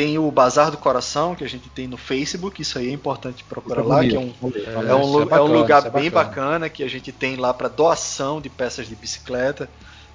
[0.00, 3.44] Tem o Bazar do Coração, que a gente tem no Facebook, isso aí é importante
[3.44, 6.10] procurar lá, que é um, é, é um, é, bacana, é um lugar é bem
[6.10, 9.68] bacana que a gente tem lá para doação de peças de bicicleta.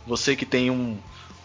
[0.08, 0.98] Você que tem um,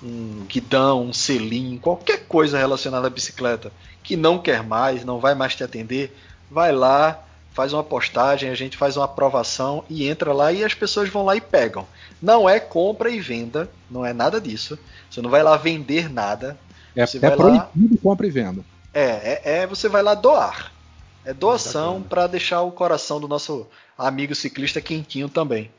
[0.03, 3.71] um guidão, um selim, qualquer coisa relacionada à bicicleta
[4.03, 6.17] que não quer mais, não vai mais te atender,
[6.51, 7.23] vai lá,
[7.53, 11.27] faz uma postagem, a gente faz uma aprovação e entra lá e as pessoas vão
[11.27, 11.87] lá e pegam.
[12.23, 14.79] Não é compra e venda, não é nada disso.
[15.11, 16.59] Você não vai lá vender nada,
[16.95, 18.01] é, você é proibido lá...
[18.03, 18.65] compra e venda.
[18.93, 20.73] É, é, é, você vai lá doar.
[21.25, 25.71] É doação para deixar o coração do nosso amigo ciclista quentinho também.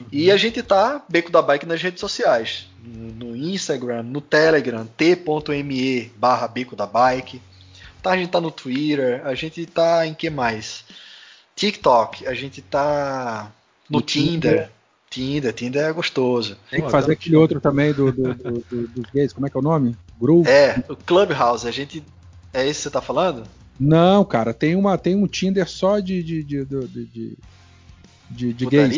[0.00, 0.06] Uhum.
[0.10, 2.66] E a gente tá Beco da Bike nas redes sociais.
[2.82, 7.40] No Instagram, no Telegram, t.me barra Beco da Bike.
[8.02, 10.84] Tá, a gente tá no Twitter, a gente tá em que mais?
[11.54, 13.50] TikTok, a gente tá
[13.88, 14.52] no, no Tinder.
[14.52, 14.70] Tinder.
[15.10, 16.56] Tinder, Tinder é gostoso.
[16.70, 19.56] Tem que fazer aquele outro também do, do, do, do, dos gays, como é que
[19.56, 19.96] é o nome?
[20.20, 20.48] Groove?
[20.48, 22.02] É, o Clubhouse, a gente.
[22.52, 23.44] É isso que você tá falando?
[23.78, 26.22] Não, cara, tem, uma, tem um Tinder só de.
[26.22, 27.36] de, de, de,
[28.30, 28.96] de, de gays.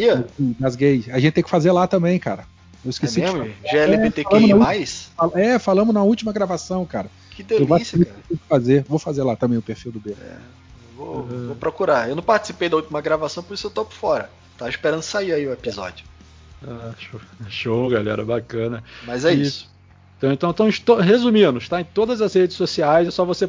[0.59, 1.09] Das gays.
[1.11, 2.45] A gente tem que fazer lá também, cara.
[2.85, 3.45] Eu esqueci é mesmo?
[3.45, 4.53] de GLBTQI+.
[5.35, 7.11] É, é, falamos na última gravação, cara.
[7.31, 8.17] Que delícia, cara.
[8.49, 8.85] Fazer.
[8.89, 10.13] Vou fazer lá também o perfil do B.
[10.13, 10.37] É,
[10.97, 11.47] vou, uhum.
[11.49, 12.09] vou, procurar.
[12.09, 14.31] Eu não participei da última gravação, por isso eu tô por fora.
[14.57, 16.07] Tava esperando sair aí o episódio.
[16.67, 18.83] Ah, show, show, galera, bacana.
[19.07, 19.71] Mas é e, isso.
[20.23, 23.49] Então, então, então, resumindo, está em todas as redes sociais, é só você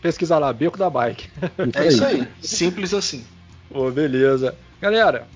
[0.00, 1.28] pesquisar lá, Beco da Bike.
[1.74, 3.22] É isso aí, simples assim.
[3.70, 4.54] Pô, beleza.
[4.80, 5.26] Galera,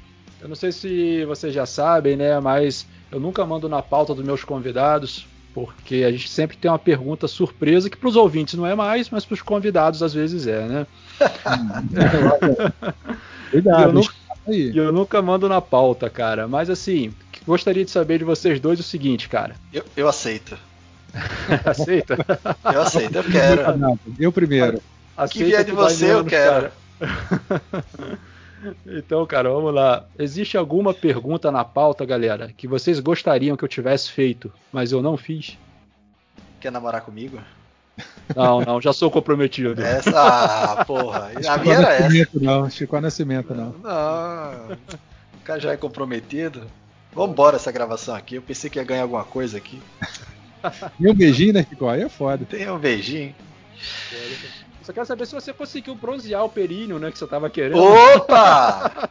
[0.41, 4.25] eu não sei se vocês já sabem, né, mas eu nunca mando na pauta dos
[4.25, 8.65] meus convidados, porque a gente sempre tem uma pergunta surpresa que para os ouvintes não
[8.65, 10.87] é mais, mas para os convidados às vezes é, né?
[13.51, 14.01] Cuidado.
[14.47, 16.49] Eu e eu nunca mando na pauta, cara.
[16.49, 17.13] Mas assim,
[17.47, 19.55] gostaria de saber de vocês dois o seguinte, cara.
[19.73, 20.57] Eu, eu aceito.
[21.65, 22.17] Aceita?
[22.73, 24.01] eu aceito, eu quero.
[24.19, 24.83] Eu primeiro.
[25.17, 26.71] O que vier de você, eu quero.
[28.87, 30.05] então, cara, vamos lá.
[30.19, 35.03] Existe alguma pergunta na pauta, galera, que vocês gostariam que eu tivesse feito, mas eu
[35.03, 35.59] não fiz?
[36.61, 37.41] Quer namorar comigo?
[38.35, 39.83] Não, não, já sou comprometido.
[39.83, 40.11] Essa,
[40.81, 41.33] ah, porra.
[41.49, 42.29] A minha era essa.
[42.35, 43.75] Não, Chico Nascimento, não.
[43.83, 44.77] Não,
[45.35, 46.67] o cara já é comprometido.
[47.13, 48.37] Vambora essa gravação aqui.
[48.37, 49.81] Eu pensei que ia ganhar alguma coisa aqui.
[50.99, 51.89] E um beijinho, né, Chico?
[51.89, 52.45] Aí é foda.
[52.45, 53.35] Tem um beijinho.
[54.83, 57.79] Só quero saber se você conseguiu bronzear o períneo, né, que você tava querendo.
[57.79, 59.09] Opa!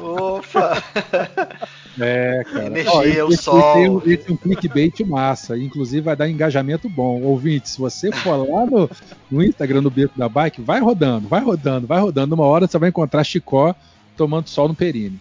[0.00, 0.82] Opa!
[1.98, 2.66] É, cara.
[2.66, 4.02] Energia, Ó, o sol.
[4.06, 5.58] Esse, é um clickbait massa.
[5.58, 7.20] Inclusive vai dar engajamento bom.
[7.22, 8.88] Ouvinte, se você for lá no,
[9.30, 12.34] no Instagram do Beco da Bike, vai rodando, vai rodando, vai rodando.
[12.34, 13.74] Uma hora você vai encontrar Chicó
[14.16, 15.18] tomando sol no períneo.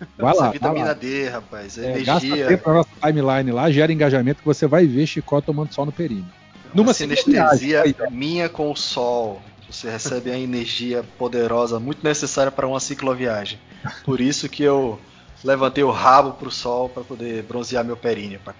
[0.18, 0.50] Vai lá.
[0.50, 0.92] vitamina lá.
[0.94, 1.78] D, rapaz.
[1.78, 2.04] É, energia.
[2.04, 5.86] Gasta tempo na nossa timeline lá, gera engajamento que você vai ver Chicó tomando sol
[5.86, 6.26] no períneo.
[6.74, 9.42] Numa sinestesia minha com o sol.
[9.68, 13.58] Você recebe a energia poderosa, muito necessária para uma cicloviagem.
[14.04, 14.98] Por isso que eu
[15.44, 18.54] levantei o rabo para o sol para poder bronzear meu períneo, para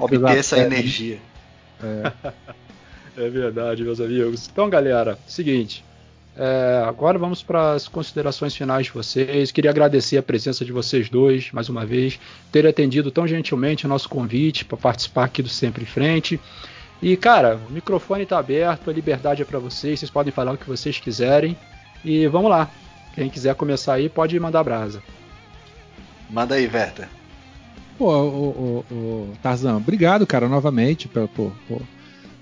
[0.00, 1.18] obter essa energia.
[1.82, 2.12] É.
[3.26, 4.48] é verdade, meus amigos.
[4.50, 5.84] Então, galera, seguinte.
[6.36, 9.50] É, agora vamos para as considerações finais de vocês.
[9.50, 12.18] Queria agradecer a presença de vocês dois, mais uma vez,
[12.50, 16.40] ter atendido tão gentilmente o nosso convite para participar aqui do Sempre em Frente.
[17.02, 20.58] E, cara, o microfone está aberto, a liberdade é para vocês, vocês podem falar o
[20.58, 21.56] que vocês quiserem.
[22.04, 22.70] E vamos lá.
[23.14, 25.02] Quem quiser começar aí, pode mandar brasa.
[26.30, 27.08] Manda aí, Verta.
[27.98, 31.82] Pô, o, o, o, Tarzan, obrigado, cara, novamente, por, por, por,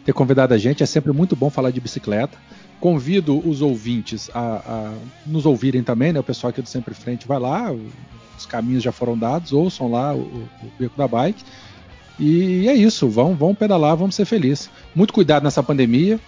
[0.05, 0.83] ter convidado a gente.
[0.83, 2.39] É sempre muito bom falar de bicicleta.
[2.81, 4.95] Convido os ouvintes a, a
[5.27, 6.21] nos ouvirem também, né?
[6.21, 7.71] O pessoal aqui do Sempre Frente vai lá,
[8.37, 10.49] os caminhos já foram dados, ouçam lá o, o
[10.79, 11.45] Beco da Bike.
[12.19, 14.71] E é isso, vão, vão pedalar, vamos ser felizes.
[14.95, 16.19] Muito cuidado nessa pandemia.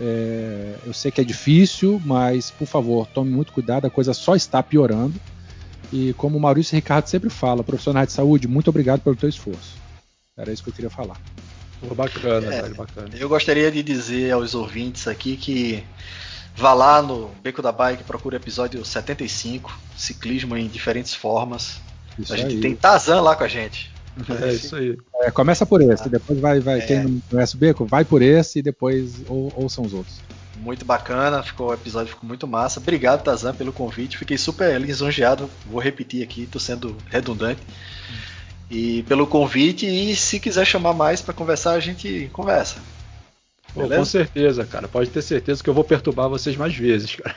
[0.00, 4.34] É, eu sei que é difícil, mas por favor, tome muito cuidado, a coisa só
[4.34, 5.14] está piorando.
[5.92, 9.76] E como o Maurício Ricardo sempre fala, profissionais de saúde, muito obrigado pelo teu esforço.
[10.36, 11.20] Era isso que eu queria falar.
[11.80, 13.08] Pô, bacana, é, velho, bacana.
[13.14, 15.82] Eu gostaria de dizer aos ouvintes aqui que
[16.54, 21.80] vá lá no Beco da Bike, procure o episódio 75, ciclismo em diferentes formas.
[22.18, 22.60] Isso a gente aí.
[22.60, 23.90] tem Tazan lá com a gente.
[24.42, 24.98] É isso aí.
[25.22, 26.86] É, começa por esse, ah, depois vai, vai é.
[26.86, 30.20] quem não conhece o Beco, vai por esse e depois ou, ouçam os outros.
[30.56, 32.80] Muito bacana, ficou, o episódio ficou muito massa.
[32.80, 34.18] Obrigado, Tazan, pelo convite.
[34.18, 35.48] Fiquei super lisonjeado.
[35.64, 37.62] Vou repetir aqui, tô sendo redundante.
[38.70, 42.76] E pelo convite, e se quiser chamar mais para conversar, a gente conversa.
[43.74, 44.86] Pô, com certeza, cara.
[44.86, 47.34] Pode ter certeza que eu vou perturbar vocês mais vezes, cara.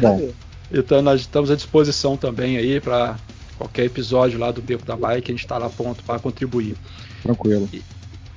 [0.00, 0.30] Bom.
[0.72, 3.16] então nós estamos à disposição também aí para
[3.58, 6.76] qualquer episódio lá do Beco da Bike, a gente está lá pronto para contribuir.
[7.22, 7.68] Tranquilo.
[7.72, 7.82] E,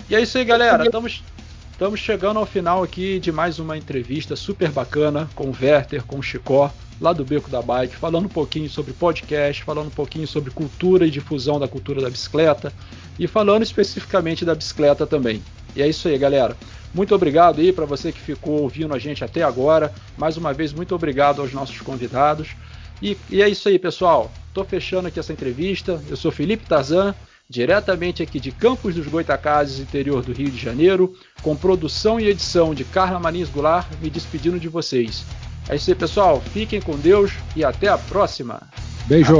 [0.09, 0.85] e, é isso aí, galera.
[0.85, 1.23] Estamos,
[1.71, 6.17] estamos chegando ao final aqui de mais uma entrevista super bacana com o Werther, com
[6.17, 10.27] o Chicó, lá do Beco da Bike, falando um pouquinho sobre podcast, falando um pouquinho
[10.27, 12.73] sobre cultura e difusão da cultura da bicicleta
[13.17, 15.41] e falando especificamente da bicicleta também.
[15.75, 16.55] E é isso aí, galera.
[16.93, 19.93] Muito obrigado aí para você que ficou ouvindo a gente até agora.
[20.17, 22.55] Mais uma vez, muito obrigado aos nossos convidados.
[23.01, 24.31] E, e é isso aí, pessoal.
[24.47, 26.01] Estou fechando aqui essa entrevista.
[26.09, 27.13] Eu sou Felipe Tarzan,
[27.47, 32.73] diretamente aqui de Campos dos Goitacazes, interior do Rio de Janeiro, com produção e edição
[32.73, 35.23] de Carla Marins Goulart, me despedindo de vocês.
[35.69, 36.41] É isso aí, pessoal.
[36.51, 38.61] Fiquem com Deus e até a próxima.
[39.05, 39.37] Beijo.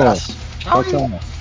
[0.59, 1.38] Tchau, tchau.